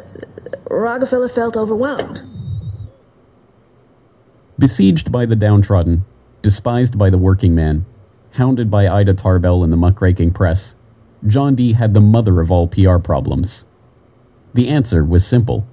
Rockefeller 0.70 1.30
felt 1.30 1.56
overwhelmed. 1.56 2.24
Besieged 4.58 5.12
by 5.12 5.26
the 5.26 5.36
downtrodden, 5.36 6.06
despised 6.42 6.98
by 6.98 7.10
the 7.10 7.18
working 7.18 7.54
man, 7.54 7.86
hounded 8.34 8.72
by 8.72 8.88
Ida 8.88 9.14
Tarbell 9.14 9.64
and 9.64 9.72
the 9.72 9.78
muckraking 9.78 10.32
press, 10.32 10.76
John 11.28 11.56
D. 11.56 11.74
had 11.74 11.94
the 11.94 12.02
mother 12.02 12.40
of 12.40 12.52
all 12.52 12.68
PR 12.68 12.98
problems. 12.98 13.66
The 14.54 14.70
answer 14.70 15.04
was 15.04 15.26
simple 15.26 15.68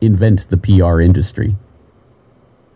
invent 0.00 0.48
the 0.48 0.56
PR 0.56 1.00
industry. 1.00 1.56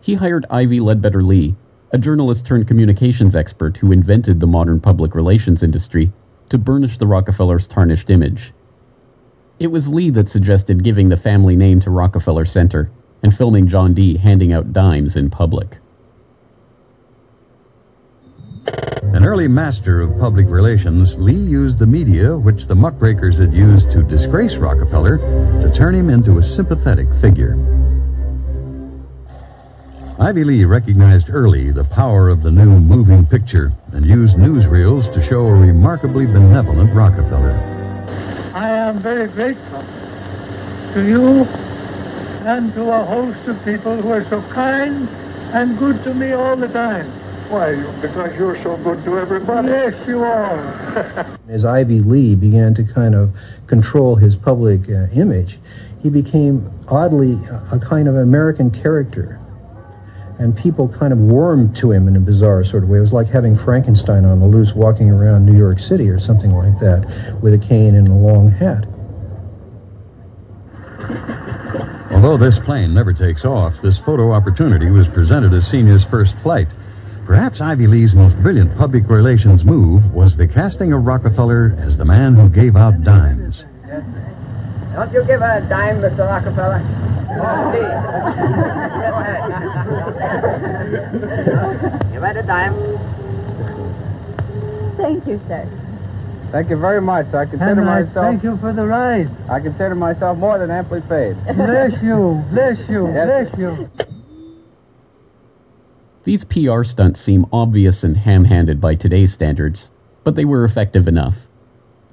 He 0.01 0.15
hired 0.15 0.45
Ivy 0.49 0.81
Ledbetter 0.81 1.21
Lee, 1.21 1.55
a 1.91 1.97
journalist 1.97 2.45
turned 2.45 2.67
communications 2.67 3.33
expert 3.33 3.77
who 3.77 3.93
invented 3.93 4.41
the 4.41 4.47
modern 4.47 4.81
public 4.81 5.15
relations 5.15 5.63
industry, 5.63 6.11
to 6.49 6.57
burnish 6.57 6.97
the 6.97 7.07
Rockefellers' 7.07 7.67
tarnished 7.67 8.09
image. 8.09 8.51
It 9.57 9.67
was 9.67 9.87
Lee 9.87 10.09
that 10.09 10.27
suggested 10.29 10.83
giving 10.83 11.07
the 11.07 11.15
family 11.15 11.55
name 11.55 11.79
to 11.79 11.89
Rockefeller 11.89 12.43
Center 12.43 12.91
and 13.21 13.33
filming 13.33 13.67
John 13.67 13.93
D. 13.93 14.17
handing 14.17 14.51
out 14.51 14.73
dimes 14.73 15.15
in 15.15 15.29
public. 15.29 15.79
An 18.65 19.25
early 19.25 19.47
master 19.47 20.01
of 20.01 20.17
public 20.17 20.47
relations, 20.47 21.15
Lee 21.17 21.33
used 21.33 21.79
the 21.79 21.85
media 21.85 22.37
which 22.37 22.65
the 22.65 22.75
muckrakers 22.75 23.37
had 23.37 23.53
used 23.53 23.91
to 23.91 24.03
disgrace 24.03 24.55
Rockefeller 24.55 25.17
to 25.17 25.71
turn 25.73 25.95
him 25.95 26.09
into 26.09 26.37
a 26.37 26.43
sympathetic 26.43 27.07
figure. 27.21 27.57
Ivy 30.19 30.43
Lee 30.43 30.65
recognized 30.65 31.29
early 31.29 31.71
the 31.71 31.83
power 31.83 32.29
of 32.29 32.43
the 32.43 32.51
new 32.51 32.79
moving 32.79 33.25
picture 33.25 33.73
and 33.91 34.05
used 34.05 34.37
newsreels 34.37 35.13
to 35.13 35.21
show 35.21 35.45
a 35.45 35.53
remarkably 35.53 36.25
benevolent 36.25 36.93
Rockefeller. 36.93 37.51
I 38.53 38.69
am 38.69 38.99
very 38.99 39.27
grateful 39.27 39.83
to 40.93 41.01
you 41.01 41.43
and 42.47 42.73
to 42.75 42.91
a 42.91 43.03
host 43.03 43.47
of 43.47 43.63
people 43.65 44.01
who 44.01 44.09
are 44.09 44.23
so 44.29 44.41
kind 44.53 45.09
and 45.53 45.77
good 45.77 46.03
to 46.03 46.13
me 46.13 46.31
all 46.31 46.55
the 46.55 46.67
time. 46.67 47.11
Why, 47.49 47.75
because 48.01 48.35
you're 48.37 48.61
so 48.63 48.77
good 48.77 49.03
to 49.05 49.19
everybody. 49.19 49.67
Yes, 49.67 50.07
you 50.07 50.23
are. 50.23 51.37
As 51.49 51.65
Ivy 51.65 51.99
Lee 51.99 52.35
began 52.35 52.73
to 52.75 52.83
kind 52.83 53.13
of 53.13 53.35
control 53.67 54.15
his 54.15 54.35
public 54.35 54.89
uh, 54.89 55.07
image, 55.13 55.59
he 56.01 56.09
became 56.09 56.71
oddly 56.87 57.39
a 57.71 57.79
kind 57.79 58.07
of 58.07 58.15
American 58.15 58.71
character. 58.71 59.39
And 60.39 60.57
people 60.57 60.89
kind 60.89 61.13
of 61.13 61.19
warmed 61.19 61.75
to 61.77 61.91
him 61.91 62.07
in 62.07 62.15
a 62.15 62.19
bizarre 62.19 62.63
sort 62.63 62.83
of 62.83 62.89
way. 62.89 62.97
It 62.97 63.01
was 63.01 63.13
like 63.13 63.27
having 63.27 63.55
Frankenstein 63.55 64.25
on 64.25 64.39
the 64.39 64.47
loose 64.47 64.73
walking 64.73 65.09
around 65.09 65.45
New 65.45 65.57
York 65.57 65.79
City 65.79 66.09
or 66.09 66.19
something 66.19 66.51
like 66.51 66.79
that 66.79 67.39
with 67.41 67.53
a 67.53 67.57
cane 67.57 67.95
and 67.95 68.07
a 68.07 68.13
long 68.13 68.49
hat. 68.49 68.85
Although 72.11 72.37
this 72.37 72.57
plane 72.57 72.93
never 72.93 73.13
takes 73.13 73.45
off, 73.45 73.81
this 73.81 73.99
photo 73.99 74.31
opportunity 74.31 74.89
was 74.89 75.07
presented 75.07 75.53
as 75.53 75.67
Senior's 75.67 76.05
first 76.05 76.35
flight. 76.37 76.67
Perhaps 77.25 77.61
Ivy 77.61 77.87
Lee's 77.87 78.13
most 78.13 78.37
brilliant 78.41 78.75
public 78.77 79.09
relations 79.09 79.63
move 79.63 80.13
was 80.13 80.35
the 80.35 80.47
casting 80.47 80.91
of 80.93 81.05
Rockefeller 81.05 81.75
as 81.79 81.97
the 81.97 82.05
man 82.05 82.35
who 82.35 82.49
gave 82.49 82.75
out 82.75 83.01
dimes. 83.03 83.65
Don't 84.93 85.11
you 85.13 85.23
give 85.25 85.41
a 85.41 85.65
dime, 85.69 86.01
Mr. 86.01 86.27
Rockefeller. 86.27 86.81
you 92.13 92.19
bet 92.19 92.37
a 92.37 92.43
dime. 92.43 92.73
Thank 94.97 95.25
you, 95.25 95.39
sir. 95.47 95.67
Thank 96.51 96.69
you 96.69 96.77
very 96.77 97.01
much. 97.01 97.33
I 97.33 97.45
consider 97.45 97.71
and 97.71 97.89
I 97.89 98.03
myself. 98.03 98.25
Thank 98.27 98.43
you 98.43 98.57
for 98.57 98.73
the 98.73 98.85
ride. 98.85 99.29
I 99.49 99.59
consider 99.59 99.95
myself 99.95 100.37
more 100.37 100.59
than 100.59 100.69
amply 100.69 101.01
paid. 101.01 101.35
Bless 101.55 101.99
you, 102.03 102.43
bless 102.51 102.77
you, 102.89 103.07
Yes. 103.07 103.49
bless 103.49 103.59
you. 103.59 103.89
These 106.23 106.45
PR 106.45 106.83
stunts 106.83 107.19
seem 107.19 107.45
obvious 107.51 108.01
and 108.01 108.15
ham 108.15 108.45
handed 108.45 108.79
by 108.79 108.95
today's 108.95 109.33
standards, 109.33 109.91
But 110.23 110.35
they 110.35 110.45
were 110.45 110.63
effective 110.63 111.05
enough. 111.05 111.49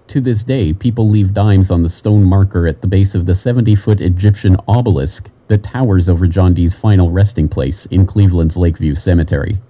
To 0.09 0.21
this 0.21 0.43
day, 0.43 0.73
people 0.73 1.09
leave 1.09 1.33
dimes 1.33 1.71
on 1.71 1.85
the 1.85 1.89
stone 1.89 2.25
marker 2.25 2.67
at 2.67 2.81
the 2.81 2.89
base 2.89 3.15
of 3.15 3.27
the 3.27 3.37
70 3.37 3.77
foot 3.77 4.01
Egyptian 4.01 4.57
obelisk 4.67 5.31
that 5.47 5.63
towers 5.63 6.09
over 6.09 6.27
John 6.27 6.55
D.'s 6.55 6.75
final 6.75 7.13
resting 7.13 7.49
place 7.49 7.87
in 7.87 8.05
Cleveland's 8.05 8.57
Lakeview 8.57 8.97
Cemetery. 8.97 9.61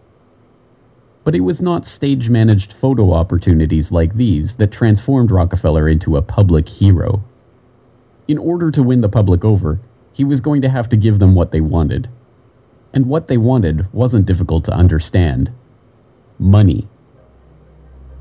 But 1.23 1.35
it 1.35 1.41
was 1.41 1.61
not 1.61 1.85
stage 1.85 2.31
managed 2.31 2.73
photo 2.73 3.13
opportunities 3.13 3.93
like 3.93 4.15
these 4.15 4.57
that 4.57 4.73
transformed 4.73 5.31
Rockefeller 5.31 5.87
into 5.87 6.17
a 6.17 6.23
public 6.23 6.67
hero. 6.67 7.23
In 8.27 8.39
order 8.39 8.71
to 8.71 8.83
win 8.83 9.03
the 9.03 9.11
public 9.11 9.45
over, 9.45 9.81
he 10.15 10.25
was 10.25 10.41
going 10.41 10.63
to 10.63 10.71
have 10.71 10.89
to 10.89 10.97
give 10.97 11.19
them 11.19 11.35
what 11.35 11.51
they 11.51 11.61
wanted. 11.61 12.09
And 12.93 13.07
what 13.07 13.29
they 13.29 13.37
wanted 13.37 13.93
wasn't 13.93 14.27
difficult 14.27 14.65
to 14.65 14.75
understand 14.75 15.53
money. 16.39 16.89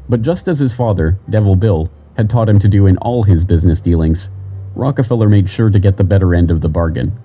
But 0.07 0.21
just 0.21 0.47
as 0.47 0.59
his 0.59 0.75
father, 0.75 1.19
Devil 1.29 1.55
Bill, 1.55 1.91
had 2.17 2.29
taught 2.29 2.49
him 2.49 2.59
to 2.59 2.67
do 2.67 2.85
in 2.85 2.97
all 2.97 3.23
his 3.23 3.45
business 3.45 3.79
dealings, 3.79 4.29
Rockefeller 4.75 5.29
made 5.29 5.49
sure 5.49 5.69
to 5.69 5.79
get 5.79 5.97
the 5.97 6.03
better 6.03 6.35
end 6.35 6.51
of 6.51 6.61
the 6.61 6.69
bargain. 6.69 7.17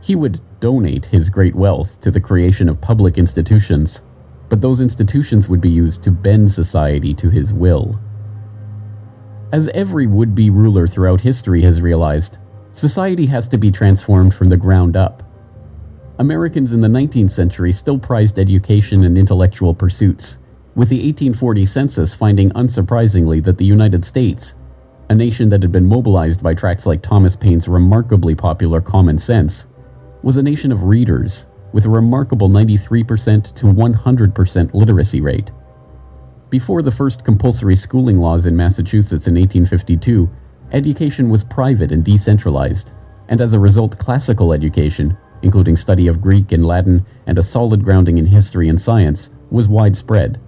He 0.00 0.14
would 0.14 0.40
donate 0.60 1.06
his 1.06 1.30
great 1.30 1.54
wealth 1.54 2.00
to 2.00 2.10
the 2.10 2.20
creation 2.20 2.68
of 2.68 2.80
public 2.80 3.18
institutions, 3.18 4.02
but 4.48 4.60
those 4.60 4.80
institutions 4.80 5.48
would 5.48 5.60
be 5.60 5.70
used 5.70 6.02
to 6.04 6.10
bend 6.10 6.52
society 6.52 7.12
to 7.14 7.30
his 7.30 7.52
will. 7.52 8.00
As 9.52 9.68
every 9.68 10.06
would 10.06 10.34
be 10.34 10.50
ruler 10.50 10.86
throughout 10.86 11.20
history 11.20 11.62
has 11.62 11.80
realized, 11.80 12.38
society 12.72 13.26
has 13.26 13.48
to 13.48 13.58
be 13.58 13.70
transformed 13.70 14.34
from 14.34 14.48
the 14.48 14.56
ground 14.56 14.96
up. 14.96 15.22
Americans 16.18 16.72
in 16.72 16.80
the 16.80 16.88
19th 16.88 17.30
century 17.30 17.72
still 17.72 17.98
prized 17.98 18.38
education 18.38 19.04
and 19.04 19.18
intellectual 19.18 19.74
pursuits, 19.74 20.38
with 20.74 20.88
the 20.88 20.96
1840 20.96 21.66
census 21.66 22.14
finding 22.14 22.50
unsurprisingly 22.52 23.44
that 23.44 23.58
the 23.58 23.66
United 23.66 24.02
States, 24.02 24.54
a 25.10 25.14
nation 25.14 25.50
that 25.50 25.62
had 25.62 25.70
been 25.70 25.84
mobilized 25.84 26.42
by 26.42 26.54
tracts 26.54 26.86
like 26.86 27.02
Thomas 27.02 27.36
Paine's 27.36 27.68
remarkably 27.68 28.34
popular 28.34 28.80
Common 28.80 29.18
Sense, 29.18 29.66
was 30.22 30.38
a 30.38 30.42
nation 30.42 30.72
of 30.72 30.84
readers 30.84 31.48
with 31.74 31.84
a 31.84 31.90
remarkable 31.90 32.48
93% 32.48 33.54
to 33.54 33.66
100% 33.66 34.74
literacy 34.74 35.20
rate. 35.20 35.52
Before 36.48 36.80
the 36.80 36.90
first 36.90 37.24
compulsory 37.24 37.76
schooling 37.76 38.18
laws 38.18 38.46
in 38.46 38.56
Massachusetts 38.56 39.28
in 39.28 39.34
1852, 39.34 40.30
education 40.72 41.28
was 41.28 41.44
private 41.44 41.92
and 41.92 42.02
decentralized, 42.02 42.92
and 43.28 43.42
as 43.42 43.52
a 43.52 43.58
result, 43.58 43.98
classical 43.98 44.54
education, 44.54 45.16
including 45.42 45.76
study 45.76 46.06
of 46.08 46.20
Greek 46.20 46.52
and 46.52 46.66
Latin 46.66 47.04
and 47.26 47.38
a 47.38 47.42
solid 47.42 47.84
grounding 47.84 48.18
in 48.18 48.26
history 48.26 48.68
and 48.68 48.80
science, 48.80 49.30
was 49.50 49.68
widespread. 49.68 50.40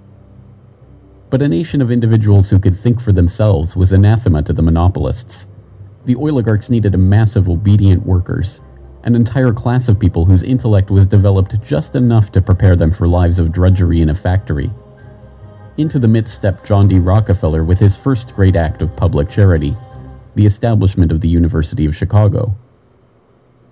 But 1.30 1.42
a 1.42 1.48
nation 1.48 1.82
of 1.82 1.90
individuals 1.90 2.50
who 2.50 2.58
could 2.58 2.76
think 2.76 3.00
for 3.00 3.12
themselves 3.12 3.76
was 3.76 3.92
anathema 3.92 4.42
to 4.44 4.52
the 4.52 4.62
monopolists. 4.62 5.46
The 6.04 6.14
oligarchs 6.14 6.70
needed 6.70 6.94
a 6.94 6.98
mass 6.98 7.36
of 7.36 7.48
obedient 7.48 8.06
workers, 8.06 8.62
an 9.04 9.14
entire 9.14 9.52
class 9.52 9.88
of 9.88 10.00
people 10.00 10.24
whose 10.24 10.42
intellect 10.42 10.90
was 10.90 11.06
developed 11.06 11.60
just 11.62 11.94
enough 11.94 12.32
to 12.32 12.40
prepare 12.40 12.76
them 12.76 12.90
for 12.90 13.06
lives 13.06 13.38
of 13.38 13.52
drudgery 13.52 14.00
in 14.00 14.08
a 14.08 14.14
factory. 14.14 14.70
Into 15.76 15.98
the 15.98 16.08
midst 16.08 16.34
stepped 16.34 16.66
John 16.66 16.88
D. 16.88 16.98
Rockefeller 16.98 17.62
with 17.62 17.78
his 17.78 17.94
first 17.94 18.34
great 18.34 18.56
act 18.56 18.82
of 18.82 18.96
public 18.96 19.28
charity 19.28 19.76
the 20.38 20.46
establishment 20.46 21.10
of 21.10 21.20
the 21.20 21.28
University 21.28 21.84
of 21.84 21.96
Chicago. 21.96 22.56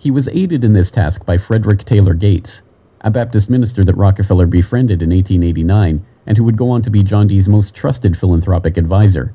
He 0.07 0.13
was 0.13 0.29
aided 0.29 0.63
in 0.63 0.73
this 0.73 0.93
task 0.93 1.27
by 1.27 1.37
Frederick 1.37 1.83
Taylor 1.83 2.15
Gates, 2.15 2.63
a 3.01 3.11
Baptist 3.11 3.51
minister 3.51 3.83
that 3.85 3.97
Rockefeller 3.97 4.47
befriended 4.47 5.03
in 5.03 5.11
1889 5.11 6.07
and 6.25 6.39
who 6.39 6.45
would 6.45 6.57
go 6.57 6.71
on 6.71 6.81
to 6.83 6.91
be 6.91 7.03
John 7.03 7.27
D.'s 7.27 7.49
most 7.49 7.75
trusted 7.75 8.17
philanthropic 8.17 8.77
advisor. 8.77 9.35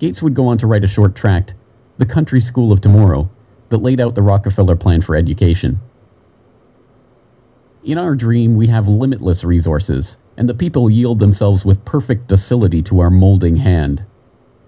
Gates 0.00 0.24
would 0.24 0.34
go 0.34 0.48
on 0.48 0.58
to 0.58 0.66
write 0.66 0.82
a 0.82 0.88
short 0.88 1.14
tract, 1.14 1.54
The 1.98 2.04
Country 2.04 2.40
School 2.40 2.72
of 2.72 2.80
Tomorrow, 2.80 3.30
that 3.68 3.78
laid 3.78 4.00
out 4.00 4.16
the 4.16 4.22
Rockefeller 4.22 4.74
plan 4.74 5.02
for 5.02 5.14
education. 5.14 5.78
In 7.84 7.96
our 7.96 8.16
dream, 8.16 8.56
we 8.56 8.66
have 8.66 8.88
limitless 8.88 9.44
resources, 9.44 10.16
and 10.36 10.48
the 10.48 10.54
people 10.54 10.90
yield 10.90 11.20
themselves 11.20 11.64
with 11.64 11.84
perfect 11.84 12.26
docility 12.26 12.82
to 12.82 12.98
our 12.98 13.10
molding 13.10 13.58
hand. 13.58 14.04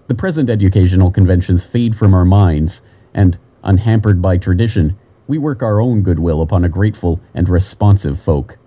The 0.07 0.15
present 0.15 0.49
educational 0.49 1.11
conventions 1.11 1.65
fade 1.65 1.93
from 1.93 2.13
our 2.13 2.23
minds, 2.23 2.81
and, 3.13 3.37
unhampered 3.65 4.21
by 4.21 4.37
tradition, 4.37 4.97
we 5.29 5.37
work 5.37 5.61
our 5.61 5.79
own 5.79 6.01
goodwill 6.01 6.41
upon 6.41 6.65
a 6.65 6.69
grateful 6.69 7.21
and 7.35 7.47
responsive 7.47 8.19
folk. 8.19 8.57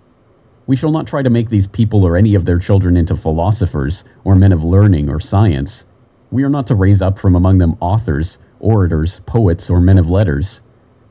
We 0.64 0.76
shall 0.76 0.92
not 0.92 1.08
try 1.08 1.20
to 1.20 1.28
make 1.28 1.48
these 1.48 1.66
people 1.66 2.06
or 2.06 2.16
any 2.16 2.36
of 2.36 2.44
their 2.44 2.60
children 2.60 2.96
into 2.96 3.16
philosophers, 3.16 4.04
or 4.22 4.36
men 4.36 4.52
of 4.52 4.62
learning 4.62 5.10
or 5.10 5.18
science. 5.18 5.86
We 6.30 6.44
are 6.44 6.48
not 6.48 6.68
to 6.68 6.76
raise 6.76 7.02
up 7.02 7.18
from 7.18 7.34
among 7.34 7.58
them 7.58 7.76
authors, 7.80 8.38
orators, 8.60 9.18
poets, 9.26 9.68
or 9.68 9.80
men 9.80 9.98
of 9.98 10.08
letters. 10.08 10.60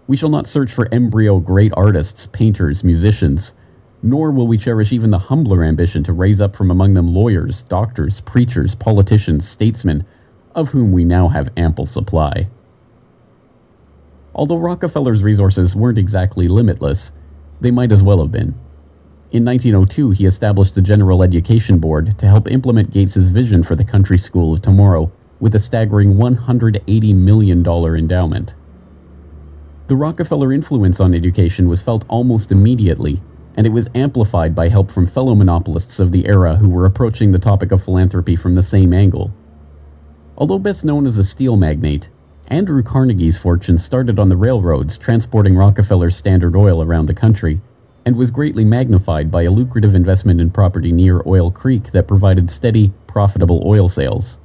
We 0.08 0.16
shall 0.16 0.30
not 0.30 0.48
search 0.48 0.72
for 0.72 0.88
embryo 0.90 1.40
great 1.40 1.74
artists, 1.76 2.28
painters, 2.28 2.82
musicians, 2.82 3.54
nor 4.02 4.32
will 4.32 4.48
we 4.48 4.58
cherish 4.58 4.94
even 4.94 5.10
the 5.10 5.20
humbler 5.20 5.66
ambition 5.66 6.02
to 6.06 6.14
raise 6.14 6.40
up 6.40 6.56
from 6.56 6.72
among 6.72 6.94
them 6.94 7.14
lawyers, 7.14 7.64
doctors, 7.64 8.22
preachers, 8.22 8.74
politicians, 8.74 9.46
statesmen, 9.46 10.06
of 10.56 10.70
whom 10.70 10.94
we 10.94 11.04
now 11.04 11.28
have 11.28 11.52
ample 11.58 11.86
supply. 11.86 12.48
Although 14.34 14.58
Rockefeller's 14.58 15.24
resources 15.24 15.76
weren't 15.76 15.98
exactly 15.98 16.48
limitless, 16.48 17.12
they 17.60 17.72
might 17.72 17.92
as 17.92 18.04
well 18.04 18.20
have 18.22 18.32
been. 18.32 18.56
In 19.32 19.46
1902, 19.46 20.12
he 20.12 20.26
established 20.26 20.76
the 20.76 20.82
General 20.82 21.24
Education 21.24 21.80
Board 21.80 22.18
to 22.20 22.26
help 22.28 22.50
implement 22.50 22.92
Gates's 22.92 23.30
vision 23.30 23.64
for 23.64 23.76
the 23.76 23.86
country 23.86 24.18
school 24.18 24.54
of 24.54 24.62
tomorrow 24.62 25.12
with 25.40 25.56
a 25.56 25.60
staggering 25.60 26.16
$180 26.16 27.16
million 27.16 27.66
endowment. 27.66 28.56
The 29.88 29.96
Rockefeller 29.96 30.54
influence 30.54 31.00
on 31.00 31.14
education 31.14 31.68
was 31.68 31.82
felt 31.82 32.06
almost 32.08 32.52
immediately, 32.52 33.22
and 33.56 33.66
it 33.68 33.72
was 33.72 33.90
amplified 33.96 34.56
by 34.56 34.70
help 34.70 34.92
from 34.92 35.06
fellow 35.06 35.36
monopolists 35.36 36.00
of 36.00 36.12
the 36.12 36.26
era 36.26 36.58
who 36.58 36.70
were 36.70 36.86
approaching 36.86 37.32
the 37.32 37.40
topic 37.40 37.72
of 37.72 37.84
philanthropy 37.84 38.36
from 38.36 38.56
the 38.56 38.64
same 38.64 38.94
angle. 38.94 39.34
Although 40.38 40.60
best 40.60 40.86
known 40.86 41.06
as 41.06 41.18
a 41.18 41.24
steel 41.24 41.58
magnate, 41.58 42.10
Andrew 42.52 42.84
Carnegie's 42.84 43.38
fortune 43.38 43.78
started 43.78 44.20
on 44.20 44.28
the 44.28 44.36
railroads 44.36 44.98
transporting 44.98 45.56
Rockefeller's 45.56 46.18
Standard 46.18 46.54
Oil 46.54 46.84
around 46.84 47.06
the 47.06 47.14
country, 47.14 47.62
and 48.06 48.18
was 48.18 48.30
greatly 48.30 48.66
magnified 48.66 49.32
by 49.32 49.44
a 49.44 49.52
lucrative 49.52 49.96
investment 49.96 50.42
in 50.42 50.52
property 50.52 50.92
near 50.92 51.24
Oil 51.26 51.50
Creek 51.50 51.94
that 51.94 52.10
provided 52.10 52.52
steady, 52.52 52.92
profitable 53.08 53.64
oil 53.66 53.88
sales. 53.88 54.38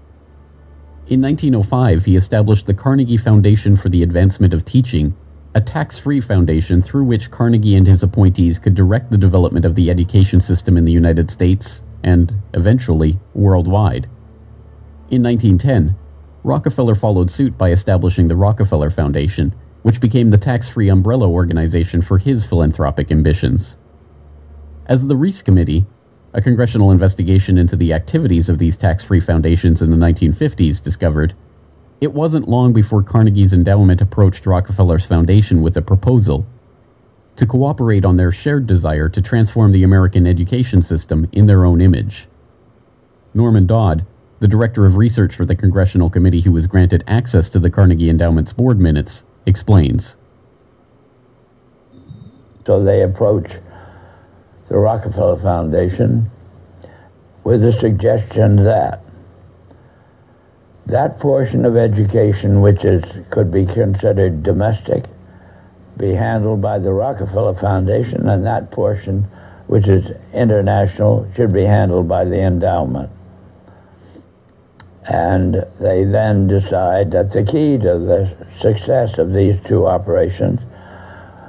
In 1.08 1.20
1905, 1.20 2.04
he 2.04 2.14
established 2.14 2.66
the 2.66 2.74
Carnegie 2.74 3.16
Foundation 3.16 3.76
for 3.76 3.88
the 3.88 4.04
Advancement 4.04 4.54
of 4.54 4.64
Teaching, 4.64 5.16
a 5.52 5.60
tax 5.60 5.98
free 5.98 6.20
foundation 6.20 6.82
through 6.82 7.06
which 7.06 7.32
Carnegie 7.32 7.74
and 7.74 7.88
his 7.88 8.04
appointees 8.04 8.60
could 8.60 8.76
direct 8.76 9.10
the 9.10 9.18
development 9.18 9.64
of 9.64 9.74
the 9.74 9.90
education 9.90 10.40
system 10.40 10.76
in 10.76 10.84
the 10.84 10.92
United 10.92 11.28
States 11.28 11.82
and, 12.04 12.34
eventually, 12.54 13.18
worldwide. 13.34 14.04
In 15.10 15.24
1910, 15.24 15.96
Rockefeller 16.46 16.94
followed 16.94 17.28
suit 17.28 17.58
by 17.58 17.72
establishing 17.72 18.28
the 18.28 18.36
Rockefeller 18.36 18.88
Foundation, 18.88 19.52
which 19.82 20.00
became 20.00 20.28
the 20.28 20.38
tax 20.38 20.68
free 20.68 20.88
umbrella 20.88 21.28
organization 21.28 22.00
for 22.00 22.18
his 22.18 22.46
philanthropic 22.46 23.10
ambitions. 23.10 23.78
As 24.86 25.08
the 25.08 25.16
Reece 25.16 25.42
Committee, 25.42 25.86
a 26.32 26.40
congressional 26.40 26.92
investigation 26.92 27.58
into 27.58 27.74
the 27.74 27.92
activities 27.92 28.48
of 28.48 28.58
these 28.58 28.76
tax 28.76 29.02
free 29.02 29.18
foundations 29.18 29.82
in 29.82 29.90
the 29.90 29.96
1950s 29.96 30.80
discovered, 30.80 31.34
it 32.00 32.12
wasn't 32.12 32.46
long 32.46 32.72
before 32.72 33.02
Carnegie's 33.02 33.52
endowment 33.52 34.00
approached 34.00 34.46
Rockefeller's 34.46 35.04
foundation 35.04 35.62
with 35.62 35.76
a 35.76 35.82
proposal 35.82 36.46
to 37.34 37.44
cooperate 37.44 38.04
on 38.04 38.14
their 38.14 38.30
shared 38.30 38.68
desire 38.68 39.08
to 39.08 39.20
transform 39.20 39.72
the 39.72 39.82
American 39.82 40.28
education 40.28 40.80
system 40.80 41.28
in 41.32 41.46
their 41.46 41.64
own 41.64 41.80
image. 41.80 42.28
Norman 43.34 43.66
Dodd, 43.66 44.06
the 44.38 44.48
director 44.48 44.84
of 44.84 44.96
research 44.96 45.34
for 45.34 45.44
the 45.44 45.56
congressional 45.56 46.10
committee 46.10 46.42
who 46.42 46.52
was 46.52 46.66
granted 46.66 47.02
access 47.06 47.48
to 47.48 47.58
the 47.58 47.70
Carnegie 47.70 48.10
Endowment's 48.10 48.52
board 48.52 48.78
minutes, 48.78 49.24
explains. 49.46 50.16
So 52.66 52.82
they 52.82 53.02
approach 53.02 53.50
the 54.68 54.76
Rockefeller 54.76 55.38
Foundation 55.40 56.30
with 57.44 57.62
the 57.62 57.72
suggestion 57.72 58.56
that 58.56 59.00
that 60.86 61.18
portion 61.18 61.64
of 61.64 61.76
education 61.76 62.60
which 62.60 62.84
is 62.84 63.04
could 63.30 63.50
be 63.50 63.64
considered 63.64 64.42
domestic 64.42 65.06
be 65.96 66.12
handled 66.12 66.60
by 66.60 66.78
the 66.78 66.92
Rockefeller 66.92 67.54
Foundation 67.54 68.28
and 68.28 68.44
that 68.44 68.70
portion 68.70 69.22
which 69.66 69.88
is 69.88 70.12
international 70.32 71.30
should 71.34 71.52
be 71.52 71.64
handled 71.64 72.06
by 72.06 72.24
the 72.24 72.40
endowment. 72.40 73.10
And 75.08 75.64
they 75.80 76.04
then 76.04 76.48
decide 76.48 77.12
that 77.12 77.30
the 77.30 77.44
key 77.44 77.78
to 77.78 77.98
the 77.98 78.36
success 78.58 79.18
of 79.18 79.32
these 79.32 79.60
two 79.62 79.86
operations 79.86 80.62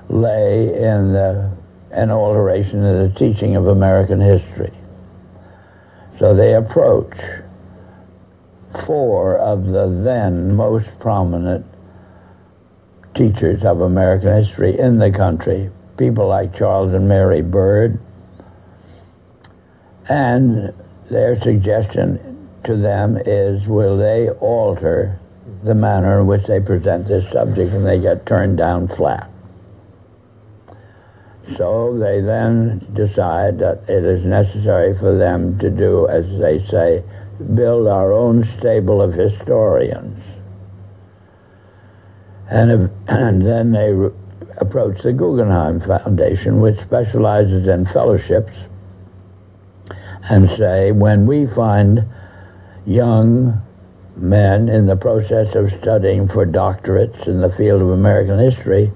lay 0.10 0.68
in 0.68 1.14
the, 1.14 1.52
an 1.92 2.12
alteration 2.12 2.86
of 2.86 3.12
the 3.12 3.18
teaching 3.20 3.56
of 3.56 3.68
American 3.68 4.22
history. 4.22 4.74
So 6.20 6.36
they 6.36 6.54
approach 6.54 7.18
four 8.86 9.38
of 9.38 9.66
the 9.66 9.88
then 9.88 10.56
most 10.56 11.00
prominent 11.00 11.66
teachers 13.16 13.64
of 13.64 13.82
American 13.82 14.36
history 14.36 14.78
in 14.78 15.00
the 15.00 15.12
country, 15.12 15.72
people 15.98 16.28
like 16.28 16.56
Charles 16.56 16.94
and 16.94 17.08
Mary 17.08 17.42
Beard, 17.42 18.00
and 20.08 20.74
their 21.10 21.36
suggestion 21.36 22.27
to 22.68 22.76
them 22.76 23.18
is 23.26 23.68
will 23.68 23.98
they 23.98 24.30
alter 24.30 25.20
the 25.64 25.74
manner 25.74 26.20
in 26.20 26.28
which 26.28 26.46
they 26.46 26.60
present 26.60 27.08
this 27.08 27.30
subject 27.32 27.74
and 27.74 27.86
they 27.86 28.00
get 28.00 28.26
turned 28.26 28.58
down 28.58 28.88
flat. 28.88 29.30
So 31.56 31.98
they 31.98 32.20
then 32.20 32.86
decide 32.94 33.60
that 33.60 33.90
it 33.90 34.04
is 34.04 34.26
necessary 34.26 34.98
for 34.98 35.16
them 35.18 35.58
to 35.60 35.70
do, 35.70 36.08
as 36.08 36.38
they 36.40 36.60
say, 36.60 37.04
build 37.56 37.88
our 37.88 38.12
own 38.12 38.44
stable 38.44 39.02
of 39.02 39.14
historians. 39.14 40.22
And, 42.50 42.72
if, 42.72 42.92
and 43.08 43.46
then 43.46 43.72
they 43.72 43.94
re- 43.94 44.12
approach 44.58 45.04
the 45.04 45.14
Guggenheim 45.14 45.80
Foundation, 45.80 46.60
which 46.60 46.80
specializes 46.80 47.66
in 47.66 47.86
fellowships, 47.86 48.66
and 50.30 50.50
say, 50.50 50.92
when 50.92 51.26
we 51.26 51.48
find 51.48 52.06
young 52.88 53.62
men 54.16 54.70
in 54.70 54.88
the 54.88 54.96
process 54.96 55.54
of 55.56 55.70
studying 55.70 56.28
for 56.28 56.46
doctorates 56.46 57.28
in 57.28 57.42
the 57.42 57.52
field 57.52 57.82
of 57.82 57.90
American 57.90 58.40
history, 58.40 58.92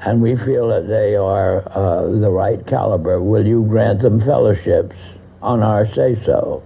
and 0.00 0.22
we 0.22 0.34
feel 0.34 0.68
that 0.68 0.88
they 0.88 1.14
are 1.14 1.62
uh, 1.68 2.06
the 2.06 2.30
right 2.30 2.66
caliber, 2.66 3.22
will 3.22 3.46
you 3.46 3.62
grant 3.64 4.00
them 4.00 4.18
fellowships 4.20 4.96
on 5.42 5.62
our 5.62 5.86
say 5.86 6.14
so? 6.14 6.62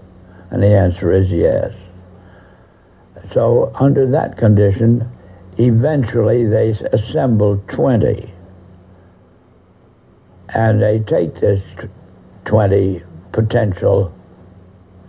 And 0.51 0.63
the 0.63 0.69
answer 0.69 1.13
is 1.13 1.31
yes. 1.31 1.75
So, 3.31 3.71
under 3.75 4.07
that 4.11 4.39
condition, 4.39 5.07
eventually 5.59 6.47
they 6.47 6.71
assemble 6.71 7.63
20. 7.69 8.33
And 10.55 10.81
they 10.81 11.01
take 11.01 11.35
this 11.35 11.63
20 12.47 13.03
potential 13.33 14.18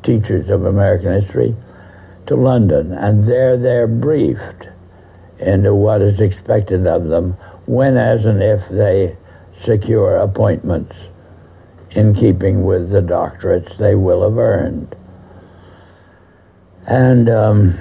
teachers 0.04 0.50
of 0.50 0.66
American 0.66 1.14
history 1.14 1.56
to 2.26 2.36
London, 2.36 2.92
and 2.92 3.28
there 3.28 3.58
they're 3.58 3.88
briefed 3.88 4.68
into 5.40 5.74
what 5.74 6.02
is 6.02 6.20
expected 6.20 6.86
of 6.86 7.08
them 7.08 7.34
when, 7.66 7.98
as, 7.98 8.26
and 8.26 8.44
if 8.44 8.68
they 8.70 9.16
secure 9.58 10.18
appointments 10.18 10.96
in 11.92 12.14
keeping 12.14 12.64
with 12.64 12.92
the 12.92 13.02
doctorates 13.02 13.78
they 13.78 13.96
will 13.96 14.24
have 14.24 14.38
earned. 14.38 14.96
And 16.88 17.30
um, 17.30 17.80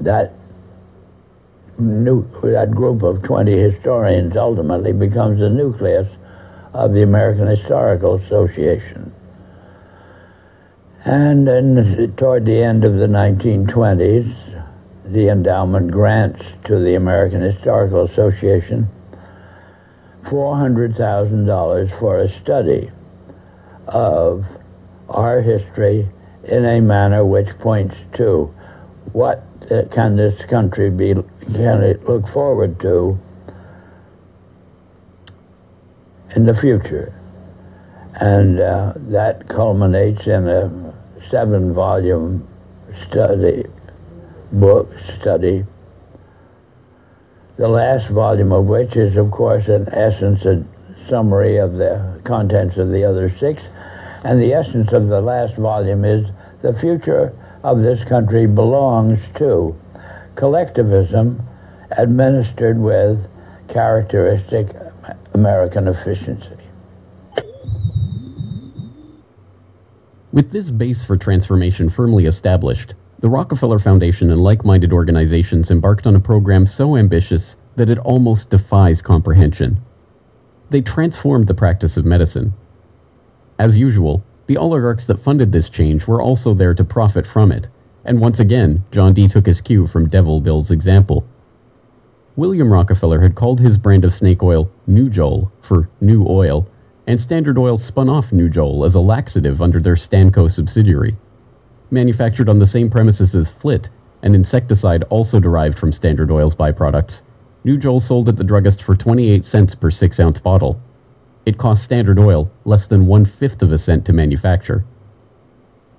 that 0.00 0.32
new, 1.78 2.28
that 2.42 2.70
group 2.70 3.02
of 3.02 3.22
20 3.22 3.52
historians 3.52 4.36
ultimately 4.36 4.92
becomes 4.92 5.40
the 5.40 5.50
nucleus 5.50 6.08
of 6.72 6.92
the 6.92 7.02
American 7.02 7.46
Historical 7.46 8.14
Association. 8.14 9.14
And 11.04 11.46
then 11.46 12.14
toward 12.16 12.44
the 12.44 12.62
end 12.62 12.84
of 12.84 12.94
the 12.94 13.06
1920s, 13.06 14.64
the 15.04 15.28
endowment 15.28 15.90
grants 15.90 16.44
to 16.64 16.78
the 16.78 16.94
American 16.94 17.40
Historical 17.40 18.02
Association 18.02 18.88
$400,000 20.22 21.98
for 21.98 22.18
a 22.18 22.28
study 22.28 22.90
of 23.86 24.44
our 25.08 25.40
history 25.40 26.08
in 26.44 26.64
a 26.64 26.80
manner 26.80 27.24
which 27.24 27.58
points 27.58 27.96
to 28.14 28.52
what 29.12 29.44
can 29.90 30.16
this 30.16 30.44
country 30.44 30.90
be 30.90 31.14
can 31.54 31.82
it 31.82 32.04
look 32.04 32.28
forward 32.28 32.78
to 32.80 33.18
in 36.34 36.44
the 36.44 36.54
future? 36.54 37.14
And 38.14 38.60
uh, 38.60 38.94
that 38.96 39.48
culminates 39.48 40.26
in 40.26 40.48
a 40.48 40.87
seven 41.28 41.72
volume 41.72 42.46
study 43.06 43.64
book 44.52 44.98
study 44.98 45.64
the 47.56 47.68
last 47.68 48.08
volume 48.08 48.52
of 48.52 48.64
which 48.64 48.96
is 48.96 49.16
of 49.16 49.30
course 49.30 49.68
in 49.68 49.86
essence 49.92 50.44
a 50.44 50.64
summary 51.06 51.56
of 51.56 51.74
the 51.74 52.20
contents 52.24 52.76
of 52.76 52.90
the 52.90 53.04
other 53.04 53.28
six 53.28 53.68
and 54.24 54.40
the 54.40 54.52
essence 54.52 54.92
of 54.92 55.08
the 55.08 55.20
last 55.20 55.56
volume 55.56 56.04
is 56.04 56.30
the 56.62 56.72
future 56.72 57.32
of 57.62 57.80
this 57.80 58.04
country 58.04 58.46
belongs 58.46 59.28
to 59.30 59.74
collectivism 60.34 61.42
administered 61.90 62.78
with 62.78 63.28
characteristic 63.68 64.68
American 65.34 65.88
efficiency. 65.88 66.57
With 70.30 70.52
this 70.52 70.70
base 70.70 71.02
for 71.02 71.16
transformation 71.16 71.88
firmly 71.88 72.26
established, 72.26 72.94
the 73.18 73.30
Rockefeller 73.30 73.78
Foundation 73.78 74.30
and 74.30 74.40
like 74.42 74.62
minded 74.62 74.92
organizations 74.92 75.70
embarked 75.70 76.06
on 76.06 76.14
a 76.14 76.20
program 76.20 76.66
so 76.66 76.96
ambitious 76.96 77.56
that 77.76 77.88
it 77.88 77.98
almost 78.00 78.50
defies 78.50 79.00
comprehension. 79.00 79.80
They 80.68 80.82
transformed 80.82 81.46
the 81.46 81.54
practice 81.54 81.96
of 81.96 82.04
medicine. 82.04 82.52
As 83.58 83.78
usual, 83.78 84.22
the 84.46 84.58
oligarchs 84.58 85.06
that 85.06 85.18
funded 85.18 85.52
this 85.52 85.70
change 85.70 86.06
were 86.06 86.20
also 86.20 86.52
there 86.52 86.74
to 86.74 86.84
profit 86.84 87.26
from 87.26 87.50
it, 87.50 87.68
and 88.04 88.20
once 88.20 88.38
again, 88.38 88.84
John 88.90 89.14
D. 89.14 89.28
took 89.28 89.46
his 89.46 89.62
cue 89.62 89.86
from 89.86 90.10
Devil 90.10 90.42
Bill's 90.42 90.70
example. 90.70 91.26
William 92.36 92.70
Rockefeller 92.70 93.20
had 93.20 93.34
called 93.34 93.60
his 93.60 93.78
brand 93.78 94.04
of 94.04 94.12
snake 94.12 94.42
oil 94.42 94.70
Nujol 94.86 95.50
for 95.62 95.88
new 96.02 96.26
oil, 96.28 96.68
and 97.08 97.18
Standard 97.18 97.56
Oil 97.56 97.78
spun 97.78 98.10
off 98.10 98.32
Nujol 98.32 98.84
as 98.84 98.94
a 98.94 99.00
laxative 99.00 99.62
under 99.62 99.80
their 99.80 99.94
Stanco 99.94 100.48
subsidiary. 100.50 101.16
Manufactured 101.90 102.50
on 102.50 102.58
the 102.58 102.66
same 102.66 102.90
premises 102.90 103.34
as 103.34 103.50
Flit, 103.50 103.88
an 104.20 104.34
insecticide 104.34 105.04
also 105.04 105.40
derived 105.40 105.78
from 105.78 105.90
Standard 105.90 106.30
Oil's 106.30 106.54
byproducts, 106.54 107.22
Nujol 107.64 108.02
sold 108.02 108.28
at 108.28 108.36
the 108.36 108.44
druggist 108.44 108.82
for 108.82 108.94
28 108.94 109.46
cents 109.46 109.74
per 109.74 109.90
6 109.90 110.20
ounce 110.20 110.38
bottle. 110.38 110.82
It 111.46 111.56
cost 111.56 111.82
Standard 111.82 112.18
Oil 112.18 112.52
less 112.66 112.86
than 112.86 113.06
one 113.06 113.24
fifth 113.24 113.62
of 113.62 113.72
a 113.72 113.78
cent 113.78 114.04
to 114.04 114.12
manufacture. 114.12 114.84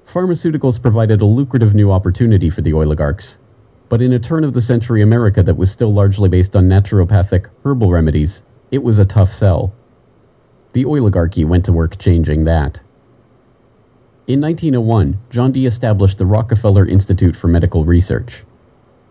Pharmaceuticals 0.06 0.80
provided 0.80 1.22
a 1.22 1.26
lucrative 1.26 1.74
new 1.74 1.92
opportunity 1.92 2.52
for 2.52 2.62
the 2.62 2.74
oligarchs, 2.74 3.40
but 3.90 4.00
in 4.04 4.14
a 4.14 4.20
turn 4.20 4.44
of 4.44 4.54
the 4.54 4.62
century 4.62 5.02
America 5.02 5.42
that 5.42 5.58
was 5.58 5.72
still 5.72 5.92
largely 5.92 6.30
based 6.30 6.56
on 6.56 6.70
naturopathic 6.70 7.50
herbal 7.66 7.90
remedies, 7.90 8.44
it 8.70 8.84
was 8.84 9.00
a 9.00 9.06
tough 9.06 9.32
sell. 9.32 9.74
The 10.74 10.86
oligarchy 10.86 11.44
went 11.44 11.66
to 11.66 11.74
work 11.74 11.98
changing 11.98 12.46
that. 12.46 12.82
In 14.28 14.42
1901, 14.42 15.20
John 15.32 15.52
D. 15.52 15.66
established 15.66 16.20
the 16.20 16.26
Rockefeller 16.26 16.88
Institute 16.88 17.36
for 17.36 17.48
Medical 17.48 17.86
Research. 17.86 18.44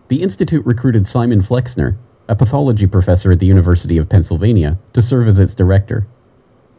The 0.07 0.23
institute 0.23 0.65
recruited 0.65 1.07
Simon 1.09 1.43
Flexner, 1.43 1.99
a 2.29 2.37
pathology 2.37 2.87
professor 2.87 3.33
at 3.33 3.41
the 3.41 3.47
University 3.47 3.99
of 3.99 4.09
Pennsylvania, 4.09 4.79
to 4.93 5.03
serve 5.03 5.27
as 5.27 5.41
its 5.41 5.57
director. 5.57 6.07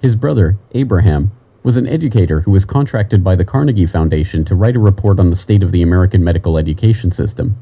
His 0.02 0.16
brother, 0.16 0.58
Abraham, 0.72 1.32
was 1.64 1.76
an 1.76 1.88
educator 1.88 2.42
who 2.42 2.52
was 2.52 2.64
contracted 2.64 3.24
by 3.24 3.36
the 3.36 3.44
Carnegie 3.44 3.86
Foundation 3.86 4.46
to 4.46 4.56
write 4.56 4.78
a 4.78 4.80
report 4.80 5.20
on 5.20 5.30
the 5.30 5.36
state 5.36 5.62
of 5.62 5.74
the 5.74 5.82
American 5.82 6.24
medical 6.24 6.58
education 6.58 7.12
system. 7.12 7.58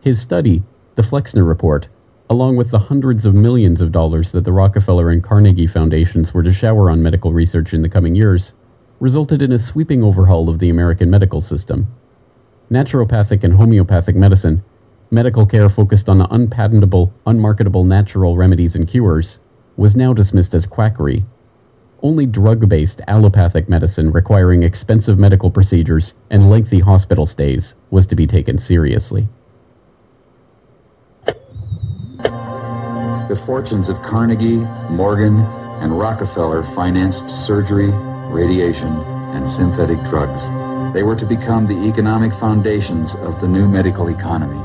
His 0.00 0.20
study, 0.20 0.64
the 0.96 1.02
Flexner 1.02 1.44
Report, 1.44 1.88
along 2.30 2.54
with 2.54 2.70
the 2.70 2.78
hundreds 2.78 3.26
of 3.26 3.34
millions 3.34 3.80
of 3.80 3.90
dollars 3.90 4.30
that 4.30 4.44
the 4.44 4.52
Rockefeller 4.52 5.10
and 5.10 5.20
Carnegie 5.20 5.66
Foundations 5.66 6.32
were 6.32 6.44
to 6.44 6.52
shower 6.52 6.88
on 6.88 7.02
medical 7.02 7.32
research 7.32 7.74
in 7.74 7.82
the 7.82 7.88
coming 7.88 8.14
years, 8.14 8.54
resulted 9.00 9.42
in 9.42 9.50
a 9.50 9.58
sweeping 9.58 10.00
overhaul 10.00 10.48
of 10.48 10.60
the 10.60 10.70
American 10.70 11.10
medical 11.10 11.40
system. 11.40 11.88
Naturopathic 12.70 13.42
and 13.42 13.54
homeopathic 13.54 14.14
medicine, 14.14 14.62
medical 15.10 15.44
care 15.44 15.68
focused 15.68 16.08
on 16.08 16.18
the 16.18 16.28
unpatentable, 16.32 17.12
unmarketable 17.26 17.82
natural 17.82 18.36
remedies 18.36 18.76
and 18.76 18.86
cures, 18.86 19.40
was 19.76 19.96
now 19.96 20.12
dismissed 20.12 20.54
as 20.54 20.68
quackery 20.68 21.24
only 22.02 22.24
drug 22.24 22.66
based 22.68 23.02
allopathic 23.06 23.68
medicine 23.68 24.10
requiring 24.10 24.62
expensive 24.62 25.18
medical 25.18 25.50
procedures 25.50 26.14
and 26.30 26.48
lengthy 26.48 26.80
hospital 26.80 27.26
stays 27.26 27.74
was 27.90 28.06
to 28.06 28.16
be 28.16 28.26
taken 28.26 28.56
seriously. 28.56 29.28
The 33.30 33.36
fortunes 33.36 33.88
of 33.88 34.02
Carnegie, 34.02 34.66
Morgan, 34.90 35.36
and 35.82 35.96
Rockefeller 35.96 36.64
financed 36.64 37.30
surgery, 37.30 37.86
radiation, 38.28 38.88
and 38.88 39.48
synthetic 39.48 40.02
drugs. 40.02 40.48
They 40.92 41.04
were 41.04 41.14
to 41.14 41.24
become 41.24 41.68
the 41.68 41.88
economic 41.88 42.34
foundations 42.34 43.14
of 43.14 43.40
the 43.40 43.46
new 43.46 43.68
medical 43.68 44.08
economy. 44.08 44.58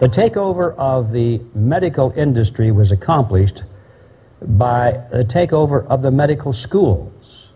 The 0.00 0.08
takeover 0.08 0.74
of 0.76 1.12
the 1.12 1.42
medical 1.54 2.12
industry 2.16 2.70
was 2.70 2.90
accomplished 2.90 3.64
by 4.40 5.04
the 5.10 5.22
takeover 5.22 5.86
of 5.88 6.00
the 6.00 6.10
medical 6.10 6.54
schools. 6.54 7.50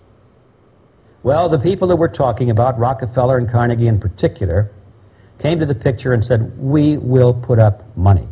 Well, 1.23 1.49
the 1.49 1.59
people 1.59 1.89
that 1.89 1.97
we're 1.97 2.09
talking 2.09 2.51
about, 2.51 2.79
Rockefeller 2.79 3.39
and 3.39 3.49
Carnegie 3.49 3.87
in 3.87 3.99
particular, 3.99 4.71
came 5.39 5.59
to 5.59 5.65
the 5.65 5.75
picture 5.75 6.13
and 6.13 6.23
said, 6.23 6.59
We 6.59 6.99
will 6.99 7.33
put 7.33 7.59
up 7.59 7.97
money. 7.97 8.29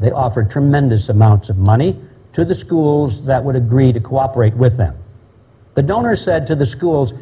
They 0.00 0.10
offered 0.10 0.50
tremendous 0.50 1.10
amounts 1.10 1.50
of 1.50 1.58
money 1.58 2.00
to 2.32 2.44
the 2.44 2.54
schools 2.54 3.24
that 3.26 3.44
would 3.44 3.54
agree 3.54 3.92
to 3.92 4.00
cooperate 4.00 4.54
with 4.54 4.78
them. 4.78 4.96
The 5.74 5.82
donors 5.82 6.22
said 6.22 6.46
to 6.48 6.54
the 6.54 6.64
schools, 6.64 7.12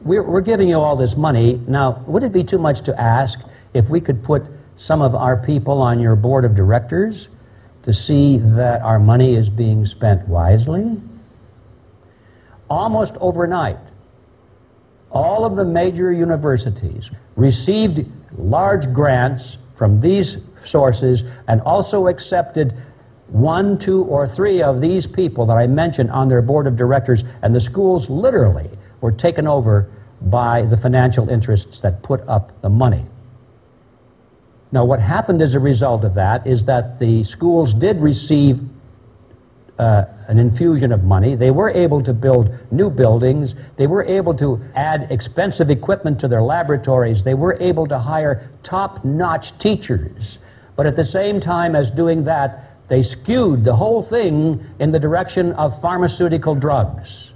we're, 0.00 0.22
we're, 0.22 0.40
giving 0.40 0.68
you 0.68 0.76
all 0.76 0.96
this 0.96 1.16
money. 1.16 1.60
Now, 1.66 2.02
would 2.06 2.22
it 2.22 2.32
be 2.32 2.42
too 2.42 2.58
much 2.58 2.80
to 2.82 3.00
ask 3.00 3.40
if 3.74 3.88
we 3.90 4.00
could 4.00 4.22
put 4.24 4.42
some 4.76 5.02
of 5.02 5.14
our 5.14 5.36
people 5.36 5.80
on 5.80 6.00
your 6.00 6.16
board 6.16 6.44
of 6.44 6.54
directors 6.54 7.28
to 7.82 7.92
see 7.92 8.38
that 8.38 8.80
our 8.82 8.98
money 8.98 9.34
is 9.34 9.50
being 9.50 9.84
spent 9.84 10.26
wisely? 10.26 11.00
Almost 12.70 13.16
overnight, 13.20 13.78
all 15.10 15.44
of 15.44 15.56
the 15.56 15.64
major 15.64 16.10
universities 16.10 17.10
received 17.36 18.06
large 18.32 18.92
grants 18.92 19.58
from 19.74 20.00
these 20.00 20.38
sources 20.64 21.24
and 21.48 21.60
also 21.62 22.06
accepted 22.08 22.74
one, 23.28 23.78
two, 23.78 24.04
or 24.04 24.28
three 24.28 24.62
of 24.62 24.80
these 24.80 25.06
people 25.06 25.46
that 25.46 25.56
I 25.56 25.66
mentioned 25.66 26.10
on 26.10 26.28
their 26.28 26.42
board 26.42 26.66
of 26.66 26.76
directors, 26.76 27.24
and 27.42 27.54
the 27.54 27.60
schools 27.60 28.08
literally 28.08 28.70
were 29.00 29.12
taken 29.12 29.46
over 29.46 29.90
by 30.20 30.62
the 30.62 30.76
financial 30.76 31.28
interests 31.28 31.80
that 31.80 32.02
put 32.02 32.20
up 32.28 32.60
the 32.60 32.68
money. 32.68 33.04
Now, 34.72 34.84
what 34.84 35.00
happened 35.00 35.42
as 35.42 35.54
a 35.54 35.60
result 35.60 36.04
of 36.04 36.14
that 36.14 36.46
is 36.46 36.64
that 36.64 36.98
the 36.98 37.24
schools 37.24 37.74
did 37.74 38.00
receive 38.00 38.60
uh, 39.78 40.04
an 40.28 40.38
infusion 40.38 40.92
of 40.92 41.04
money. 41.04 41.34
They 41.34 41.50
were 41.50 41.70
able 41.70 42.02
to 42.02 42.12
build 42.12 42.56
new 42.70 42.90
buildings. 42.90 43.54
They 43.76 43.86
were 43.86 44.04
able 44.04 44.34
to 44.34 44.60
add 44.74 45.10
expensive 45.10 45.70
equipment 45.70 46.20
to 46.20 46.28
their 46.28 46.42
laboratories. 46.42 47.24
They 47.24 47.34
were 47.34 47.56
able 47.60 47.86
to 47.88 47.98
hire 47.98 48.48
top 48.62 49.04
notch 49.04 49.58
teachers. 49.58 50.38
But 50.76 50.86
at 50.86 50.96
the 50.96 51.04
same 51.04 51.40
time 51.40 51.74
as 51.74 51.90
doing 51.90 52.24
that, 52.24 52.88
they 52.88 53.02
skewed 53.02 53.64
the 53.64 53.76
whole 53.76 54.02
thing 54.02 54.64
in 54.78 54.90
the 54.90 54.98
direction 54.98 55.52
of 55.52 55.80
pharmaceutical 55.80 56.54
drugs. 56.54 57.32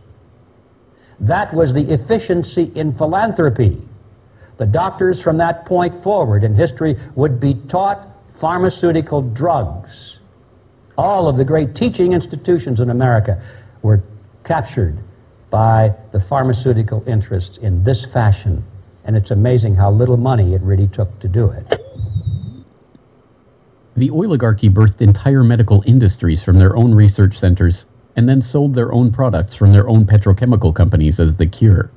That 1.21 1.53
was 1.53 1.73
the 1.73 1.91
efficiency 1.91 2.71
in 2.75 2.93
philanthropy. 2.93 3.83
The 4.59 4.67
doctors 4.67 5.21
from 5.23 5.39
that 5.39 5.67
point 5.67 5.95
forward 5.95 6.45
in 6.45 6.55
history 6.55 6.97
would 7.15 7.41
be 7.41 7.55
taught 7.55 8.07
pharmaceutical 8.35 9.23
drugs. 9.23 10.18
All 10.99 11.29
of 11.29 11.37
the 11.37 11.45
great 11.45 11.77
teaching 11.77 12.13
institutions 12.13 12.81
in 12.81 12.91
America 12.91 13.41
were 13.83 14.03
captured 14.43 14.99
by 15.49 15.95
the 16.11 16.19
pharmaceutical 16.19 17.05
interests 17.07 17.57
in 17.57 17.85
this 17.85 18.05
fashion. 18.05 18.65
And 19.05 19.17
it's 19.17 19.31
amazing 19.31 19.77
how 19.77 19.93
little 19.93 20.17
money 20.17 20.55
it 20.55 20.61
really 20.61 20.89
took 20.89 21.21
to 21.21 21.29
do 21.29 21.51
it. 21.51 21.81
The 23.97 24.11
oligarchy 24.11 24.69
birthed 24.69 25.01
entire 25.01 25.45
medical 25.45 25.85
industries 25.87 26.43
from 26.43 26.59
their 26.59 26.77
own 26.77 26.95
research 26.95 27.39
centers 27.39 27.87
and 28.17 28.29
then 28.29 28.43
sold 28.43 28.75
their 28.75 28.93
own 28.93 29.13
products 29.13 29.55
from 29.55 29.73
their 29.73 29.89
own 29.89 30.05
petrochemical 30.05 30.75
companies 30.75 31.21
as 31.21 31.37
the 31.37 31.47
cure. 31.47 31.93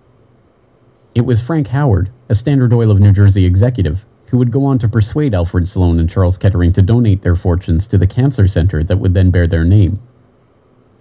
It 1.15 1.21
was 1.21 1.41
Frank 1.41 1.67
Howard, 1.69 2.11
a 2.29 2.35
Standard 2.35 2.71
Oil 2.71 2.91
of 2.91 2.99
New 2.99 3.11
Jersey 3.11 3.45
executive, 3.45 4.05
who 4.31 4.37
would 4.37 4.51
go 4.51 4.63
on 4.63 4.79
to 4.79 4.87
persuade 4.87 5.35
Alfred 5.35 5.67
Sloan 5.67 5.99
and 5.99 6.09
Charles 6.09 6.37
Kettering 6.37 6.71
to 6.73 6.81
donate 6.81 7.21
their 7.21 7.35
fortunes 7.35 7.85
to 7.87 7.97
the 7.97 8.07
cancer 8.07 8.47
center 8.47 8.81
that 8.81 8.97
would 8.97 9.13
then 9.13 9.29
bear 9.29 9.45
their 9.45 9.65
name. 9.65 10.01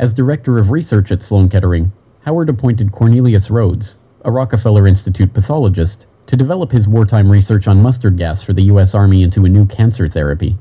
As 0.01 0.13
director 0.13 0.59
of 0.59 0.71
research 0.71 1.13
at 1.13 1.23
Sloan 1.23 1.49
Kettering, 1.49 1.93
Howard 2.25 2.49
appointed 2.49 2.91
Cornelius 2.91 3.49
Rhoads, 3.49 3.97
a 4.25 4.33
Rockefeller 4.33 4.85
Institute 4.85 5.33
pathologist, 5.33 6.09
to 6.27 6.37
develop 6.37 6.73
his 6.73 6.89
wartime 6.89 7.31
research 7.31 7.69
on 7.69 7.81
mustard 7.81 8.17
gas 8.17 8.43
for 8.43 8.53
the 8.53 8.65
U.S. 8.65 8.97
Army 8.97 9.23
into 9.23 9.45
a 9.45 9.49
new 9.49 9.65
cancer 9.65 10.09
therapy. 10.09 10.59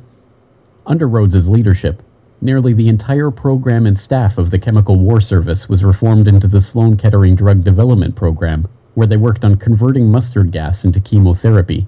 Under 0.85 1.09
Rhoads's 1.09 1.49
leadership, 1.49 2.03
nearly 2.39 2.73
the 2.73 2.87
entire 2.87 3.31
program 3.31 3.87
and 3.87 3.97
staff 3.97 4.37
of 4.37 4.51
the 4.51 4.59
Chemical 4.59 4.95
War 4.95 5.19
Service 5.19 5.67
was 5.67 5.83
reformed 5.83 6.27
into 6.27 6.47
the 6.47 6.61
Sloan 6.61 6.97
Kettering 6.97 7.35
Drug 7.35 7.63
Development 7.63 8.15
Program, 8.15 8.67
where 8.93 9.07
they 9.07 9.17
worked 9.17 9.43
on 9.43 9.57
converting 9.57 10.11
mustard 10.11 10.51
gas 10.51 10.85
into 10.85 10.99
chemotherapy. 10.99 11.87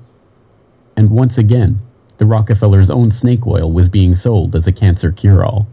And 1.01 1.09
once 1.09 1.35
again, 1.35 1.81
the 2.19 2.27
Rockefellers' 2.27 2.91
own 2.91 3.09
snake 3.09 3.47
oil 3.47 3.71
was 3.71 3.89
being 3.89 4.13
sold 4.13 4.55
as 4.55 4.67
a 4.67 4.71
cancer 4.71 5.11
cure 5.11 5.43
all. 5.43 5.67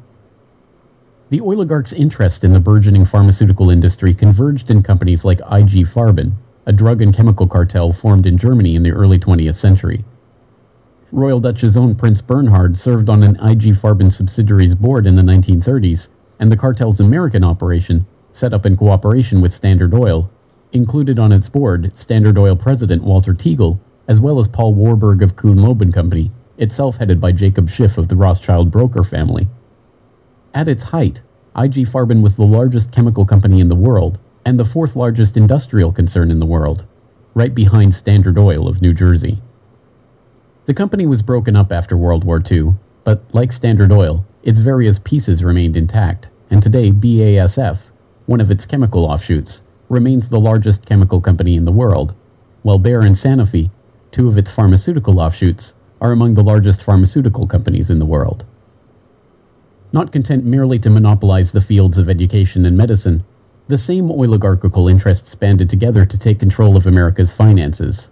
The 1.28 1.42
oligarchs' 1.42 1.92
interest 1.92 2.44
in 2.44 2.54
the 2.54 2.60
burgeoning 2.60 3.04
pharmaceutical 3.04 3.68
industry 3.68 4.14
converged 4.14 4.70
in 4.70 4.82
companies 4.82 5.26
like 5.26 5.40
IG 5.40 5.84
Farben, 5.86 6.36
a 6.64 6.72
drug 6.72 7.02
and 7.02 7.14
chemical 7.14 7.46
cartel 7.46 7.92
formed 7.92 8.24
in 8.24 8.38
Germany 8.38 8.74
in 8.74 8.84
the 8.84 8.92
early 8.92 9.18
20th 9.18 9.56
century. 9.56 10.06
Royal 11.12 11.40
Dutch's 11.40 11.76
own 11.76 11.94
Prince 11.94 12.22
Bernhard 12.22 12.78
served 12.78 13.10
on 13.10 13.22
an 13.22 13.36
IG 13.36 13.76
Farben 13.76 14.10
subsidiary's 14.10 14.74
board 14.74 15.06
in 15.06 15.16
the 15.16 15.22
1930s, 15.22 16.08
and 16.40 16.50
the 16.50 16.56
cartel's 16.56 17.00
American 17.00 17.44
operation, 17.44 18.06
set 18.32 18.54
up 18.54 18.64
in 18.64 18.78
cooperation 18.78 19.42
with 19.42 19.52
Standard 19.52 19.92
Oil, 19.92 20.30
included 20.72 21.18
on 21.18 21.32
its 21.32 21.50
board 21.50 21.94
Standard 21.94 22.38
Oil 22.38 22.56
president 22.56 23.04
Walter 23.04 23.34
Teagle, 23.34 23.78
as 24.08 24.20
well 24.20 24.40
as 24.40 24.48
Paul 24.48 24.74
Warburg 24.74 25.22
of 25.22 25.36
Kuhn 25.36 25.58
Loeb 25.58 25.92
Company, 25.92 26.32
itself 26.56 26.96
headed 26.96 27.20
by 27.20 27.30
Jacob 27.30 27.68
Schiff 27.68 27.98
of 27.98 28.08
the 28.08 28.16
Rothschild 28.16 28.70
broker 28.70 29.04
family. 29.04 29.46
At 30.54 30.66
its 30.66 30.84
height, 30.84 31.20
IG 31.56 31.86
Farben 31.86 32.22
was 32.22 32.36
the 32.36 32.44
largest 32.44 32.90
chemical 32.90 33.26
company 33.26 33.60
in 33.60 33.68
the 33.68 33.76
world 33.76 34.18
and 34.44 34.58
the 34.58 34.64
fourth 34.64 34.96
largest 34.96 35.36
industrial 35.36 35.92
concern 35.92 36.30
in 36.30 36.40
the 36.40 36.46
world, 36.46 36.84
right 37.34 37.54
behind 37.54 37.94
Standard 37.94 38.38
Oil 38.38 38.66
of 38.66 38.80
New 38.80 38.94
Jersey. 38.94 39.42
The 40.64 40.74
company 40.74 41.06
was 41.06 41.22
broken 41.22 41.54
up 41.54 41.70
after 41.70 41.96
World 41.96 42.24
War 42.24 42.42
II, 42.50 42.74
but 43.04 43.22
like 43.32 43.52
Standard 43.52 43.92
Oil, 43.92 44.24
its 44.42 44.58
various 44.58 44.98
pieces 44.98 45.44
remained 45.44 45.76
intact, 45.76 46.30
and 46.50 46.62
today 46.62 46.90
BASF, 46.90 47.90
one 48.26 48.40
of 48.40 48.50
its 48.50 48.66
chemical 48.66 49.04
offshoots, 49.04 49.62
remains 49.88 50.28
the 50.28 50.40
largest 50.40 50.86
chemical 50.86 51.20
company 51.20 51.56
in 51.56 51.64
the 51.64 51.72
world, 51.72 52.14
while 52.62 52.78
Bayer 52.78 53.00
and 53.00 53.14
Sanofi, 53.14 53.70
two 54.18 54.26
of 54.26 54.36
its 54.36 54.50
pharmaceutical 54.50 55.20
offshoots, 55.20 55.74
are 56.00 56.10
among 56.10 56.34
the 56.34 56.42
largest 56.42 56.82
pharmaceutical 56.82 57.46
companies 57.46 57.88
in 57.88 58.00
the 58.00 58.04
world. 58.04 58.44
Not 59.92 60.10
content 60.10 60.44
merely 60.44 60.80
to 60.80 60.90
monopolize 60.90 61.52
the 61.52 61.60
fields 61.60 61.98
of 61.98 62.08
education 62.08 62.66
and 62.66 62.76
medicine, 62.76 63.24
the 63.68 63.78
same 63.78 64.10
oligarchical 64.10 64.88
interests 64.88 65.36
banded 65.36 65.70
together 65.70 66.04
to 66.04 66.18
take 66.18 66.40
control 66.40 66.76
of 66.76 66.84
America's 66.84 67.32
finances. 67.32 68.10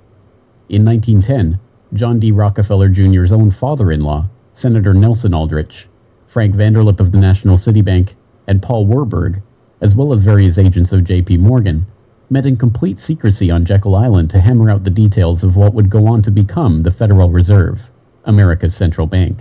In 0.68 0.84
1910, 0.84 1.58
John 1.92 2.20
D. 2.20 2.30
Rockefeller 2.30 2.88
Jr.'s 2.88 3.32
own 3.32 3.50
father 3.50 3.90
in 3.90 4.02
law, 4.02 4.28
Senator 4.52 4.94
Nelson 4.94 5.34
Aldrich, 5.34 5.88
Frank 6.28 6.54
Vanderlip 6.54 7.00
of 7.00 7.10
the 7.10 7.18
National 7.18 7.56
City 7.56 7.82
Bank, 7.82 8.14
and 8.46 8.62
Paul 8.62 8.86
Warburg, 8.86 9.42
as 9.80 9.96
well 9.96 10.12
as 10.12 10.22
various 10.22 10.56
agents 10.56 10.92
of 10.92 11.02
J.P. 11.02 11.38
Morgan, 11.38 11.84
met 12.28 12.46
in 12.46 12.56
complete 12.56 12.98
secrecy 12.98 13.50
on 13.50 13.64
Jekyll 13.64 13.94
Island 13.94 14.30
to 14.30 14.40
hammer 14.40 14.70
out 14.70 14.84
the 14.84 14.90
details 14.90 15.44
of 15.44 15.56
what 15.56 15.74
would 15.74 15.90
go 15.90 16.06
on 16.06 16.22
to 16.22 16.30
become 16.30 16.82
the 16.82 16.90
Federal 16.90 17.30
Reserve, 17.30 17.90
America's 18.24 18.76
central 18.76 19.06
bank. 19.06 19.40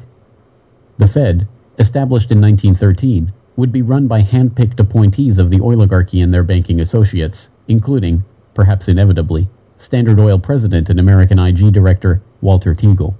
The 0.97 1.07
Fed, 1.07 1.47
established 1.79 2.31
in 2.31 2.39
1913, 2.39 3.33
would 3.55 3.71
be 3.71 3.81
run 3.81 4.07
by 4.07 4.21
hand 4.21 4.55
picked 4.55 4.79
appointees 4.79 5.39
of 5.39 5.49
the 5.49 5.59
oligarchy 5.59 6.21
and 6.21 6.33
their 6.33 6.43
banking 6.43 6.79
associates, 6.79 7.49
including, 7.67 8.23
perhaps 8.53 8.87
inevitably, 8.87 9.47
Standard 9.77 10.19
Oil 10.19 10.39
president 10.39 10.89
and 10.89 10.99
American 10.99 11.39
IG 11.39 11.73
director 11.73 12.21
Walter 12.41 12.73
Teagle. 12.73 13.15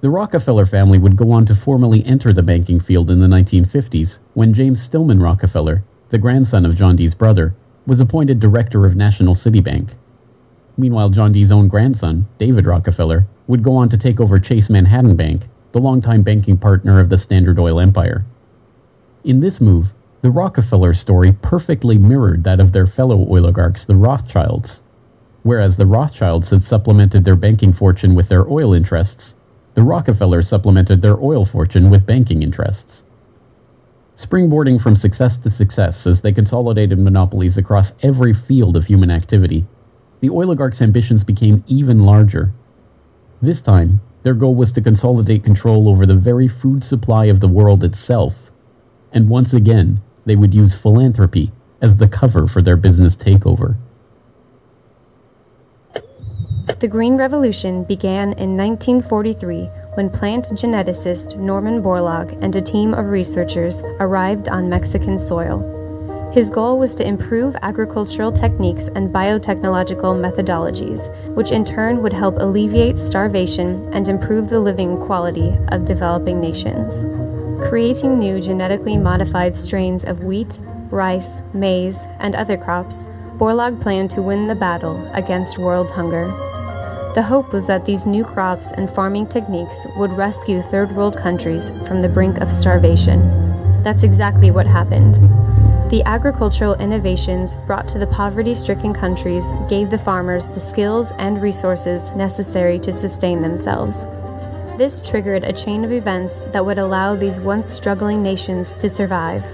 The 0.00 0.10
Rockefeller 0.10 0.66
family 0.66 0.98
would 0.98 1.16
go 1.16 1.30
on 1.30 1.44
to 1.46 1.54
formally 1.54 2.04
enter 2.04 2.32
the 2.32 2.42
banking 2.42 2.80
field 2.80 3.10
in 3.10 3.20
the 3.20 3.26
1950s 3.26 4.18
when 4.34 4.54
James 4.54 4.82
Stillman 4.82 5.20
Rockefeller, 5.20 5.84
the 6.08 6.18
grandson 6.18 6.64
of 6.64 6.76
John 6.76 6.96
D's 6.96 7.14
brother, 7.14 7.54
was 7.86 8.00
appointed 8.00 8.40
director 8.40 8.86
of 8.86 8.96
National 8.96 9.34
City 9.34 9.60
Bank. 9.60 9.94
Meanwhile, 10.76 11.10
John 11.10 11.32
D's 11.32 11.52
own 11.52 11.68
grandson, 11.68 12.26
David 12.38 12.66
Rockefeller, 12.66 13.26
would 13.46 13.62
go 13.62 13.76
on 13.76 13.88
to 13.88 13.98
take 13.98 14.20
over 14.20 14.38
Chase 14.38 14.70
Manhattan 14.70 15.16
Bank, 15.16 15.48
the 15.72 15.80
longtime 15.80 16.22
banking 16.22 16.56
partner 16.56 17.00
of 17.00 17.08
the 17.08 17.18
Standard 17.18 17.58
Oil 17.58 17.80
empire. 17.80 18.24
In 19.24 19.40
this 19.40 19.60
move, 19.60 19.92
the 20.22 20.30
Rockefeller 20.30 20.94
story 20.94 21.32
perfectly 21.32 21.98
mirrored 21.98 22.44
that 22.44 22.60
of 22.60 22.72
their 22.72 22.86
fellow 22.86 23.18
oligarchs, 23.18 23.84
the 23.84 23.96
Rothschilds. 23.96 24.82
Whereas 25.42 25.76
the 25.76 25.86
Rothschilds 25.86 26.50
had 26.50 26.62
supplemented 26.62 27.24
their 27.24 27.36
banking 27.36 27.72
fortune 27.72 28.14
with 28.14 28.28
their 28.28 28.48
oil 28.48 28.74
interests, 28.74 29.34
the 29.74 29.82
Rockefellers 29.82 30.48
supplemented 30.48 31.00
their 31.00 31.18
oil 31.18 31.44
fortune 31.44 31.90
with 31.90 32.06
banking 32.06 32.42
interests. 32.42 33.04
Springboarding 34.20 34.78
from 34.78 34.96
success 34.96 35.38
to 35.38 35.48
success 35.48 36.06
as 36.06 36.20
they 36.20 36.30
consolidated 36.30 36.98
monopolies 36.98 37.56
across 37.56 37.94
every 38.02 38.34
field 38.34 38.76
of 38.76 38.84
human 38.84 39.10
activity, 39.10 39.64
the 40.20 40.28
oligarchs' 40.28 40.82
ambitions 40.82 41.24
became 41.24 41.64
even 41.66 42.04
larger. 42.04 42.52
This 43.40 43.62
time, 43.62 44.02
their 44.22 44.34
goal 44.34 44.54
was 44.54 44.72
to 44.72 44.82
consolidate 44.82 45.42
control 45.42 45.88
over 45.88 46.04
the 46.04 46.16
very 46.16 46.48
food 46.48 46.84
supply 46.84 47.24
of 47.32 47.40
the 47.40 47.48
world 47.48 47.82
itself. 47.82 48.50
And 49.10 49.30
once 49.30 49.54
again, 49.54 50.02
they 50.26 50.36
would 50.36 50.52
use 50.52 50.74
philanthropy, 50.74 51.50
as 51.80 51.96
the 51.96 52.06
cover 52.06 52.46
for 52.46 52.60
their 52.60 52.76
business 52.76 53.16
takeover. 53.16 53.78
The 56.78 56.88
Green 56.88 57.16
Revolution 57.16 57.84
began 57.84 58.34
in 58.34 58.54
1943 58.54 59.79
when 59.94 60.08
plant 60.08 60.46
geneticist 60.52 61.36
Norman 61.36 61.82
Borlaug 61.82 62.36
and 62.42 62.54
a 62.54 62.60
team 62.60 62.94
of 62.94 63.06
researchers 63.06 63.82
arrived 63.98 64.48
on 64.48 64.68
Mexican 64.68 65.18
soil. 65.18 65.78
His 66.32 66.48
goal 66.48 66.78
was 66.78 66.94
to 66.94 67.06
improve 67.06 67.56
agricultural 67.62 68.30
techniques 68.30 68.86
and 68.94 69.12
biotechnological 69.12 70.14
methodologies, 70.14 71.12
which 71.34 71.50
in 71.50 71.64
turn 71.64 72.02
would 72.02 72.12
help 72.12 72.36
alleviate 72.38 72.98
starvation 73.00 73.92
and 73.92 74.06
improve 74.06 74.48
the 74.48 74.60
living 74.60 74.96
quality 74.96 75.52
of 75.68 75.86
developing 75.86 76.40
nations. 76.40 77.04
Creating 77.68 78.18
new 78.18 78.40
genetically 78.40 78.96
modified 78.96 79.56
strains 79.56 80.04
of 80.04 80.22
wheat, 80.22 80.56
rice, 80.90 81.42
maize, 81.52 82.06
and 82.20 82.36
other 82.36 82.56
crops, 82.56 83.06
Borlaug 83.36 83.80
planned 83.80 84.10
to 84.10 84.22
win 84.22 84.46
the 84.46 84.54
battle 84.54 85.04
against 85.14 85.58
world 85.58 85.90
hunger. 85.90 86.32
The 87.12 87.22
hope 87.22 87.52
was 87.52 87.66
that 87.66 87.84
these 87.84 88.06
new 88.06 88.22
crops 88.22 88.70
and 88.70 88.88
farming 88.88 89.26
techniques 89.26 89.84
would 89.96 90.12
rescue 90.12 90.62
third 90.62 90.92
world 90.92 91.16
countries 91.16 91.70
from 91.84 92.02
the 92.02 92.08
brink 92.08 92.38
of 92.38 92.52
starvation. 92.52 93.20
That's 93.82 94.04
exactly 94.04 94.52
what 94.52 94.68
happened. 94.68 95.14
The 95.90 96.04
agricultural 96.06 96.76
innovations 96.76 97.56
brought 97.66 97.88
to 97.88 97.98
the 97.98 98.06
poverty 98.06 98.54
stricken 98.54 98.94
countries 98.94 99.44
gave 99.68 99.90
the 99.90 99.98
farmers 99.98 100.46
the 100.46 100.60
skills 100.60 101.10
and 101.18 101.42
resources 101.42 102.12
necessary 102.12 102.78
to 102.78 102.92
sustain 102.92 103.42
themselves. 103.42 104.06
This 104.78 105.00
triggered 105.00 105.42
a 105.42 105.52
chain 105.52 105.82
of 105.82 105.90
events 105.90 106.42
that 106.52 106.64
would 106.64 106.78
allow 106.78 107.16
these 107.16 107.40
once 107.40 107.66
struggling 107.66 108.22
nations 108.22 108.76
to 108.76 108.88
survive. 108.88 109.44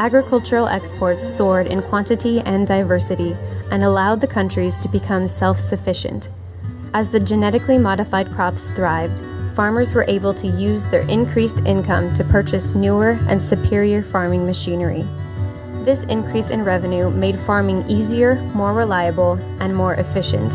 Agricultural 0.00 0.66
exports 0.66 1.22
soared 1.22 1.68
in 1.68 1.82
quantity 1.82 2.40
and 2.40 2.66
diversity 2.66 3.36
and 3.70 3.84
allowed 3.84 4.20
the 4.20 4.26
countries 4.26 4.80
to 4.82 4.88
become 4.88 5.28
self 5.28 5.60
sufficient. 5.60 6.28
As 6.96 7.10
the 7.10 7.20
genetically 7.20 7.76
modified 7.76 8.32
crops 8.32 8.68
thrived, 8.68 9.22
farmers 9.54 9.92
were 9.92 10.06
able 10.08 10.32
to 10.32 10.46
use 10.46 10.88
their 10.88 11.06
increased 11.10 11.60
income 11.66 12.14
to 12.14 12.24
purchase 12.24 12.74
newer 12.74 13.18
and 13.28 13.42
superior 13.42 14.02
farming 14.02 14.46
machinery. 14.46 15.06
This 15.84 16.04
increase 16.04 16.48
in 16.48 16.64
revenue 16.64 17.10
made 17.10 17.38
farming 17.38 17.86
easier, 17.86 18.36
more 18.54 18.72
reliable, 18.72 19.34
and 19.60 19.76
more 19.76 19.92
efficient. 19.96 20.52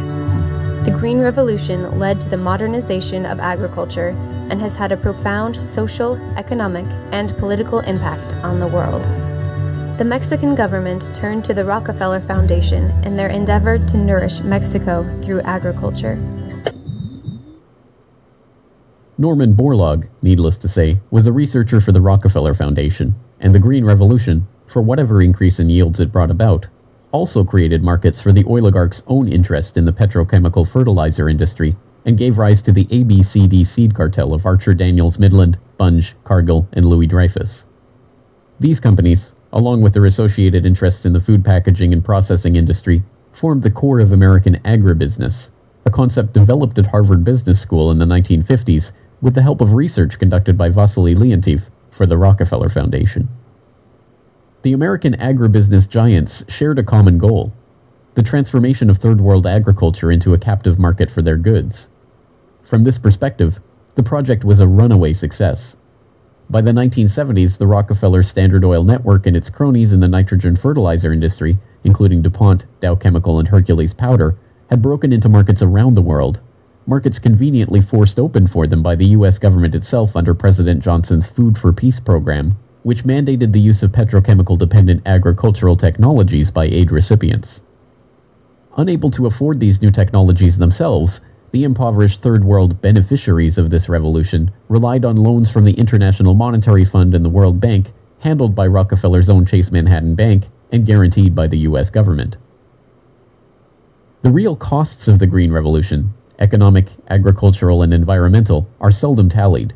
The 0.84 0.98
Green 1.00 1.20
Revolution 1.20 2.00
led 2.00 2.20
to 2.22 2.30
the 2.30 2.38
modernization 2.38 3.28
of 3.28 3.39
agriculture 3.39 4.18
and 4.50 4.60
has 4.62 4.76
had 4.76 4.92
a 4.92 4.98
profound 4.98 5.56
social, 5.56 6.16
economic, 6.38 6.88
and 7.12 7.38
political 7.38 7.82
impact 7.82 8.34
on 8.44 8.60
the 8.60 8.66
world. 8.66 9.06
The 9.98 10.06
Mexican 10.06 10.56
government 10.56 11.14
turned 11.14 11.46
to 11.46 11.54
the 11.54 11.64
Rockefeller 11.64 12.22
Foundation 12.22 12.89
in 13.06 13.16
their 13.16 13.30
endeavor 13.30 13.78
to 13.78 13.98
nourish 13.98 14.39
Mexico 14.39 15.04
through 15.22 15.42
agriculture. 15.42 16.16
Norman 19.18 19.54
Borlaug, 19.54 20.10
needless 20.24 20.58
to 20.58 20.68
say, 20.68 21.02
was 21.12 21.28
a 21.28 21.32
researcher 21.32 21.80
for 21.80 21.92
the 21.92 22.02
Rockefeller 22.02 22.56
Foundation, 22.56 23.14
and 23.39 23.54
the 23.54 23.60
Green 23.60 23.86
Revolution 23.86 24.48
for 24.66 24.82
whatever 24.82 25.22
increase 25.22 25.60
in 25.60 25.70
yields 25.70 26.00
it 26.00 26.12
brought 26.12 26.32
about, 26.32 26.68
also 27.12 27.44
created 27.44 27.84
markets 27.84 28.20
for 28.20 28.32
the 28.32 28.46
oligarch's 28.46 29.04
own 29.06 29.28
interest 29.28 29.78
in 29.78 29.86
the 29.86 29.94
petrochemical 29.94 30.68
fertilizer 30.68 31.30
industry 31.30 31.76
and 32.06 32.18
gave 32.18 32.38
rise 32.38 32.62
to 32.64 32.72
the 32.72 32.86
ABCD 32.86 33.68
seed 33.68 33.94
cartel 33.94 34.34
of 34.34 34.46
Archer 34.46 34.74
Daniels 34.74 35.20
Midland, 35.20 35.60
Bunge, 35.78 36.16
Cargill, 36.24 36.68
and 36.74 36.86
Louis 36.86 37.06
Dreyfus. 37.06 37.66
These 38.60 38.80
companies, 38.80 39.36
along 39.54 39.82
with 39.82 39.93
their 39.93 40.06
associated 40.06 40.66
interests 40.66 41.06
in 41.06 41.14
the 41.14 41.20
food 41.20 41.43
packaging 41.43 41.93
and 41.93 42.04
processing 42.04 42.56
industry, 42.56 43.04
formed 43.32 43.64
the 43.64 43.72
core 43.72 43.99
of 43.99 44.12
American 44.12 44.56
agribusiness, 44.60 45.52
a 45.86 45.89
concept 45.89 46.34
developed 46.34 46.78
at 46.78 46.88
Harvard 46.88 47.24
Business 47.24 47.60
School 47.60 47.91
in 47.91 47.99
the 47.99 48.06
1950s 48.06 48.91
with 49.22 49.36
the 49.36 49.41
help 49.41 49.62
of 49.62 49.74
research 49.74 50.20
conducted 50.20 50.58
by 50.58 50.70
Wassily 50.70 51.16
Leontief 51.16 51.70
for 51.89 52.06
the 52.06 52.18
Rockefeller 52.18 52.70
Foundation. 52.70 53.30
The 54.64 54.74
American 54.74 55.14
agribusiness 55.14 55.89
giants 55.89 56.43
shared 56.47 56.80
a 56.80 56.84
common 56.84 57.18
goal 57.18 57.54
the 58.14 58.24
transformation 58.24 58.89
of 58.89 58.97
third 58.97 59.22
world 59.22 59.47
agriculture 59.47 60.12
into 60.12 60.34
a 60.34 60.38
captive 60.38 60.78
market 60.78 61.10
for 61.10 61.22
their 61.22 61.38
goods. 61.38 61.88
From 62.62 62.84
this 62.84 62.97
perspective, 62.97 63.62
the 63.95 64.04
project 64.04 64.43
was 64.43 64.60
a 64.60 64.68
runaway 64.68 65.14
success. 65.14 65.78
By 66.52 66.60
the 66.60 66.72
1970s, 66.72 67.58
the 67.58 67.66
Rockefeller 67.66 68.22
Standard 68.22 68.66
Oil 68.66 68.84
Network 68.84 69.26
and 69.26 69.38
its 69.38 69.49
cronies 69.49 69.93
in 69.93 70.02
the 70.02 70.08
nitrogen 70.08 70.58
fertilizer 70.58 71.14
industry, 71.14 71.58
including 71.86 72.22
DuPont, 72.22 72.66
Dow 72.82 72.95
Chemical, 72.95 73.39
and 73.39 73.47
Hercules 73.47 73.93
Powder, 73.93 74.38
had 74.70 74.82
broken 74.82 75.14
into 75.14 75.30
markets 75.30 75.62
around 75.62 75.95
the 75.95 76.02
world, 76.02 76.41
markets 76.86 77.20
conveniently 77.20 77.80
forced 77.80 78.20
open 78.20 78.47
for 78.47 78.68
them 78.68 78.84
by 78.84 78.95
the 78.95 79.08
US 79.18 79.39
government 79.39 79.74
itself 79.74 80.14
under 80.16 80.34
President 80.34 80.84
Johnson's 80.84 81.30
Food 81.30 81.58
for 81.58 81.72
Peace 81.72 82.02
program 82.02 82.58
which 82.84 83.04
mandated 83.04 83.52
the 83.52 83.62
use 83.62 83.84
of 83.84 83.91
petrochemical 83.91 84.58
dependent 84.58 85.02
agricultural 85.06 85.78
technologies 85.78 86.49
by 86.52 86.66
aid 86.66 86.91
recipients. 86.91 87.62
Unable 88.78 89.12
to 89.12 89.28
afford 89.28 89.60
these 89.60 89.82
new 89.82 89.91
technologies 89.91 90.58
themselves, 90.58 91.22
the 91.52 91.64
impoverished 91.66 92.22
Third 92.22 92.45
World 92.45 92.82
beneficiaries 92.82 93.58
of 93.58 93.70
this 93.70 93.89
revolution 93.89 94.52
relied 94.70 95.04
on 95.04 95.18
loans 95.18 95.52
from 95.52 95.66
the 95.66 95.74
International 95.74 96.34
Monetary 96.34 96.86
Fund 96.86 97.14
and 97.14 97.26
the 97.26 97.30
World 97.30 97.60
Bank, 97.60 97.91
handled 98.20 98.56
by 98.56 98.66
Rockefeller's 98.68 99.30
own 99.30 99.45
Chase 99.45 99.72
Manhattan 99.72 100.16
Bank 100.16 100.47
and 100.72 100.86
guaranteed 100.86 101.36
by 101.36 101.47
the 101.47 101.60
US 101.60 101.89
government. 101.89 102.38
The 104.22 104.32
real 104.32 104.56
costs 104.56 105.08
of 105.10 105.20
the 105.20 105.28
Green 105.28 105.52
Revolution, 105.52 106.14
economic, 106.39 106.91
agricultural, 107.10 107.82
and 107.82 107.93
environmental, 107.93 108.70
are 108.80 108.91
seldom 108.91 109.28
tallied. 109.28 109.74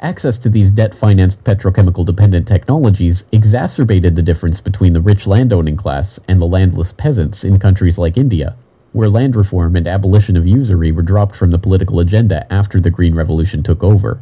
Access 0.00 0.36
to 0.38 0.50
these 0.50 0.70
debt 0.70 0.94
financed 0.94 1.44
petrochemical 1.44 2.04
dependent 2.04 2.46
technologies 2.46 3.24
exacerbated 3.32 4.16
the 4.16 4.22
difference 4.22 4.60
between 4.60 4.92
the 4.92 5.00
rich 5.00 5.26
landowning 5.26 5.76
class 5.76 6.20
and 6.28 6.42
the 6.42 6.46
landless 6.46 6.92
peasants 6.92 7.42
in 7.42 7.58
countries 7.58 7.96
like 7.96 8.18
India, 8.18 8.56
where 8.94 9.08
land 9.08 9.34
reform 9.34 9.74
and 9.74 9.88
abolition 9.88 10.36
of 10.36 10.46
usury 10.46 10.92
were 10.92 11.02
dropped 11.02 11.34
from 11.34 11.50
the 11.50 11.58
political 11.58 11.98
agenda 11.98 12.50
after 12.52 12.78
the 12.78 12.92
Green 12.92 13.12
Revolution 13.12 13.60
took 13.60 13.82
over. 13.82 14.20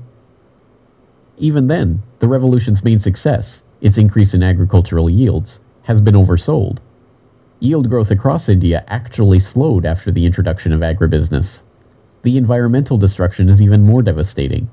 Even 1.37 1.67
then, 1.67 2.03
the 2.21 2.27
revolution's 2.27 2.83
main 2.83 2.99
success, 2.99 3.65
its 3.83 3.99
increase 3.99 4.33
in 4.33 4.43
agricultural 4.43 5.11
yields, 5.11 5.61
has 5.83 6.01
been 6.01 6.15
oversold. 6.15 6.79
Yield 7.61 7.91
growth 7.91 8.11
across 8.11 8.49
India 8.49 8.83
actually 8.89 9.39
slowed 9.39 9.85
after 9.85 10.11
the 10.11 10.25
introduction 10.25 10.73
of 10.73 10.81
agribusiness. 10.81 11.61
The 12.23 12.39
environmental 12.39 12.97
destruction 12.97 13.51
is 13.51 13.61
even 13.61 13.83
more 13.83 14.01
devastating 14.01 14.71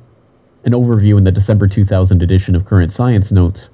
an 0.63 0.71
overview 0.71 1.17
in 1.17 1.23
the 1.25 1.31
December 1.31 1.67
2000 1.67 2.21
edition 2.21 2.55
of 2.55 2.65
Current 2.65 2.91
Science 2.91 3.31
notes 3.31 3.69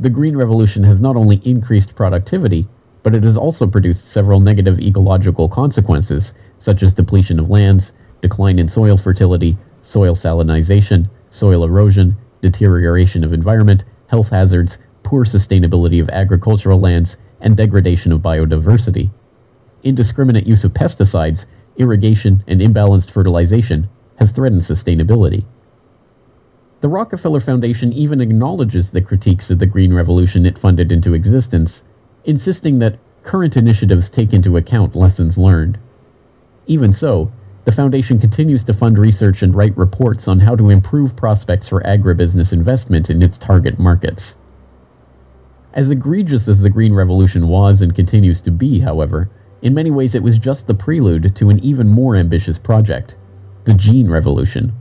The 0.00 0.10
Green 0.10 0.36
Revolution 0.36 0.84
has 0.84 1.00
not 1.00 1.16
only 1.16 1.40
increased 1.44 1.94
productivity, 1.94 2.66
but 3.06 3.14
it 3.14 3.22
has 3.22 3.36
also 3.36 3.68
produced 3.68 4.08
several 4.08 4.40
negative 4.40 4.80
ecological 4.80 5.48
consequences, 5.48 6.32
such 6.58 6.82
as 6.82 6.92
depletion 6.92 7.38
of 7.38 7.48
lands, 7.48 7.92
decline 8.20 8.58
in 8.58 8.66
soil 8.66 8.96
fertility, 8.96 9.56
soil 9.80 10.16
salinization, 10.16 11.08
soil 11.30 11.62
erosion, 11.62 12.16
deterioration 12.40 13.22
of 13.22 13.32
environment, 13.32 13.84
health 14.08 14.30
hazards, 14.30 14.78
poor 15.04 15.24
sustainability 15.24 16.00
of 16.00 16.08
agricultural 16.08 16.80
lands, 16.80 17.16
and 17.40 17.56
degradation 17.56 18.10
of 18.10 18.22
biodiversity. 18.22 19.12
Indiscriminate 19.84 20.48
use 20.48 20.64
of 20.64 20.72
pesticides, 20.72 21.46
irrigation, 21.76 22.42
and 22.48 22.60
imbalanced 22.60 23.12
fertilization 23.12 23.88
has 24.16 24.32
threatened 24.32 24.62
sustainability. 24.62 25.44
The 26.80 26.88
Rockefeller 26.88 27.38
Foundation 27.38 27.92
even 27.92 28.20
acknowledges 28.20 28.90
the 28.90 29.00
critiques 29.00 29.48
of 29.48 29.60
the 29.60 29.66
Green 29.66 29.94
Revolution 29.94 30.44
it 30.44 30.58
funded 30.58 30.90
into 30.90 31.14
existence, 31.14 31.84
insisting 32.26 32.78
that 32.80 32.98
current 33.22 33.56
initiatives 33.56 34.10
take 34.10 34.32
into 34.32 34.56
account 34.56 34.94
lessons 34.94 35.38
learned. 35.38 35.78
Even 36.66 36.92
so, 36.92 37.32
the 37.64 37.72
Foundation 37.72 38.20
continues 38.20 38.62
to 38.64 38.74
fund 38.74 38.98
research 38.98 39.42
and 39.42 39.54
write 39.54 39.76
reports 39.76 40.28
on 40.28 40.40
how 40.40 40.54
to 40.54 40.70
improve 40.70 41.16
prospects 41.16 41.68
for 41.68 41.80
agribusiness 41.82 42.52
investment 42.52 43.10
in 43.10 43.22
its 43.22 43.38
target 43.38 43.78
markets. 43.78 44.36
As 45.72 45.90
egregious 45.90 46.48
as 46.48 46.62
the 46.62 46.70
Green 46.70 46.94
Revolution 46.94 47.48
was 47.48 47.82
and 47.82 47.94
continues 47.94 48.40
to 48.42 48.50
be, 48.50 48.80
however, 48.80 49.30
in 49.62 49.74
many 49.74 49.90
ways 49.90 50.14
it 50.14 50.22
was 50.22 50.38
just 50.38 50.66
the 50.66 50.74
prelude 50.74 51.34
to 51.36 51.50
an 51.50 51.58
even 51.58 51.88
more 51.88 52.16
ambitious 52.16 52.58
project 52.58 53.16
the 53.64 53.74
Gene 53.74 54.08
Revolution. 54.08 54.72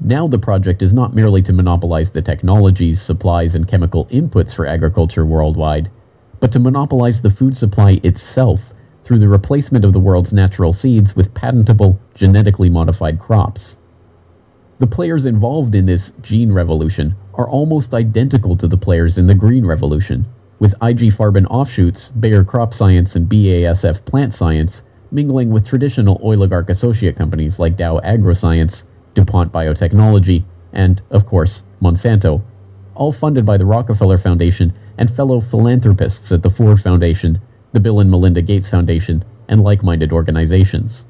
Now 0.00 0.26
the 0.26 0.38
project 0.38 0.80
is 0.80 0.94
not 0.94 1.14
merely 1.14 1.42
to 1.42 1.52
monopolize 1.52 2.12
the 2.12 2.22
technologies, 2.22 3.02
supplies, 3.02 3.54
and 3.54 3.68
chemical 3.68 4.06
inputs 4.06 4.54
for 4.54 4.64
agriculture 4.64 5.26
worldwide, 5.26 5.90
but 6.40 6.52
to 6.52 6.58
monopolize 6.58 7.22
the 7.22 7.30
food 7.30 7.56
supply 7.56 8.00
itself 8.02 8.72
through 9.04 9.18
the 9.18 9.28
replacement 9.28 9.84
of 9.84 9.92
the 9.92 10.00
world's 10.00 10.32
natural 10.32 10.72
seeds 10.72 11.16
with 11.16 11.34
patentable, 11.34 11.98
genetically 12.14 12.68
modified 12.68 13.18
crops. 13.18 13.76
The 14.78 14.86
players 14.86 15.24
involved 15.24 15.74
in 15.74 15.86
this 15.86 16.12
gene 16.20 16.52
revolution 16.52 17.16
are 17.34 17.48
almost 17.48 17.94
identical 17.94 18.56
to 18.56 18.68
the 18.68 18.76
players 18.76 19.16
in 19.18 19.26
the 19.26 19.34
green 19.34 19.66
revolution, 19.66 20.26
with 20.58 20.74
IG 20.74 21.12
Farben 21.12 21.46
offshoots, 21.50 22.10
Bayer 22.10 22.44
Crop 22.44 22.74
Science 22.74 23.16
and 23.16 23.28
BASF 23.28 24.04
Plant 24.04 24.34
Science, 24.34 24.82
mingling 25.10 25.50
with 25.50 25.66
traditional 25.66 26.20
oligarch 26.22 26.68
associate 26.68 27.16
companies 27.16 27.58
like 27.58 27.76
Dow 27.76 27.98
AgroScience, 28.00 28.84
DuPont 29.14 29.52
Biotechnology, 29.52 30.44
and, 30.72 31.00
of 31.10 31.26
course, 31.26 31.62
Monsanto, 31.80 32.42
all 32.94 33.12
funded 33.12 33.46
by 33.46 33.56
the 33.56 33.66
Rockefeller 33.66 34.18
Foundation 34.18 34.72
and 34.98 35.10
fellow 35.10 35.40
philanthropists 35.40 36.30
at 36.32 36.42
the 36.42 36.50
Ford 36.50 36.80
Foundation, 36.80 37.40
the 37.72 37.80
Bill 37.80 38.00
and 38.00 38.10
Melinda 38.10 38.42
Gates 38.42 38.68
Foundation, 38.68 39.24
and 39.48 39.62
like 39.62 39.82
minded 39.82 40.12
organizations. 40.12 41.06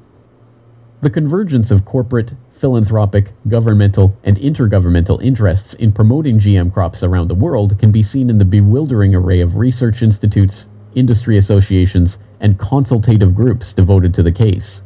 The 1.01 1.09
convergence 1.09 1.71
of 1.71 1.85
corporate, 1.85 2.33
philanthropic, 2.51 3.31
governmental, 3.47 4.17
and 4.23 4.37
intergovernmental 4.37 5.23
interests 5.23 5.73
in 5.73 5.93
promoting 5.93 6.39
GM 6.39 6.71
crops 6.71 7.01
around 7.01 7.29
the 7.29 7.35
world 7.35 7.79
can 7.79 7.91
be 7.91 8.03
seen 8.03 8.29
in 8.29 8.37
the 8.37 8.45
bewildering 8.45 9.15
array 9.15 9.39
of 9.39 9.55
research 9.55 10.01
institutes, 10.01 10.67
industry 10.93 11.37
associations, 11.37 12.17
and 12.39 12.59
consultative 12.59 13.33
groups 13.33 13.73
devoted 13.73 14.13
to 14.13 14.23
the 14.23 14.31
case. 14.31 14.83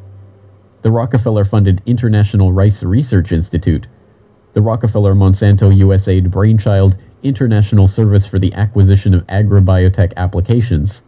The 0.83 0.91
Rockefeller 0.91 1.45
funded 1.45 1.81
International 1.85 2.53
Rice 2.53 2.83
Research 2.83 3.31
Institute, 3.31 3.87
the 4.53 4.61
Rockefeller 4.61 5.15
Monsanto 5.15 5.73
USAID 5.73 6.29
Brainchild 6.29 6.95
International 7.23 7.87
Service 7.87 8.25
for 8.25 8.37
the 8.37 8.53
Acquisition 8.53 9.13
of 9.13 9.25
Agrobiotech 9.27 10.13
Applications, 10.17 11.03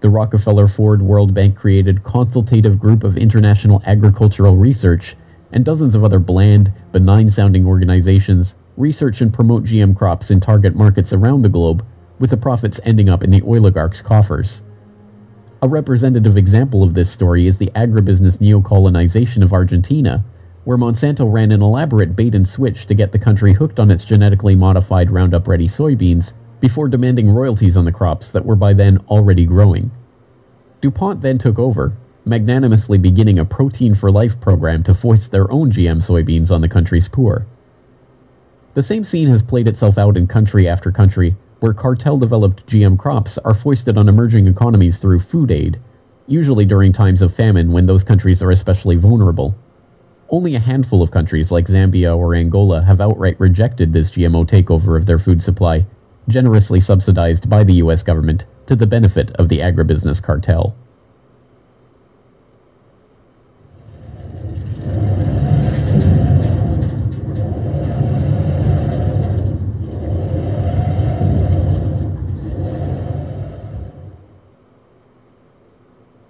the 0.00 0.08
Rockefeller 0.08 0.68
Ford 0.68 1.02
World 1.02 1.34
Bank 1.34 1.56
created 1.56 2.04
Consultative 2.04 2.78
Group 2.78 3.02
of 3.02 3.16
International 3.16 3.82
Agricultural 3.84 4.56
Research, 4.56 5.16
and 5.50 5.64
dozens 5.64 5.94
of 5.94 6.04
other 6.04 6.20
bland, 6.20 6.72
benign 6.92 7.30
sounding 7.30 7.66
organizations 7.66 8.54
research 8.76 9.20
and 9.20 9.34
promote 9.34 9.64
GM 9.64 9.96
crops 9.96 10.30
in 10.30 10.38
target 10.38 10.76
markets 10.76 11.12
around 11.12 11.42
the 11.42 11.48
globe, 11.48 11.84
with 12.18 12.30
the 12.30 12.36
profits 12.36 12.78
ending 12.84 13.08
up 13.08 13.24
in 13.24 13.30
the 13.30 13.42
oligarchs' 13.42 14.00
coffers. 14.00 14.62
A 15.60 15.68
representative 15.68 16.36
example 16.36 16.84
of 16.84 16.94
this 16.94 17.10
story 17.10 17.48
is 17.48 17.58
the 17.58 17.72
agribusiness 17.74 18.38
neocolonization 18.38 19.42
of 19.42 19.52
Argentina, 19.52 20.24
where 20.68 20.76
Monsanto 20.76 21.24
ran 21.32 21.50
an 21.50 21.62
elaborate 21.62 22.14
bait 22.14 22.34
and 22.34 22.46
switch 22.46 22.84
to 22.84 22.92
get 22.92 23.10
the 23.10 23.18
country 23.18 23.54
hooked 23.54 23.80
on 23.80 23.90
its 23.90 24.04
genetically 24.04 24.54
modified 24.54 25.10
Roundup 25.10 25.48
Ready 25.48 25.66
soybeans 25.66 26.34
before 26.60 26.88
demanding 26.88 27.30
royalties 27.30 27.74
on 27.74 27.86
the 27.86 27.90
crops 27.90 28.30
that 28.30 28.44
were 28.44 28.54
by 28.54 28.74
then 28.74 28.98
already 29.08 29.46
growing. 29.46 29.90
DuPont 30.82 31.22
then 31.22 31.38
took 31.38 31.58
over, 31.58 31.96
magnanimously 32.26 32.98
beginning 32.98 33.38
a 33.38 33.46
Protein 33.46 33.94
for 33.94 34.12
Life 34.12 34.38
program 34.42 34.82
to 34.82 34.92
foist 34.92 35.30
their 35.30 35.50
own 35.50 35.70
GM 35.70 36.06
soybeans 36.06 36.50
on 36.50 36.60
the 36.60 36.68
country's 36.68 37.08
poor. 37.08 37.46
The 38.74 38.82
same 38.82 39.04
scene 39.04 39.28
has 39.28 39.42
played 39.42 39.68
itself 39.68 39.96
out 39.96 40.18
in 40.18 40.26
country 40.26 40.68
after 40.68 40.92
country, 40.92 41.34
where 41.60 41.72
cartel 41.72 42.18
developed 42.18 42.66
GM 42.66 42.98
crops 42.98 43.38
are 43.38 43.54
foisted 43.54 43.96
on 43.96 44.06
emerging 44.06 44.46
economies 44.46 44.98
through 44.98 45.20
food 45.20 45.50
aid, 45.50 45.80
usually 46.26 46.66
during 46.66 46.92
times 46.92 47.22
of 47.22 47.34
famine 47.34 47.72
when 47.72 47.86
those 47.86 48.04
countries 48.04 48.42
are 48.42 48.50
especially 48.50 48.96
vulnerable. 48.96 49.56
Only 50.30 50.54
a 50.54 50.60
handful 50.60 51.00
of 51.02 51.10
countries 51.10 51.50
like 51.50 51.68
Zambia 51.68 52.14
or 52.14 52.34
Angola 52.34 52.82
have 52.82 53.00
outright 53.00 53.40
rejected 53.40 53.94
this 53.94 54.10
GMO 54.10 54.46
takeover 54.46 54.94
of 54.98 55.06
their 55.06 55.18
food 55.18 55.40
supply, 55.40 55.86
generously 56.28 56.80
subsidized 56.80 57.48
by 57.48 57.64
the 57.64 57.74
US 57.74 58.02
government 58.02 58.44
to 58.66 58.76
the 58.76 58.86
benefit 58.86 59.30
of 59.36 59.48
the 59.48 59.60
agribusiness 59.60 60.22
cartel. 60.22 60.76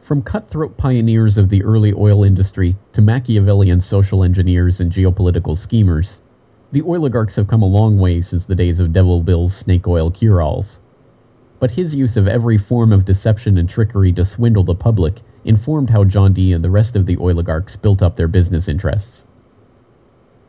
From 0.09 0.23
cutthroat 0.23 0.79
pioneers 0.79 1.37
of 1.37 1.51
the 1.51 1.63
early 1.63 1.93
oil 1.93 2.25
industry 2.25 2.77
to 2.95 3.03
Machiavellian 3.03 3.83
social 3.83 4.25
engineers 4.25 4.81
and 4.81 4.91
geopolitical 4.91 5.55
schemers, 5.55 6.23
the 6.73 6.81
oligarchs 6.81 7.37
have 7.37 7.47
come 7.47 7.61
a 7.61 7.67
long 7.67 7.99
way 7.99 8.23
since 8.23 8.47
the 8.47 8.55
days 8.55 8.81
of 8.81 8.95
Devil 8.95 9.23
Bill's 9.23 9.55
snake 9.55 9.87
oil 9.87 10.11
cure-alls. 10.11 10.81
But 11.61 11.73
his 11.73 11.95
use 11.95 12.17
of 12.17 12.27
every 12.27 12.57
form 12.57 12.91
of 12.91 13.05
deception 13.05 13.59
and 13.59 13.69
trickery 13.69 14.11
to 14.13 14.25
swindle 14.25 14.65
the 14.65 14.75
public 14.75 15.21
informed 15.45 15.91
how 15.91 16.05
John 16.05 16.33
D. 16.33 16.55
and 16.55 16.65
the 16.65 16.71
rest 16.71 16.97
of 16.97 17.05
the 17.05 17.19
oligarchs 17.19 17.77
built 17.77 18.01
up 18.01 18.17
their 18.17 18.29
business 18.29 18.67
interests. 18.67 19.27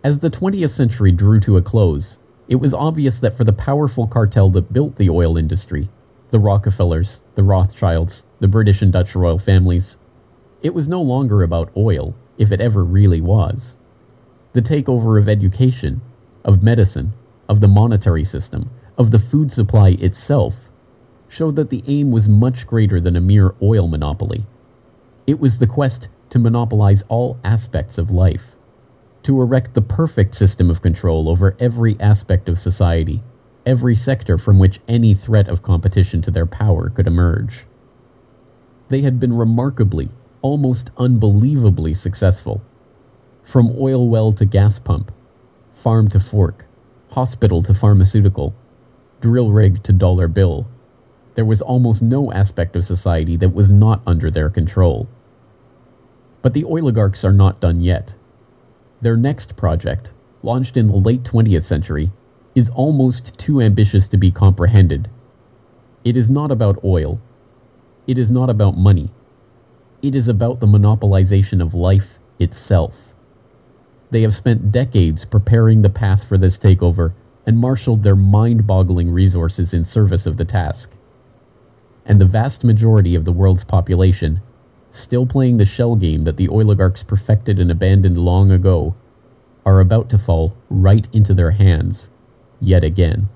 As 0.06 0.20
the 0.20 0.32
20th 0.32 0.70
century 0.70 1.12
drew 1.12 1.42
to 1.42 1.58
a 1.58 1.62
close, 1.62 2.18
it 2.48 2.62
was 2.62 2.74
obvious 2.74 3.20
that 3.20 3.36
for 3.36 3.44
the 3.44 3.52
powerful 3.52 4.08
cartel 4.08 4.50
that 4.52 4.72
built 4.72 4.96
the 4.96 5.10
oil 5.10 5.36
industry, 5.36 5.90
the 6.30 6.40
Rockefellers, 6.40 7.24
the 7.36 7.44
Rothschilds, 7.44 8.24
the 8.40 8.48
British 8.48 8.82
and 8.82 8.92
Dutch 8.92 9.16
royal 9.16 9.38
families. 9.38 9.98
It 10.62 10.74
was 10.74 10.88
no 10.88 11.02
longer 11.02 11.44
about 11.44 11.72
oil, 11.76 12.16
if 12.38 12.52
it 12.52 12.62
ever 12.62 12.84
really 12.84 13.22
was. 13.22 13.76
The 14.54 14.62
takeover 14.62 15.20
of 15.20 15.30
education, 15.30 16.02
of 16.44 16.64
medicine, 16.64 17.14
of 17.48 17.60
the 17.60 17.68
monetary 17.68 18.24
system, 18.24 18.70
of 18.98 19.12
the 19.12 19.20
food 19.20 19.52
supply 19.52 19.90
itself, 19.90 20.70
showed 21.28 21.56
that 21.56 21.70
the 21.70 21.84
aim 21.88 22.12
was 22.12 22.28
much 22.28 22.66
greater 22.66 23.00
than 23.00 23.16
a 23.16 23.22
mere 23.22 23.56
oil 23.62 23.88
monopoly. 23.88 24.46
It 25.28 25.40
was 25.40 25.60
the 25.60 25.68
quest 25.68 26.08
to 26.32 26.40
monopolize 26.40 27.04
all 27.08 27.40
aspects 27.44 27.98
of 27.98 28.10
life, 28.10 28.56
to 29.24 29.42
erect 29.42 29.74
the 29.74 29.82
perfect 29.82 30.34
system 30.34 30.70
of 30.70 30.82
control 30.82 31.30
over 31.30 31.56
every 31.60 32.00
aspect 32.00 32.50
of 32.50 32.58
society, 32.58 33.22
every 33.66 33.96
sector 33.96 34.38
from 34.38 34.58
which 34.60 34.80
any 34.88 35.14
threat 35.14 35.48
of 35.48 35.62
competition 35.62 36.22
to 36.22 36.32
their 36.32 36.46
power 36.46 36.90
could 36.90 37.06
emerge. 37.06 37.66
They 38.90 39.02
had 39.02 39.20
been 39.20 39.34
remarkably, 39.34 40.10
almost 40.42 40.90
unbelievably 40.98 41.94
successful. 41.94 42.62
From 43.44 43.76
oil 43.80 44.10
well 44.10 44.32
to 44.34 44.46
gas 44.46 44.80
pump, 44.80 45.12
farm 45.72 46.08
to 46.10 46.20
fork, 46.20 46.66
hospital 47.12 47.62
to 47.64 47.74
pharmaceutical, 47.74 48.54
drill 49.22 49.52
rig 49.52 49.84
to 49.84 49.94
dollar 49.94 50.28
bill, 50.28 50.68
there 51.36 51.46
was 51.46 51.62
almost 51.62 52.02
no 52.02 52.32
aspect 52.34 52.76
of 52.76 52.84
society 52.84 53.38
that 53.38 53.54
was 53.54 53.72
not 53.72 54.02
under 54.06 54.32
their 54.32 54.50
control. 54.50 55.08
But 56.42 56.54
the 56.54 56.64
oligarchs 56.64 57.24
are 57.24 57.34
not 57.34 57.60
done 57.60 57.82
yet. 57.82 58.16
Their 59.02 59.16
next 59.16 59.56
project, 59.56 60.14
launched 60.42 60.76
in 60.76 60.88
the 60.88 60.96
late 60.96 61.24
20th 61.24 61.64
century, 61.64 62.12
is 62.56 62.70
almost 62.70 63.38
too 63.38 63.62
ambitious 63.62 64.08
to 64.08 64.18
be 64.18 64.32
comprehended. 64.32 65.10
It 66.04 66.18
is 66.18 66.30
not 66.30 66.52
about 66.52 66.84
oil, 66.84 67.22
it 68.10 68.18
is 68.18 68.32
not 68.32 68.50
about 68.50 68.76
money. 68.76 69.12
It 70.02 70.16
is 70.16 70.28
about 70.28 70.60
the 70.60 70.66
monopolization 70.66 71.62
of 71.62 71.76
life 71.76 72.18
itself. 72.40 73.14
They 74.10 74.24
have 74.24 74.36
spent 74.36 74.72
decades 74.72 75.26
preparing 75.26 75.84
the 75.84 75.92
path 75.92 76.28
for 76.28 76.36
this 76.36 76.58
takeover 76.58 77.14
and 77.46 77.60
marshaled 77.60 78.02
their 78.02 78.16
mind 78.16 78.66
boggling 78.66 79.12
resources 79.12 79.76
in 79.76 79.84
service 79.84 80.26
of 80.26 80.38
the 80.38 80.46
task. 80.46 80.92
And 82.04 82.20
the 82.20 82.26
vast 82.26 82.64
majority 82.64 83.14
of 83.14 83.26
the 83.26 83.32
world's 83.32 83.64
population, 83.64 84.42
still 84.90 85.28
playing 85.28 85.58
the 85.58 85.66
shell 85.66 85.96
game 85.96 86.24
that 86.24 86.38
the 86.38 86.48
oligarchs 86.48 87.04
perfected 87.04 87.60
and 87.60 87.70
abandoned 87.70 88.18
long 88.18 88.50
ago, 88.50 88.96
are 89.68 89.80
about 89.80 90.10
to 90.10 90.18
fall 90.18 90.58
right 90.68 91.08
into 91.14 91.36
their 91.36 91.52
hands 91.52 92.10
yet 92.60 92.84
again. 92.84 93.30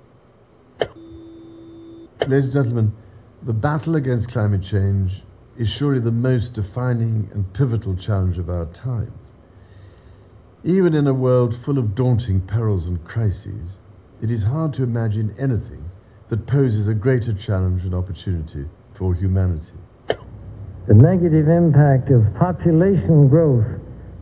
Ladies 2.21 2.45
and 2.45 2.53
gentlemen, 2.53 2.93
the 3.45 3.53
battle 3.53 3.97
against 3.97 4.31
climate 4.31 4.63
change 4.63 5.21
is 5.57 5.69
surely 5.69 5.99
the 5.99 6.11
most 6.11 6.53
defining 6.53 7.29
and 7.33 7.53
pivotal 7.53 7.93
challenge 7.93 8.37
of 8.37 8.49
our 8.49 8.65
times. 8.67 9.11
Even 10.63 10.93
in 10.93 11.07
a 11.07 11.13
world 11.13 11.53
full 11.53 11.77
of 11.77 11.93
daunting 11.93 12.39
perils 12.39 12.87
and 12.87 13.03
crises, 13.03 13.77
it 14.21 14.31
is 14.31 14.45
hard 14.45 14.71
to 14.73 14.83
imagine 14.83 15.35
anything 15.37 15.91
that 16.29 16.47
poses 16.47 16.87
a 16.87 16.93
greater 16.93 17.33
challenge 17.33 17.83
and 17.83 17.93
opportunity 17.93 18.65
for 18.93 19.13
humanity. 19.13 19.75
The 20.87 20.93
negative 20.93 21.49
impact 21.49 22.11
of 22.11 22.33
population 22.35 23.27
growth 23.27 23.67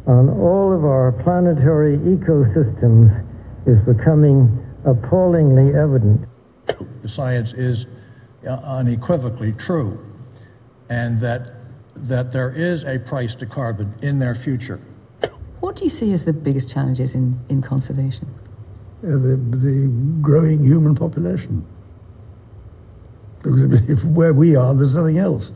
on 0.07 0.30
all 0.30 0.73
of 0.76 0.84
our 0.84 1.11
planetary 1.23 1.98
ecosystems 1.99 3.23
is 3.68 3.80
becoming 3.81 4.65
appallingly 4.84 5.77
evident. 5.77 6.27
The 7.03 7.10
science 7.10 7.53
is 7.53 7.85
unequivocally 8.47 9.53
true, 9.53 9.99
and 10.89 11.22
that, 11.22 11.53
that 11.95 12.31
there 12.31 12.51
is 12.51 12.84
a 12.84 12.99
price 12.99 13.35
to 13.35 13.45
carbon 13.45 13.93
in 14.01 14.19
their 14.19 14.35
future. 14.35 14.80
What 15.59 15.76
do 15.76 15.84
you 15.84 15.89
see 15.89 16.11
as 16.11 16.23
the 16.23 16.34
biggest 16.34 16.69
challenges 16.72 17.13
in, 17.13 17.39
in 17.49 17.61
conservation? 17.61 18.27
Uh, 19.03 19.11
the, 19.11 19.38
the 19.51 19.88
growing 20.22 20.63
human 20.63 20.95
population. 20.95 21.65
Because 23.38 23.63
if 23.89 24.03
where 24.03 24.34
we 24.34 24.55
are, 24.55 24.73
there's 24.73 24.95
nothing 24.95 25.18
else. 25.18 25.51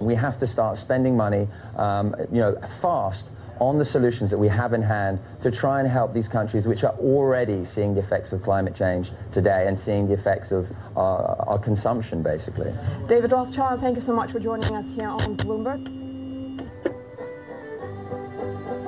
We 0.00 0.14
have 0.14 0.38
to 0.38 0.46
start 0.46 0.78
spending 0.78 1.16
money, 1.16 1.48
um, 1.76 2.14
you 2.32 2.40
know, 2.40 2.56
fast 2.80 3.30
on 3.60 3.78
the 3.78 3.84
solutions 3.84 4.30
that 4.30 4.38
we 4.38 4.48
have 4.48 4.72
in 4.72 4.82
hand 4.82 5.20
to 5.40 5.50
try 5.50 5.80
and 5.80 5.88
help 5.88 6.12
these 6.12 6.28
countries 6.28 6.66
which 6.66 6.84
are 6.84 6.94
already 6.98 7.64
seeing 7.64 7.94
the 7.94 8.00
effects 8.00 8.32
of 8.32 8.42
climate 8.42 8.74
change 8.74 9.10
today 9.32 9.66
and 9.66 9.78
seeing 9.78 10.06
the 10.06 10.14
effects 10.14 10.52
of 10.52 10.70
our, 10.96 11.36
our 11.48 11.58
consumption, 11.58 12.22
basically. 12.22 12.72
David 13.08 13.32
Rothschild, 13.32 13.80
thank 13.80 13.96
you 13.96 14.02
so 14.02 14.14
much 14.14 14.30
for 14.32 14.40
joining 14.40 14.74
us 14.74 14.86
here 14.94 15.08
on 15.08 15.36
Bloomberg. 15.36 16.06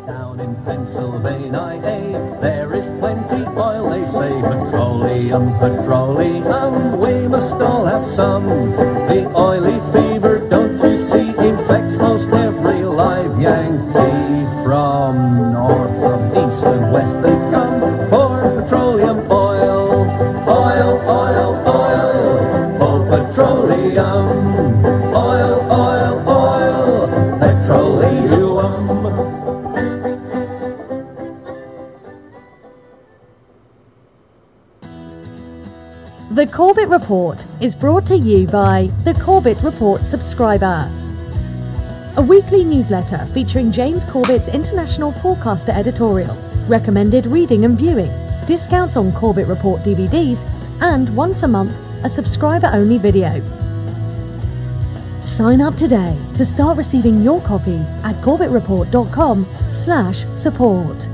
Down 0.06 0.40
in 0.40 0.56
Pennsylvania, 0.64 1.80
eh, 1.84 2.40
there 2.40 2.72
is 2.72 2.86
plenty 2.98 3.44
oil, 3.58 3.90
they 3.90 4.06
say. 4.06 4.40
Petroleum, 4.40 5.52
petroleum, 5.58 6.98
we 6.98 7.28
must 7.28 7.56
all 7.56 7.84
have 7.84 8.06
some. 8.06 8.46
The 9.08 9.30
oily 9.36 9.78
fever, 9.92 10.48
don't 10.48 10.78
you 10.82 10.96
see, 10.96 11.28
infects 11.28 11.96
most 11.96 12.30
every 12.30 12.84
live 12.84 13.38
Yankee. 13.38 14.37
From 14.68 15.16
north, 15.54 15.98
from 15.98 16.20
east 16.36 16.62
and 16.62 16.92
west, 16.92 17.22
they 17.22 17.32
come 17.50 17.80
for 18.10 18.60
petroleum 18.60 19.20
oil. 19.32 20.04
Oil, 20.46 21.00
oil, 21.08 21.56
oil, 21.66 22.78
oh 22.78 23.00
petroleum. 23.08 24.84
Oil, 25.14 25.54
oil, 25.72 26.14
oil, 26.28 27.08
petroleum. 27.38 28.84
The 36.34 36.46
Corbett 36.46 36.90
Report 36.90 37.46
is 37.62 37.74
brought 37.74 38.04
to 38.08 38.18
you 38.18 38.46
by 38.46 38.90
the 39.04 39.14
Corbett 39.14 39.62
Report 39.62 40.02
subscriber. 40.02 40.90
A 42.18 42.20
weekly 42.20 42.64
newsletter 42.64 43.24
featuring 43.26 43.70
James 43.70 44.02
Corbett's 44.04 44.48
International 44.48 45.12
Forecaster 45.12 45.70
editorial, 45.70 46.34
recommended 46.66 47.26
reading 47.26 47.64
and 47.64 47.78
viewing, 47.78 48.10
discounts 48.44 48.96
on 48.96 49.12
Corbett 49.12 49.46
Report 49.46 49.82
DVDs, 49.82 50.44
and 50.80 51.14
once 51.14 51.44
a 51.44 51.46
month, 51.46 51.78
a 52.02 52.10
subscriber 52.10 52.72
only 52.72 52.98
video. 52.98 53.40
Sign 55.20 55.60
up 55.60 55.76
today 55.76 56.18
to 56.34 56.44
start 56.44 56.76
receiving 56.76 57.22
your 57.22 57.40
copy 57.42 57.76
at 58.02 58.16
corbettreport.com 58.16 59.46
slash 59.72 60.24
support. 60.34 61.08